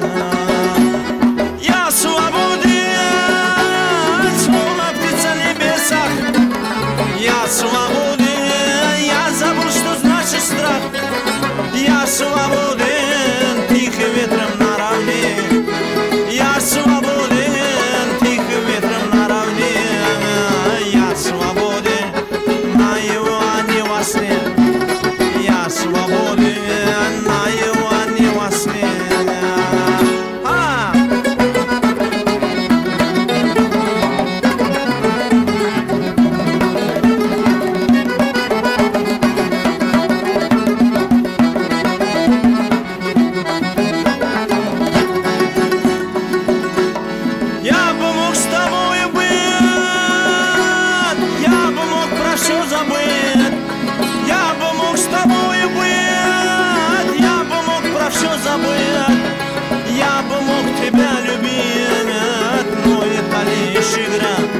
figured 64.02 64.24
out. 64.24 64.51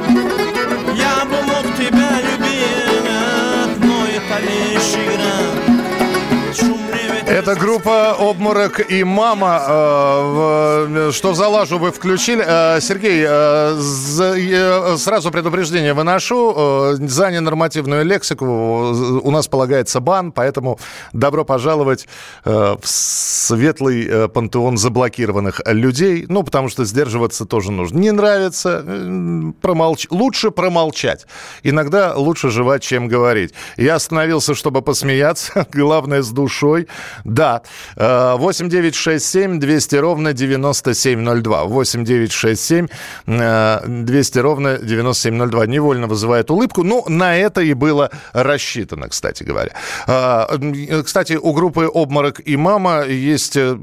Это 7.42 7.56
группа 7.56 8.14
«Обморок» 8.20 8.88
и 8.88 9.02
«Мама». 9.02 9.60
Э, 9.68 11.08
в- 11.08 11.12
Что 11.12 11.34
за 11.34 11.48
лажу 11.48 11.78
вы 11.78 11.90
включили? 11.90 12.44
Э, 12.46 12.80
Сергей, 12.80 13.24
э, 13.26 13.76
э, 13.80 14.96
сразу 14.96 15.30
предупреждение 15.32 15.92
выношу. 15.92 16.54
Э, 16.56 16.96
За 17.00 17.32
ненормативную 17.32 18.04
лексику 18.04 18.44
у 18.46 19.30
нас 19.32 19.48
полагается 19.48 19.98
бан, 19.98 20.30
поэтому 20.30 20.78
добро 21.12 21.44
пожаловать 21.44 22.06
э, 22.44 22.76
в 22.80 22.86
светлый 22.88 24.06
э, 24.08 24.28
пантеон 24.28 24.76
заблокированных 24.78 25.60
людей. 25.66 26.26
Ну, 26.28 26.44
потому 26.44 26.68
что 26.68 26.84
сдерживаться 26.84 27.44
тоже 27.44 27.72
нужно. 27.72 27.98
Не 27.98 28.12
нравится, 28.12 28.84
э, 28.86 29.52
промолч... 29.60 30.06
лучше 30.10 30.52
промолчать. 30.52 31.26
Иногда 31.64 32.14
лучше 32.16 32.50
жевать, 32.50 32.82
чем 32.84 33.08
говорить. 33.08 33.52
Я 33.76 33.96
остановился, 33.96 34.54
чтобы 34.54 34.80
посмеяться. 34.82 35.66
Главное, 35.72 36.22
с 36.22 36.30
душой. 36.30 36.86
Да. 37.32 37.62
Э, 37.96 38.34
8967 38.36 39.58
200 39.58 39.96
ровно 39.96 40.32
9702. 40.32 41.64
8967 41.64 42.88
э, 43.26 43.80
200 43.86 44.38
ровно 44.38 44.78
9702. 44.78 45.66
Невольно 45.66 46.06
вызывает 46.06 46.50
улыбку. 46.50 46.82
Ну, 46.82 47.04
на 47.08 47.36
это 47.36 47.62
и 47.62 47.72
было 47.74 48.10
рассчитано, 48.32 49.08
кстати 49.08 49.44
говоря. 49.44 49.72
Э, 50.06 51.02
Кстати, 51.04 51.34
у 51.34 51.52
группы 51.52 51.86
«Обморок» 51.86 52.40
и 52.44 52.56
«Мама» 52.56 53.04
есть 53.04 53.56
э, 53.56 53.76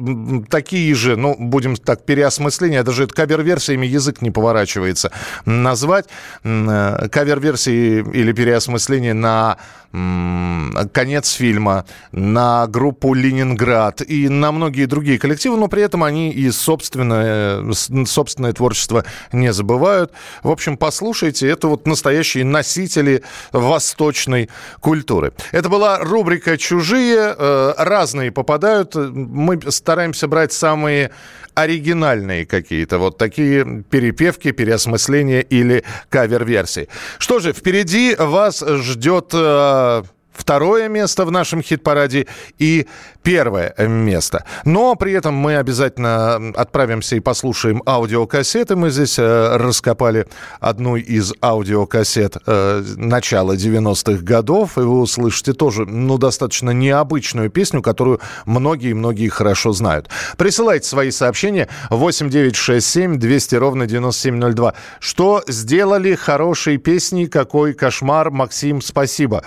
такие 0.50 0.94
же, 0.94 1.16
ну, 1.16 1.36
будем 1.40 1.76
так, 1.76 2.06
переосмысления. 2.06 2.84
Даже 2.84 3.04
это 3.04 3.14
кавер-версиями 3.14 3.88
язык 3.88 4.22
не 4.22 4.32
поворачивается 4.32 5.12
назвать. 5.46 6.06
Э, 6.44 7.08
Кавер-версии 7.12 8.06
или 8.14 8.32
переосмысления 8.32 9.14
на 9.14 9.58
конец 9.92 11.32
фильма, 11.32 11.86
на 12.12 12.68
группу 12.68 13.14
«Ленинград» 13.40 14.02
и 14.02 14.28
на 14.30 14.52
многие 14.52 14.86
другие 14.86 15.18
коллективы, 15.18 15.58
но 15.58 15.68
при 15.68 15.82
этом 15.84 16.04
они 16.04 16.32
и 16.32 16.52
собственное, 16.52 17.72
с- 17.72 17.90
собственное 18.06 18.54
творчество 18.54 19.06
не 19.32 19.54
забывают. 19.54 20.12
В 20.44 20.50
общем, 20.50 20.78
послушайте, 20.78 21.48
это 21.48 21.68
вот 21.68 21.88
настоящие 21.88 22.44
носители 22.44 23.24
восточной 23.52 24.50
культуры. 24.82 25.32
Это 25.52 25.70
была 25.70 26.00
рубрика 26.00 26.58
«Чужие», 26.58 27.34
э, 27.38 27.74
разные 27.78 28.32
попадают. 28.32 28.96
Мы 28.96 29.60
стараемся 29.72 30.28
брать 30.28 30.52
самые 30.52 31.12
оригинальные 31.54 32.46
какие-то 32.46 33.00
вот 33.00 33.18
такие 33.18 33.84
перепевки, 33.90 34.52
переосмысления 34.52 35.42
или 35.42 35.84
кавер-версии. 36.10 36.88
Что 37.18 37.40
же, 37.40 37.54
впереди 37.54 38.16
вас 38.18 38.64
ждет 38.66 39.32
э, 39.34 40.04
второе 40.40 40.88
место 40.88 41.26
в 41.26 41.32
нашем 41.32 41.62
хит-параде 41.62 42.28
и 42.58 42.88
первое 43.24 43.76
место. 43.78 44.46
Но 44.66 44.96
при 44.96 45.14
этом 45.14 45.36
мы 45.36 45.58
обязательно 45.58 46.54
отправимся 46.56 47.16
и 47.16 47.20
послушаем 47.20 47.84
аудиокассеты. 47.86 48.76
Мы 48.76 48.90
здесь 48.90 49.20
э, 49.20 49.58
раскопали 49.58 50.28
одну 50.60 50.96
из 50.96 51.34
аудиокассет 51.42 52.38
э, 52.46 52.84
начала 52.96 53.54
90-х 53.54 54.24
годов, 54.24 54.78
и 54.78 54.82
вы 54.82 55.02
услышите 55.02 55.54
тоже, 55.54 55.86
ну, 55.86 56.18
достаточно 56.18 56.72
необычную 56.72 57.50
песню, 57.50 57.82
которую 57.82 58.22
многие-многие 58.46 59.28
хорошо 59.30 59.74
знают. 59.74 60.10
Присылайте 60.38 60.88
свои 60.88 61.12
сообщения 61.12 61.68
8967 61.90 63.20
200 63.20 63.56
ровно 63.56 63.86
9702. 63.86 64.74
Что 65.00 65.44
сделали 65.48 66.16
хорошие 66.16 66.78
песни, 66.78 67.26
какой 67.26 67.74
кошмар, 67.74 68.32
Максим, 68.32 68.82
спасибо. 68.82 69.44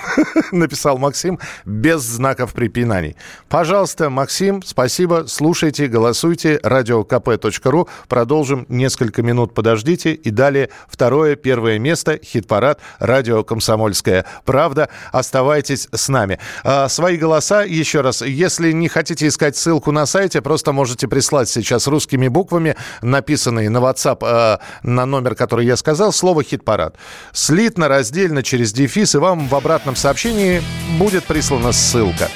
Написал 0.52 0.98
Максим 0.98 1.38
без 1.64 2.02
знаков 2.02 2.52
препинаний. 2.52 3.16
Пожалуйста, 3.48 4.10
Максим, 4.10 4.62
спасибо. 4.62 5.24
Слушайте, 5.26 5.86
голосуйте. 5.86 6.60
Радиокп.ру. 6.62 7.88
Продолжим 8.08 8.66
несколько 8.68 9.22
минут. 9.22 9.54
Подождите. 9.54 10.14
И 10.14 10.30
далее 10.30 10.70
второе, 10.88 11.36
первое 11.36 11.78
место. 11.78 12.18
Хит-парад. 12.22 12.80
Радио 12.98 13.44
«Комсомольская 13.44 14.26
правда». 14.44 14.88
Оставайтесь 15.10 15.88
с 15.92 16.08
нами. 16.08 16.38
А, 16.64 16.88
свои 16.88 17.16
голоса, 17.16 17.62
еще 17.62 18.00
раз, 18.00 18.22
если 18.22 18.72
не 18.72 18.88
хотите 18.88 19.26
искать 19.26 19.56
ссылку 19.56 19.92
на 19.92 20.06
сайте, 20.06 20.40
просто 20.40 20.72
можете 20.72 21.08
прислать 21.08 21.48
сейчас 21.48 21.86
русскими 21.86 22.28
буквами, 22.28 22.76
написанные 23.02 23.70
на 23.70 23.78
WhatsApp, 23.78 24.18
а, 24.22 24.60
на 24.82 25.06
номер, 25.06 25.34
который 25.34 25.66
я 25.66 25.76
сказал, 25.76 26.12
слово 26.12 26.42
«хит-парад». 26.42 26.96
Слитно, 27.32 27.88
раздельно, 27.88 28.42
через 28.42 28.72
дефис, 28.72 29.14
и 29.14 29.18
вам 29.18 29.48
в 29.48 29.54
обратном 29.54 29.81
сообщении 29.96 30.62
будет 30.98 31.24
прислана 31.24 31.72
ссылка. 31.72 32.28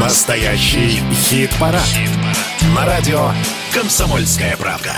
Настоящий 0.00 1.02
хит-парад. 1.12 1.82
Хит 1.82 2.10
На 2.74 2.86
радио 2.86 3.30
«Комсомольская 3.74 4.56
правда». 4.56 4.92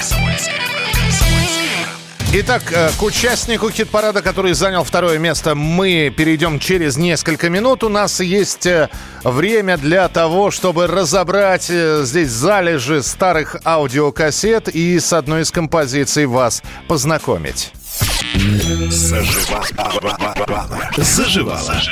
Итак, 2.33 2.63
э, 2.71 2.91
к 2.97 3.03
участнику 3.03 3.71
хит-парада, 3.71 4.23
который 4.23 4.53
занял 4.53 4.85
второе 4.85 5.19
место, 5.19 5.57
мы 5.57 6.15
перейдем 6.17 6.61
через 6.61 6.97
несколько 6.97 7.51
минут. 7.51 7.83
У 7.83 7.89
нас 7.89 8.21
есть 8.21 8.67
э, 8.67 8.89
время 9.25 9.77
для 9.77 10.07
того, 10.09 10.53
чтобы 10.53 10.87
разобрать 10.87 11.67
э, 11.71 12.03
здесь 12.05 12.31
залежи 12.31 13.03
старых 13.03 13.57
аудиокассет 13.65 14.69
и 14.69 15.01
с 15.01 15.13
одной 15.13 15.43
из 15.43 15.51
композиций 15.51 16.27
вас 16.27 16.63
познакомить. 16.87 17.73
Заживала. 18.91 19.67
Заживала. 20.97 21.83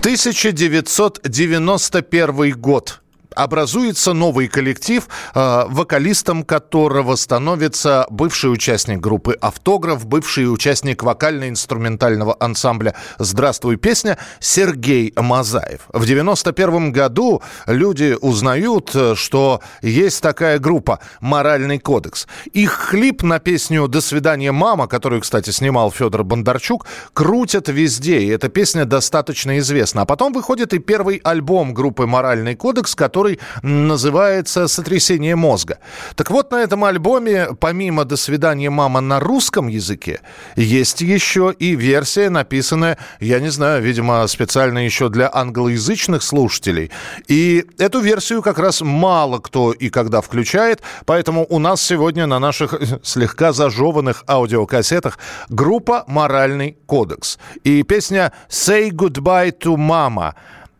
1991 0.00 2.52
год 2.60 3.00
образуется 3.34 4.12
новый 4.12 4.48
коллектив, 4.48 5.08
э, 5.34 5.64
вокалистом 5.68 6.42
которого 6.42 7.16
становится 7.16 8.06
бывший 8.10 8.52
участник 8.52 9.00
группы 9.00 9.36
«Автограф», 9.40 10.06
бывший 10.06 10.52
участник 10.52 11.02
вокально-инструментального 11.02 12.36
ансамбля 12.40 12.94
«Здравствуй, 13.18 13.76
песня» 13.76 14.18
Сергей 14.40 15.12
Мазаев. 15.16 15.82
В 15.92 16.06
91 16.06 16.92
году 16.92 17.42
люди 17.66 18.16
узнают, 18.20 18.94
что 19.14 19.60
есть 19.82 20.22
такая 20.22 20.58
группа 20.58 21.00
«Моральный 21.20 21.78
кодекс». 21.78 22.26
Их 22.52 22.88
клип 22.90 23.22
на 23.22 23.38
песню 23.38 23.88
«До 23.88 24.00
свидания, 24.00 24.52
мама», 24.52 24.86
которую, 24.86 25.20
кстати, 25.20 25.50
снимал 25.50 25.90
Федор 25.90 26.24
Бондарчук, 26.24 26.86
крутят 27.12 27.68
везде, 27.68 28.20
и 28.20 28.28
эта 28.28 28.48
песня 28.48 28.84
достаточно 28.84 29.58
известна. 29.58 30.02
А 30.02 30.04
потом 30.06 30.32
выходит 30.32 30.72
и 30.74 30.78
первый 30.78 31.20
альбом 31.22 31.74
группы 31.74 32.06
«Моральный 32.06 32.54
кодекс», 32.54 32.94
который 32.94 33.19
который 33.20 33.38
называется 33.62 34.66
«Сотрясение 34.66 35.36
мозга». 35.36 35.78
Так 36.14 36.30
вот, 36.30 36.50
на 36.50 36.56
этом 36.56 36.84
альбоме, 36.84 37.48
помимо 37.60 38.04
«До 38.04 38.16
свидания, 38.16 38.70
мама» 38.70 39.00
на 39.00 39.20
русском 39.20 39.68
языке, 39.68 40.20
есть 40.56 41.02
еще 41.02 41.54
и 41.58 41.76
версия, 41.76 42.30
написанная, 42.30 42.96
я 43.20 43.40
не 43.40 43.50
знаю, 43.50 43.82
видимо, 43.82 44.26
специально 44.26 44.78
еще 44.78 45.10
для 45.10 45.30
англоязычных 45.30 46.22
слушателей. 46.22 46.90
И 47.28 47.66
эту 47.78 48.00
версию 48.00 48.40
как 48.40 48.58
раз 48.58 48.80
мало 48.80 49.38
кто 49.38 49.72
и 49.72 49.90
когда 49.90 50.22
включает, 50.22 50.80
поэтому 51.04 51.46
у 51.50 51.58
нас 51.58 51.82
сегодня 51.82 52.26
на 52.26 52.38
наших 52.38 52.74
слегка 53.02 53.52
зажеванных 53.52 54.24
аудиокассетах 54.28 55.18
группа 55.50 56.04
«Моральный 56.06 56.78
кодекс». 56.86 57.38
И 57.64 57.82
песня 57.82 58.32
«Say 58.48 58.90
Goodbye 58.90 59.52
to 59.58 59.76
Mama» 59.76 60.34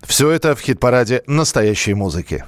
Все 0.06 0.30
это 0.30 0.54
в 0.54 0.60
хит-параде 0.60 1.22
настоящей 1.26 1.94
музыки. 1.94 2.44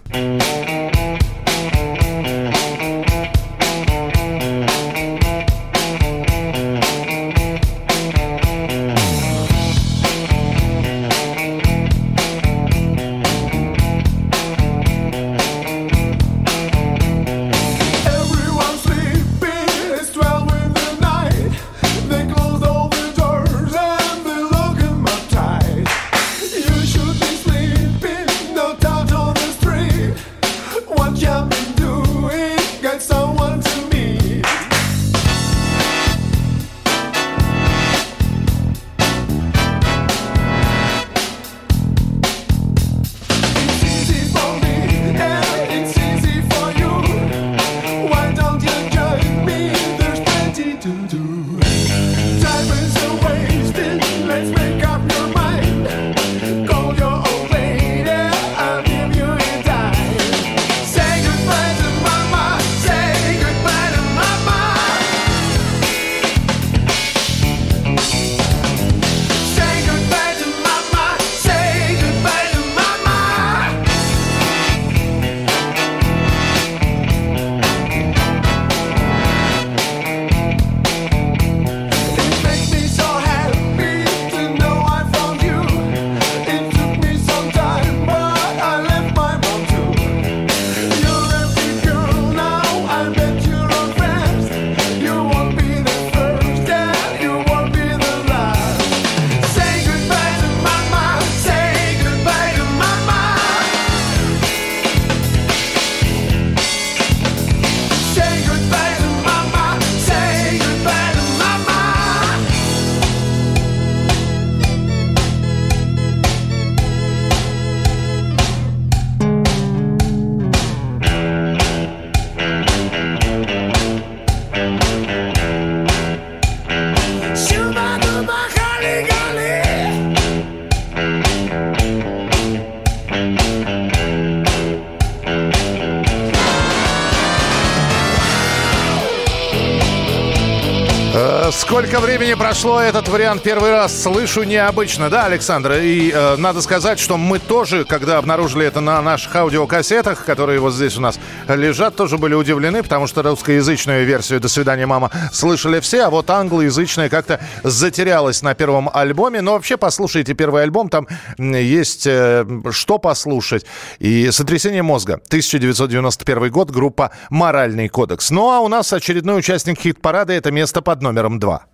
Сколько 141.93 142.07
времени 142.07 142.33
прошло, 142.33 142.81
этот 142.81 143.07
вариант 143.09 143.43
первый 143.43 143.71
раз 143.71 144.05
слышу 144.05 144.45
необычно, 144.45 145.11
да, 145.11 145.27
Александр? 145.27 145.73
И 145.73 146.11
э, 146.11 146.37
надо 146.37 146.63
сказать, 146.63 146.99
что 146.99 147.19
мы 147.19 147.39
тоже, 147.39 147.85
когда 147.85 148.17
обнаружили 148.17 148.65
это 148.65 148.81
на 148.81 149.03
наших 149.03 149.37
аудиокассетах, 149.37 150.25
которые 150.25 150.59
вот 150.59 150.73
здесь 150.73 150.97
у 150.97 151.03
нас 151.03 151.21
лежат, 151.49 151.95
тоже 151.95 152.17
были 152.17 152.33
удивлены, 152.33 152.83
потому 152.83 153.07
что 153.07 153.21
русскоязычную 153.23 154.07
версию 154.07 154.41
«До 154.41 154.49
свидания, 154.49 154.87
мама» 154.87 155.11
слышали 155.35 155.81
все, 155.81 156.05
а 156.05 156.11
вот 156.11 156.31
англоязычная 156.31 157.11
как-то 157.11 157.41
затерялась 157.63 158.41
на 158.41 158.55
первом 158.55 158.89
альбоме. 158.91 159.43
Но 159.43 159.53
вообще 159.53 159.77
послушайте 159.77 160.33
первый 160.33 160.63
альбом, 160.63 160.89
там 160.89 161.07
есть 161.37 162.07
э, 162.07 162.47
что 162.71 162.97
послушать. 162.97 163.67
И 163.99 164.31
«Сотрясение 164.31 164.83
мозга», 164.83 165.21
1991 165.27 166.51
год, 166.51 166.71
группа 166.71 167.11
«Моральный 167.29 167.91
кодекс». 167.91 168.31
Ну 168.31 168.51
а 168.51 168.61
у 168.61 168.69
нас 168.69 168.95
очередной 168.95 169.41
участник 169.41 169.79
хит-парада, 169.79 170.33
это 170.33 170.51
место 170.51 170.81
под 170.81 171.03
номером 171.03 171.39
два. 171.39 171.67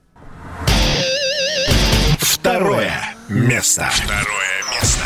Второе 2.41 2.93
место. 3.29 3.89
Второе 3.93 4.63
место. 4.73 5.05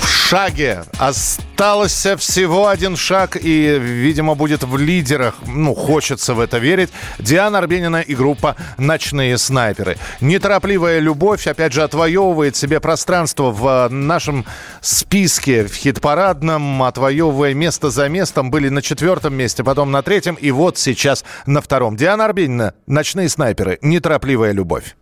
В 0.00 0.06
шаге. 0.06 0.84
Осталось 0.98 2.06
всего 2.18 2.68
один 2.68 2.96
шаг 2.96 3.36
и, 3.40 3.78
видимо, 3.78 4.34
будет 4.34 4.62
в 4.62 4.76
лидерах. 4.76 5.36
Ну, 5.46 5.74
хочется 5.74 6.34
в 6.34 6.40
это 6.40 6.58
верить. 6.58 6.90
Диана 7.18 7.58
Арбенина 7.58 8.02
и 8.02 8.14
группа 8.14 8.54
«Ночные 8.76 9.38
снайперы». 9.38 9.96
Неторопливая 10.20 10.98
любовь, 10.98 11.46
опять 11.46 11.72
же, 11.72 11.82
отвоевывает 11.82 12.54
себе 12.54 12.80
пространство 12.80 13.50
в 13.50 13.88
нашем 13.88 14.44
списке 14.82 15.64
в 15.64 15.74
хит-парадном, 15.74 16.82
отвоевывая 16.82 17.54
место 17.54 17.88
за 17.88 18.08
местом. 18.10 18.50
Были 18.50 18.68
на 18.68 18.82
четвертом 18.82 19.34
месте, 19.34 19.64
потом 19.64 19.90
на 19.90 20.02
третьем 20.02 20.34
и 20.34 20.50
вот 20.50 20.76
сейчас 20.76 21.24
на 21.46 21.62
втором. 21.62 21.96
Диана 21.96 22.26
Арбенина, 22.26 22.74
«Ночные 22.86 23.30
снайперы», 23.30 23.78
«Неторопливая 23.80 24.52
любовь». 24.52 24.94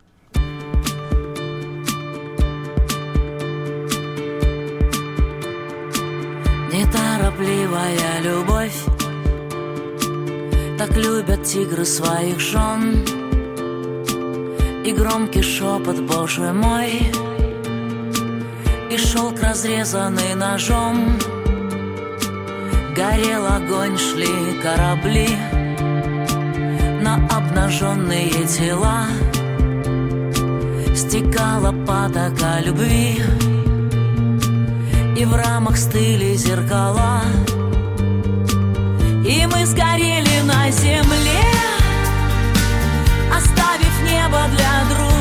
Неторопливая 6.76 8.20
любовь. 8.20 8.84
Так 10.76 10.94
любят 10.94 11.42
тигры 11.44 11.86
своих 11.86 12.38
жен. 12.38 13.02
И 14.84 14.92
громкий 14.92 15.40
шепот, 15.40 15.98
боже 16.00 16.52
мой. 16.52 17.10
И 18.90 18.98
шелк, 18.98 19.40
разрезанный 19.40 20.34
ножом. 20.34 21.18
Горел 22.94 23.46
огонь, 23.46 23.96
шли 23.96 24.60
корабли. 24.62 25.30
На 27.00 27.26
обнаженные 27.34 28.44
тела. 28.44 29.06
Стекала 30.94 31.72
потока 31.86 32.60
любви 32.62 33.22
и 35.16 35.24
в 35.24 35.34
рамах 35.34 35.78
стыли 35.78 36.34
зеркала. 36.34 37.22
И 39.24 39.46
мы 39.46 39.66
сгорели 39.66 40.40
на 40.44 40.70
земле 40.70 41.42
Оставив 43.34 44.02
небо 44.04 44.38
для 44.52 44.94
других 44.94 45.15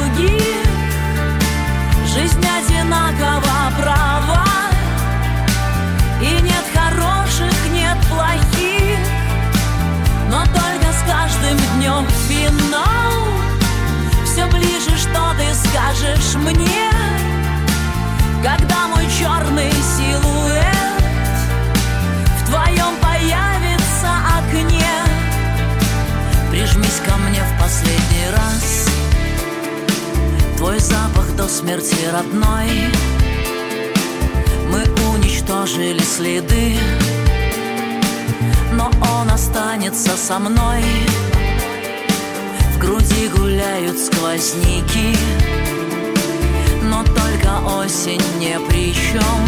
останется 39.85 40.17
со 40.17 40.39
мной. 40.39 40.83
В 42.73 42.77
груди 42.79 43.27
гуляют 43.29 43.97
сквозняки 43.99 45.15
но 46.83 47.03
только 47.03 47.81
осень 47.81 48.21
не 48.37 48.59
при 48.67 48.93
чем 48.93 49.39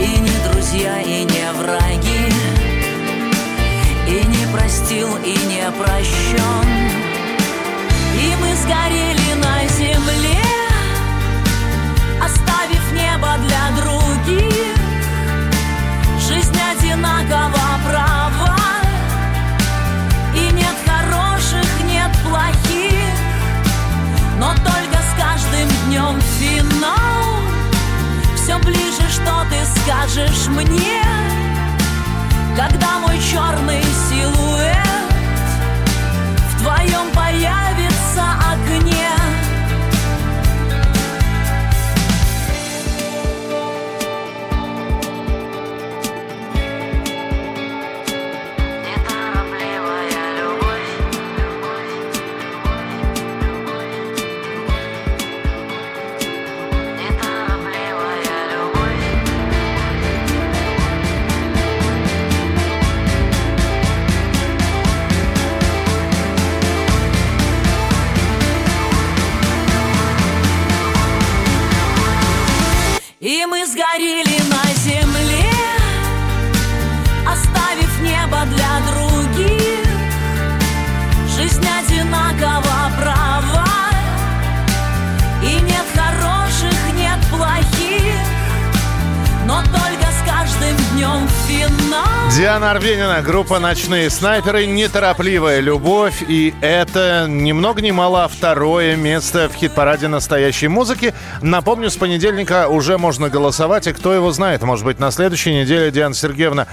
И 0.00 0.20
не 0.20 0.50
друзья, 0.50 1.00
и 1.00 1.24
не 1.24 1.52
враги 1.56 2.32
И 4.06 4.26
не 4.26 4.52
простил, 4.52 5.08
и 5.24 5.36
не 5.46 5.70
прощен 5.72 6.68
И 8.14 8.34
мы 8.40 8.54
сгорели 8.56 9.34
на 9.42 9.66
земле 9.68 10.42
Оставив 12.20 12.92
небо 12.92 13.30
для 13.46 13.82
других. 13.82 14.76
Жизнь 16.28 16.58
одинакова 16.70 17.67
Все 28.48 28.58
ближе, 28.60 29.02
что 29.12 29.44
ты 29.50 29.62
скажешь 29.82 30.46
мне 30.48 31.02
Когда 32.56 32.98
мой 32.98 33.18
черный 33.20 33.84
силуэт 34.08 35.12
В 36.52 36.62
твоем 36.62 37.10
появится 37.14 37.67
Диана 92.58 92.72
Арбенина, 92.72 93.22
группа 93.22 93.60
«Ночные 93.60 94.10
снайперы», 94.10 94.66
«Неторопливая 94.66 95.60
любовь». 95.60 96.24
И 96.26 96.52
это 96.60 97.26
ни 97.28 97.52
много 97.52 97.80
ни 97.80 97.92
мало 97.92 98.26
второе 98.26 98.96
место 98.96 99.48
в 99.48 99.54
хит-параде 99.54 100.08
настоящей 100.08 100.66
музыки. 100.66 101.14
Напомню, 101.40 101.88
с 101.88 101.96
понедельника 101.96 102.66
уже 102.66 102.98
можно 102.98 103.28
голосовать, 103.28 103.86
и 103.86 103.92
кто 103.92 104.12
его 104.12 104.32
знает, 104.32 104.62
может 104.62 104.84
быть, 104.84 104.98
на 104.98 105.12
следующей 105.12 105.54
неделе 105.54 105.92
Диана 105.92 106.16
Сергеевна 106.16 106.66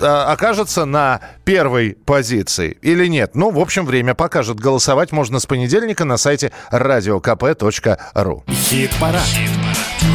а, 0.00 0.32
окажется 0.32 0.86
на 0.86 1.20
первой 1.44 1.96
позиции 2.04 2.76
или 2.82 3.06
нет. 3.06 3.36
Ну, 3.36 3.50
в 3.50 3.60
общем, 3.60 3.86
время 3.86 4.14
покажет. 4.14 4.58
Голосовать 4.58 5.12
можно 5.12 5.38
с 5.38 5.46
понедельника 5.46 6.04
на 6.04 6.16
сайте 6.16 6.50
radiokp.ru. 6.72 8.42
Хит-парад. 8.50 9.22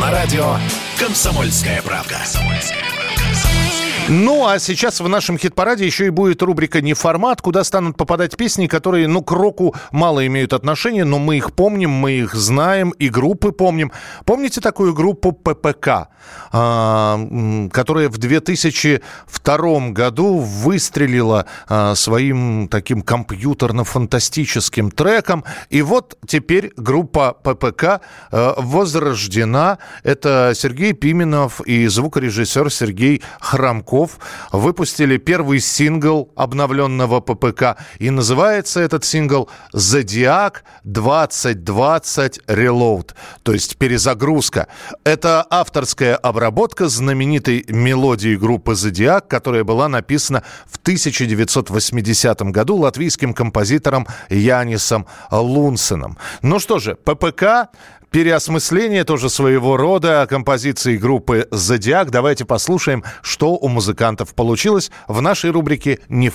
На 0.02 0.12
радио 0.12 0.58
«Комсомольская 1.00 1.82
правка». 1.82 2.18
Ну, 4.10 4.48
а 4.48 4.58
сейчас 4.58 5.02
в 5.02 5.10
нашем 5.10 5.38
хит-параде 5.38 5.86
еще 5.86 6.06
и 6.06 6.12
будет 6.12 6.42
рубрика 6.42 6.80
«Не 6.80 6.94
формат», 6.94 7.42
куда 7.42 7.66
станут 7.66 7.98
попадать 7.98 8.38
песни, 8.38 8.68
которые, 8.68 9.06
ну, 9.06 9.22
к 9.22 9.34
року 9.34 9.76
мало 9.92 10.26
имеют 10.26 10.54
отношения, 10.54 11.04
но 11.04 11.20
мы 11.20 11.36
их 11.36 11.52
помним, 11.52 11.90
мы 11.90 12.14
их 12.14 12.34
знаем, 12.34 12.92
и 12.92 13.10
группы 13.10 13.52
помним. 13.52 13.92
Помните 14.24 14.62
такую 14.62 14.94
группу 14.94 15.34
ППК, 15.34 16.08
а, 16.54 17.20
которая 17.74 18.08
в 18.08 18.18
2002 18.18 19.90
году 19.90 20.38
выстрелила 20.38 21.46
а, 21.68 21.94
своим 21.96 22.70
таким 22.70 23.02
компьютерно-фантастическим 23.02 24.90
треком, 24.90 25.44
и 25.70 25.82
вот 25.82 26.18
теперь 26.26 26.72
группа 26.78 27.34
ППК 27.34 27.84
а, 28.32 28.54
возрождена. 28.58 29.80
Это 30.04 30.54
Сергей 30.56 30.94
Пименов 30.94 31.60
и 31.60 31.88
звукорежиссер 31.88 32.72
Сергей 32.72 33.22
Храмко 33.42 33.97
Песков 33.98 34.20
выпустили 34.52 35.18
первый 35.18 35.60
сингл 35.60 36.30
обновленного 36.36 37.20
ППК. 37.20 37.78
И 38.00 38.10
называется 38.10 38.80
этот 38.80 39.04
сингл 39.04 39.50
«Зодиак 39.74 40.64
2020 40.84 42.42
Reload», 42.48 43.14
то 43.44 43.54
есть 43.54 43.78
перезагрузка. 43.78 44.68
Это 45.04 45.46
авторская 45.50 46.16
обработка 46.16 46.88
знаменитой 46.88 47.66
мелодии 47.68 48.36
группы 48.36 48.76
«Зодиак», 48.76 49.28
которая 49.28 49.64
была 49.64 49.88
написана 49.88 50.44
в 50.68 50.78
1980 50.78 52.42
году 52.52 52.76
латвийским 52.76 53.34
композитором 53.34 54.08
Янисом 54.30 55.08
Лунсеном. 55.32 56.18
Ну 56.42 56.60
что 56.60 56.78
же, 56.80 56.96
ППК 56.96 57.70
переосмысление 58.12 59.04
тоже 59.04 59.30
своего 59.30 59.78
рода 59.78 60.26
композиции 60.30 60.98
группы 60.98 61.48
«Зодиак». 61.52 62.12
Давайте 62.12 62.46
послушаем, 62.46 63.04
что 63.22 63.56
у 63.56 63.68
музыкантов 63.68 64.34
получилось 64.34 64.92
в 65.08 65.22
нашей 65.22 65.52
рубрике 65.52 66.00
«Не 66.10 66.30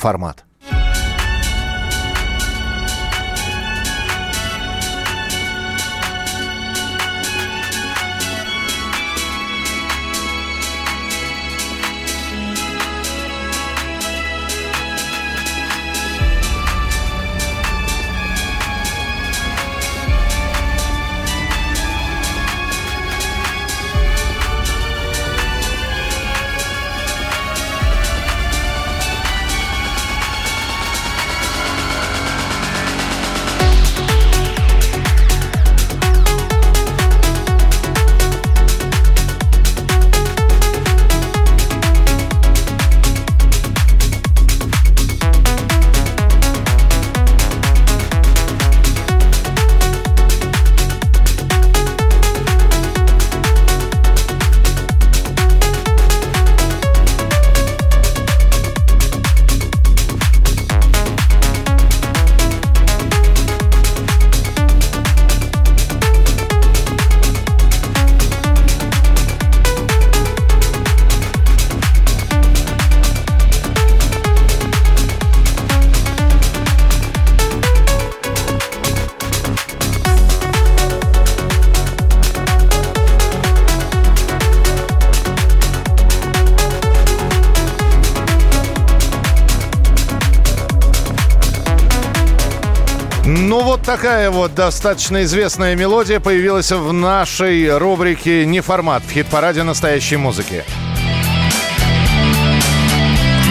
такая 94.03 94.33
вот 94.33 94.53
достаточно 94.57 95.23
известная 95.23 95.77
мелодия 95.77 96.19
появилась 96.19 96.73
в 96.73 96.93
нашей 96.93 97.79
рубрике 97.79 98.45
«Неформат» 98.45 99.05
в 99.05 99.13
хит-параде 99.13 99.63
настоящей 99.63 100.17
музыки. 100.17 100.65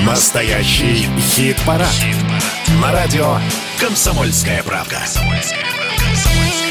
Настоящий 0.05 1.07
хит-парад. 1.17 1.87
Хит 1.87 2.17
На 2.81 2.91
радио 2.91 3.37
«Комсомольская 3.79 4.61
правка». 4.63 4.97
«Комсомольская 4.97 5.61
правка». 5.61 6.70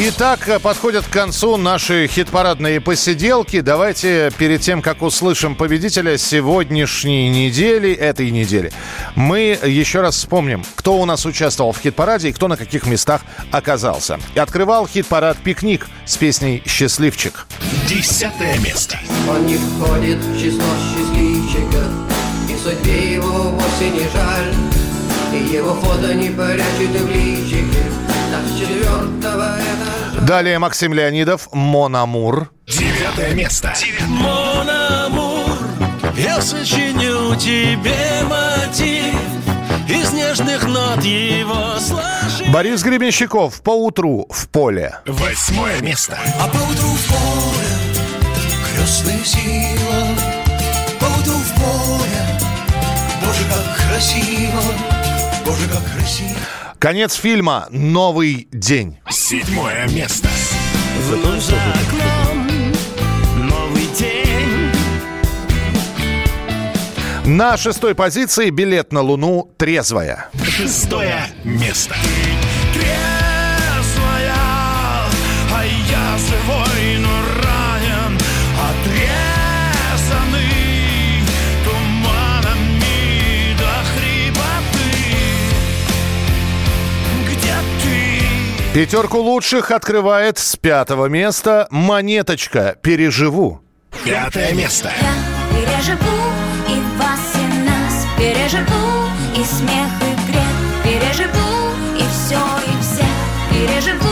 Итак, 0.00 0.60
подходят 0.62 1.06
к 1.06 1.10
концу 1.10 1.56
наши 1.56 2.06
хит-парадные 2.06 2.80
посиделки. 2.80 3.60
Давайте 3.60 4.30
перед 4.38 4.60
тем, 4.60 4.80
как 4.80 5.02
услышим 5.02 5.56
победителя 5.56 6.16
сегодняшней 6.16 7.28
недели, 7.28 7.94
этой 7.94 8.30
недели, 8.30 8.70
мы 9.16 9.58
еще 9.60 10.00
раз 10.00 10.14
вспомним, 10.14 10.64
кто 10.76 11.00
у 11.00 11.04
нас 11.04 11.26
участвовал 11.26 11.72
в 11.72 11.80
хит-параде 11.80 12.28
и 12.28 12.32
кто 12.32 12.46
на 12.46 12.56
каких 12.56 12.86
местах 12.86 13.22
оказался. 13.50 14.20
И 14.36 14.38
открывал 14.38 14.86
хит-парад 14.86 15.36
«Пикник» 15.38 15.88
с 16.06 16.16
песней 16.16 16.62
«Счастливчик». 16.64 17.48
Десятое 17.88 18.56
место. 18.58 19.00
Он 19.28 19.46
не 19.46 19.56
входит 19.56 20.18
в 20.18 20.40
число 20.40 20.62
счастливчиков, 20.94 21.88
и 22.48 22.56
судьбе 22.56 23.14
его 23.14 23.50
вовсе 23.50 23.90
не 23.90 24.08
жаль, 24.14 24.54
и 25.34 25.56
его 25.56 25.74
фото 25.74 26.14
не 26.14 26.28
прячет 26.28 27.00
в 27.00 27.10
личике, 27.10 27.82
так 28.30 28.44
с 28.46 28.60
четвертого 28.60 29.56
Далее 30.28 30.58
Максим 30.58 30.92
Леонидов 30.92 31.48
«Монамур». 31.52 32.52
Девятое 32.66 33.32
место. 33.32 33.72
Монамур, 34.08 35.56
я 36.18 36.42
сочиню 36.42 37.34
тебе 37.36 37.96
мотив 38.24 39.14
из 39.88 40.12
нежных 40.12 40.64
нот 40.64 41.02
его 41.02 41.78
сложи. 41.80 42.44
Борис 42.52 42.82
Гребенщиков 42.82 43.62
«Поутру 43.62 44.26
в 44.28 44.50
поле». 44.50 44.98
Восьмое 45.06 45.80
место. 45.80 46.18
А 46.38 46.46
поутру 46.48 46.90
в 46.90 47.08
поле 47.08 48.04
крестная 48.74 49.24
сила, 49.24 50.08
поутру 51.00 51.38
в 51.38 51.54
поле, 51.54 52.40
Боже, 53.24 53.44
как 53.48 53.88
красиво, 53.88 54.62
Боже, 55.46 55.68
как 55.72 55.90
красиво. 55.90 56.67
Конец 56.78 57.14
фильма 57.14 57.66
«Новый 57.70 58.46
день». 58.52 58.98
Седьмое 59.10 59.88
место. 59.88 60.28
Вновь 61.10 61.42
за 61.42 61.56
окном 61.56 62.46
новый 63.48 63.86
день. 63.98 64.70
На 67.24 67.56
шестой 67.56 67.96
позиции 67.96 68.50
билет 68.50 68.92
на 68.92 69.00
Луну 69.00 69.50
«Трезвая». 69.56 70.28
Шестое 70.44 71.26
место. 71.42 71.96
Пятерку 88.78 89.18
лучших 89.18 89.72
открывает 89.72 90.38
с 90.38 90.54
пятого 90.54 91.06
места 91.06 91.66
«Монеточка. 91.72 92.76
Переживу». 92.80 93.60
Пятое 94.04 94.52
место. 94.52 94.92
Я 95.00 95.56
переживу 95.58 96.16
и 96.68 96.96
вас, 96.96 97.34
и 97.34 97.68
нас 97.68 98.06
Переживу 98.16 99.08
и 99.34 99.42
смех, 99.42 99.90
и 100.00 100.30
грех 100.30 100.44
Переживу 100.84 101.74
и 101.96 102.02
все, 102.12 102.38
и 102.38 102.80
всех 102.80 103.08
Переживу 103.50 104.06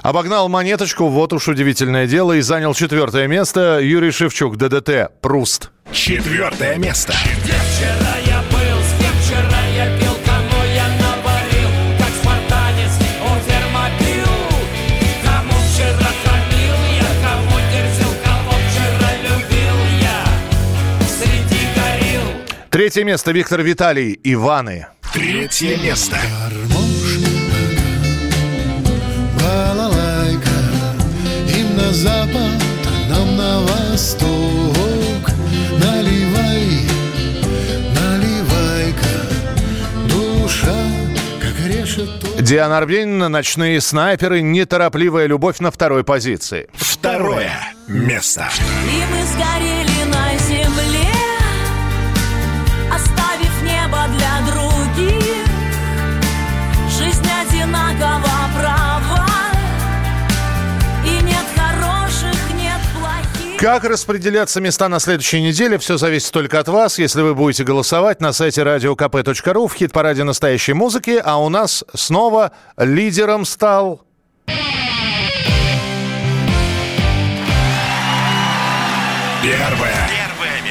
Обогнал 0.00 0.48
монеточку, 0.48 1.08
вот 1.08 1.34
уж 1.34 1.46
удивительное 1.46 2.06
дело, 2.06 2.32
и 2.32 2.40
занял 2.40 2.72
четвертое 2.72 3.26
место 3.26 3.80
Юрий 3.82 4.10
Шевчук, 4.10 4.56
ДДТ, 4.56 5.20
Пруст. 5.20 5.70
Четвертое 5.92 6.76
место. 6.76 7.12
Где 7.42 8.05
Третье 22.76 23.04
место 23.04 23.32
Виктор 23.32 23.62
Виталий, 23.62 24.20
Иваны. 24.22 24.88
Третье 25.14 25.78
место. 25.78 26.18
Балалайка, 29.40 30.50
им 31.58 31.74
на 31.74 31.90
запад, 31.94 32.36
а 32.84 33.08
нам 33.08 33.34
на 33.38 33.60
восток. 33.60 35.30
Наливай, 35.72 36.82
наливай-ка, 37.94 39.14
душа, 40.06 40.76
как 41.40 41.58
решето. 41.66 42.42
Диана 42.42 42.76
Арбенина, 42.76 43.30
«Ночные 43.30 43.80
снайперы», 43.80 44.42
«Неторопливая 44.42 45.24
любовь» 45.24 45.60
на 45.60 45.70
второй 45.70 46.04
позиции. 46.04 46.68
Второе 46.74 47.58
место. 47.88 48.50
И 48.84 49.02
мы 49.10 49.24
сгорели 49.24 49.85
Как 63.58 63.84
распределяться 63.84 64.60
места 64.60 64.86
на 64.88 65.00
следующей 65.00 65.40
неделе, 65.40 65.78
все 65.78 65.96
зависит 65.96 66.30
только 66.30 66.60
от 66.60 66.68
вас. 66.68 66.98
Если 66.98 67.22
вы 67.22 67.34
будете 67.34 67.64
голосовать 67.64 68.20
на 68.20 68.34
сайте 68.34 68.60
radiokp.ru 68.60 69.66
в 69.66 69.72
хит-параде 69.74 70.24
настоящей 70.24 70.74
музыки, 70.74 71.20
а 71.24 71.38
у 71.42 71.48
нас 71.48 71.82
снова 71.94 72.52
лидером 72.76 73.46
стал... 73.46 74.02
Первое. 79.42 80.05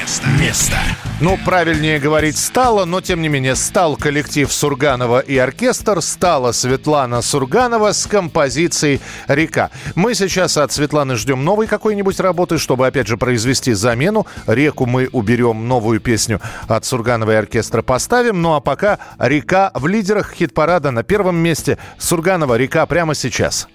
Место. 0.06 0.28
Место. 0.40 0.78
Ну, 1.20 1.36
правильнее 1.44 1.98
говорить 1.98 2.38
стало, 2.38 2.86
но 2.86 3.02
тем 3.02 3.24
не 3.24 3.28
менее 3.28 3.56
стал 3.56 3.98
коллектив 3.98 4.54
Сурганова 4.54 5.20
и 5.20 5.36
оркестр, 5.36 6.00
стала 6.04 6.52
Светлана 6.52 7.24
Сурганова 7.24 7.92
с 7.92 8.06
композицией 8.06 9.02
«Река». 9.28 9.72
Мы 9.96 10.14
сейчас 10.14 10.58
от 10.58 10.72
Светланы 10.72 11.16
ждем 11.16 11.44
новой 11.44 11.66
какой-нибудь 11.66 12.20
работы, 12.20 12.60
чтобы 12.60 12.86
опять 12.86 13.08
же 13.08 13.18
произвести 13.18 13.74
замену. 13.74 14.28
«Реку» 14.46 14.86
мы 14.86 15.10
уберем, 15.12 15.68
новую 15.68 16.00
песню 16.00 16.40
от 16.68 16.86
Сурганова 16.86 17.32
и 17.32 17.36
оркестра 17.36 17.82
поставим. 17.82 18.44
Ну 18.44 18.54
а 18.54 18.60
пока 18.60 19.00
«Река» 19.18 19.72
в 19.74 19.88
лидерах 19.88 20.36
хит-парада 20.36 20.92
на 20.92 21.02
первом 21.02 21.38
месте. 21.38 21.80
Сурганова 21.98 22.58
«Река» 22.58 22.86
прямо 22.86 23.16
сейчас. 23.16 23.68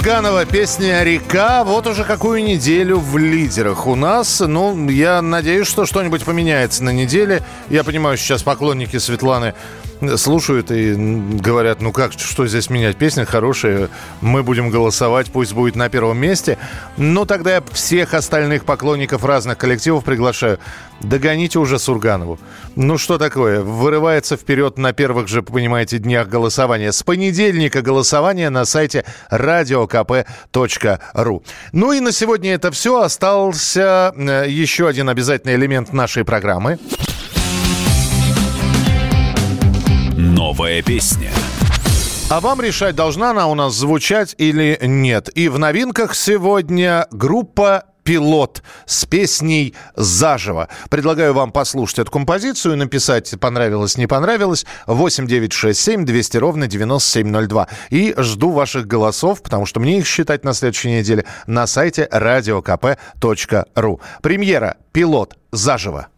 Сурганова, 0.00 0.46
песня 0.46 1.02
«Река». 1.02 1.62
Вот 1.62 1.86
уже 1.86 2.04
какую 2.04 2.42
неделю 2.42 2.98
в 2.98 3.18
лидерах 3.18 3.86
у 3.86 3.94
нас. 3.96 4.40
Ну, 4.40 4.88
я 4.88 5.20
надеюсь, 5.20 5.66
что 5.66 5.84
что-нибудь 5.84 6.24
поменяется 6.24 6.82
на 6.82 6.88
неделе. 6.88 7.42
Я 7.68 7.84
понимаю, 7.84 8.16
сейчас 8.16 8.42
поклонники 8.42 8.96
Светланы 8.96 9.52
слушают 10.16 10.70
и 10.70 10.94
говорят, 10.94 11.80
ну 11.80 11.92
как, 11.92 12.12
что 12.12 12.46
здесь 12.46 12.70
менять? 12.70 12.96
Песня 12.96 13.24
хорошая, 13.24 13.88
мы 14.20 14.42
будем 14.42 14.70
голосовать, 14.70 15.30
пусть 15.30 15.52
будет 15.52 15.76
на 15.76 15.88
первом 15.88 16.18
месте. 16.18 16.58
Но 16.96 17.24
тогда 17.24 17.56
я 17.56 17.62
всех 17.72 18.14
остальных 18.14 18.64
поклонников 18.64 19.24
разных 19.24 19.58
коллективов 19.58 20.04
приглашаю. 20.04 20.58
Догоните 21.00 21.58
уже 21.58 21.78
Сурганову. 21.78 22.38
Ну 22.76 22.98
что 22.98 23.18
такое? 23.18 23.62
Вырывается 23.62 24.36
вперед 24.36 24.78
на 24.78 24.92
первых 24.92 25.28
же, 25.28 25.42
понимаете, 25.42 25.98
днях 25.98 26.28
голосования. 26.28 26.92
С 26.92 27.02
понедельника 27.02 27.82
голосование 27.82 28.50
на 28.50 28.64
сайте 28.64 29.04
radiokp.ru. 29.30 31.42
Ну 31.72 31.92
и 31.92 32.00
на 32.00 32.12
сегодня 32.12 32.54
это 32.54 32.70
все. 32.70 33.00
Остался 33.00 34.12
э, 34.14 34.46
еще 34.48 34.88
один 34.88 35.08
обязательный 35.08 35.54
элемент 35.54 35.92
нашей 35.92 36.24
программы. 36.24 36.78
Новая 40.60 40.82
песня. 40.82 41.30
А 42.28 42.38
вам 42.38 42.60
решать, 42.60 42.94
должна 42.94 43.30
она 43.30 43.46
у 43.46 43.54
нас 43.54 43.72
звучать 43.72 44.34
или 44.36 44.78
нет. 44.82 45.30
И 45.34 45.48
в 45.48 45.58
новинках 45.58 46.14
сегодня 46.14 47.06
группа 47.10 47.84
пилот 48.04 48.62
с 48.84 49.06
песней 49.06 49.74
«Заживо». 49.96 50.68
Предлагаю 50.90 51.32
вам 51.32 51.50
послушать 51.50 52.00
эту 52.00 52.10
композицию, 52.10 52.76
написать 52.76 53.32
«понравилось, 53.40 53.96
не 53.96 54.06
понравилось» 54.06 54.66
8 54.86 55.26
9 55.26 55.50
6 55.50 55.80
7 55.80 56.04
200 56.04 56.36
ровно 56.36 56.66
9702. 56.66 57.68
И 57.88 58.12
жду 58.18 58.50
ваших 58.50 58.86
голосов, 58.86 59.42
потому 59.42 59.64
что 59.64 59.80
мне 59.80 60.00
их 60.00 60.06
считать 60.06 60.44
на 60.44 60.52
следующей 60.52 60.90
неделе 60.90 61.24
на 61.46 61.66
сайте 61.66 62.06
radiokp.ru. 62.12 64.00
Премьера 64.20 64.76
«Пилот. 64.92 65.38
Заживо». 65.52 66.08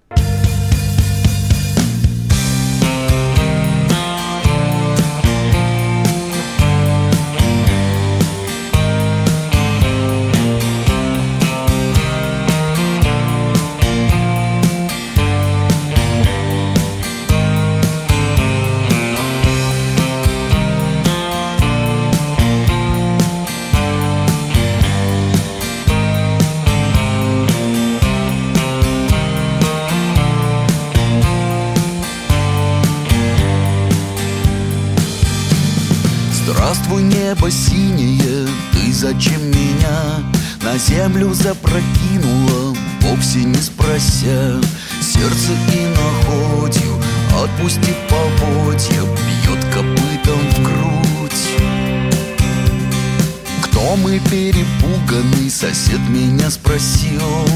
Небо 37.32 37.50
синее, 37.50 38.46
ты 38.72 38.92
зачем 38.92 39.42
меня 39.50 40.22
на 40.62 40.76
землю 40.76 41.32
запрокинула, 41.32 42.76
вовсе 43.00 43.38
не 43.44 43.56
спрося, 43.56 44.60
сердце 45.00 45.52
и 45.72 45.86
находью, 45.96 47.00
отпусти 47.42 47.94
поводья, 48.10 49.00
бьет 49.02 49.64
копытом 49.72 50.40
в 50.50 50.62
грудь. 50.62 52.12
Кто 53.62 53.96
мы 53.96 54.20
перепуганный, 54.30 55.50
сосед 55.50 56.00
меня 56.10 56.50
спросил, 56.50 57.46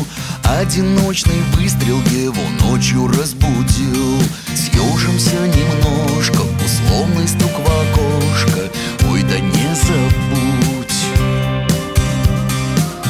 Одиночный 0.58 1.42
выстрел 1.54 2.00
его 2.02 2.42
ночью 2.62 3.08
разбудил 3.08 4.22
Съежимся 4.54 5.36
немножко, 5.40 6.40
условный 6.64 7.26
стук 7.26 7.50
в 7.58 7.66
окошко 7.66 8.70
Ой, 9.10 9.22
да 9.22 9.40
не 9.40 9.55
забудь. 9.86 11.02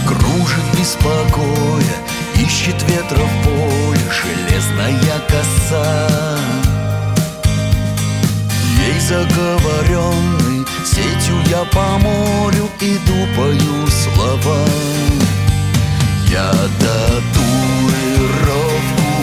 Кружит 0.07 0.65
без 0.79 0.91
покоя, 0.97 1.97
ищет 2.37 2.83
ветра 2.89 3.25
в 3.25 3.45
поле 3.45 4.07
Железная 4.11 5.19
коса. 5.29 6.09
Ей 8.79 8.99
заговоренный, 9.01 10.67
сетью 10.85 11.37
я 11.49 11.65
по 11.65 11.99
морю 11.99 12.69
Иду, 12.81 13.27
пою 13.37 13.87
слова. 13.89 14.65
Я 16.29 16.51
татуировку 16.79 17.47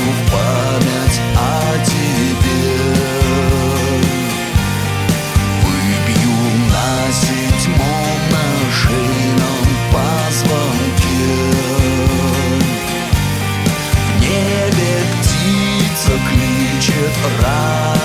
в 0.10 0.32
память 0.32 1.20
о 1.36 1.40
тебе 1.86 2.23
around. 17.26 18.03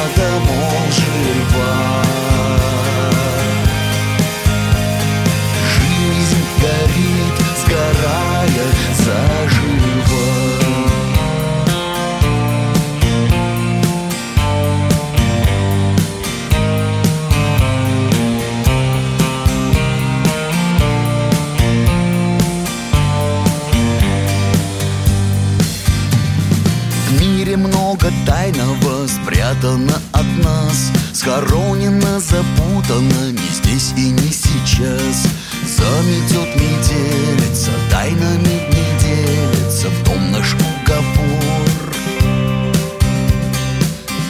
Спрятано 29.48 29.94
от 30.12 30.44
нас 30.44 30.90
Схоронено, 31.12 32.20
запутано 32.20 33.32
не 33.32 33.48
здесь 33.52 33.92
и 33.96 34.10
не 34.10 34.30
сейчас. 34.30 35.26
Заметет 35.66 36.54
метелица, 36.56 37.70
тайнами 37.90 38.68
не 38.68 38.98
делится 39.00 39.88
В 39.88 40.04
том 40.04 40.30
наш 40.32 40.54
уговор. 40.54 41.94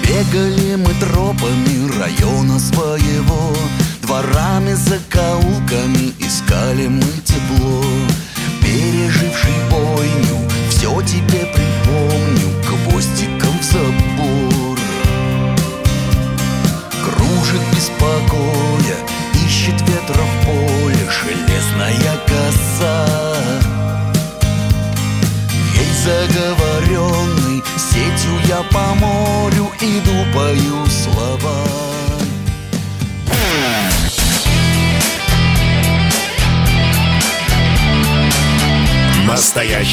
Бегали 0.03 0.77
мы 0.77 0.95
тропами 0.95 2.01
района 2.01 2.59
своего 2.59 3.55
Дворами, 4.03 4.73
закоулками 4.73 5.08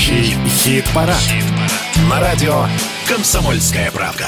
Настоящий 0.06 0.38
хит-парад. 0.48 1.18
На 2.07 2.19
радио 2.19 2.68
«Комсомольская 3.07 3.90
правка». 3.90 4.27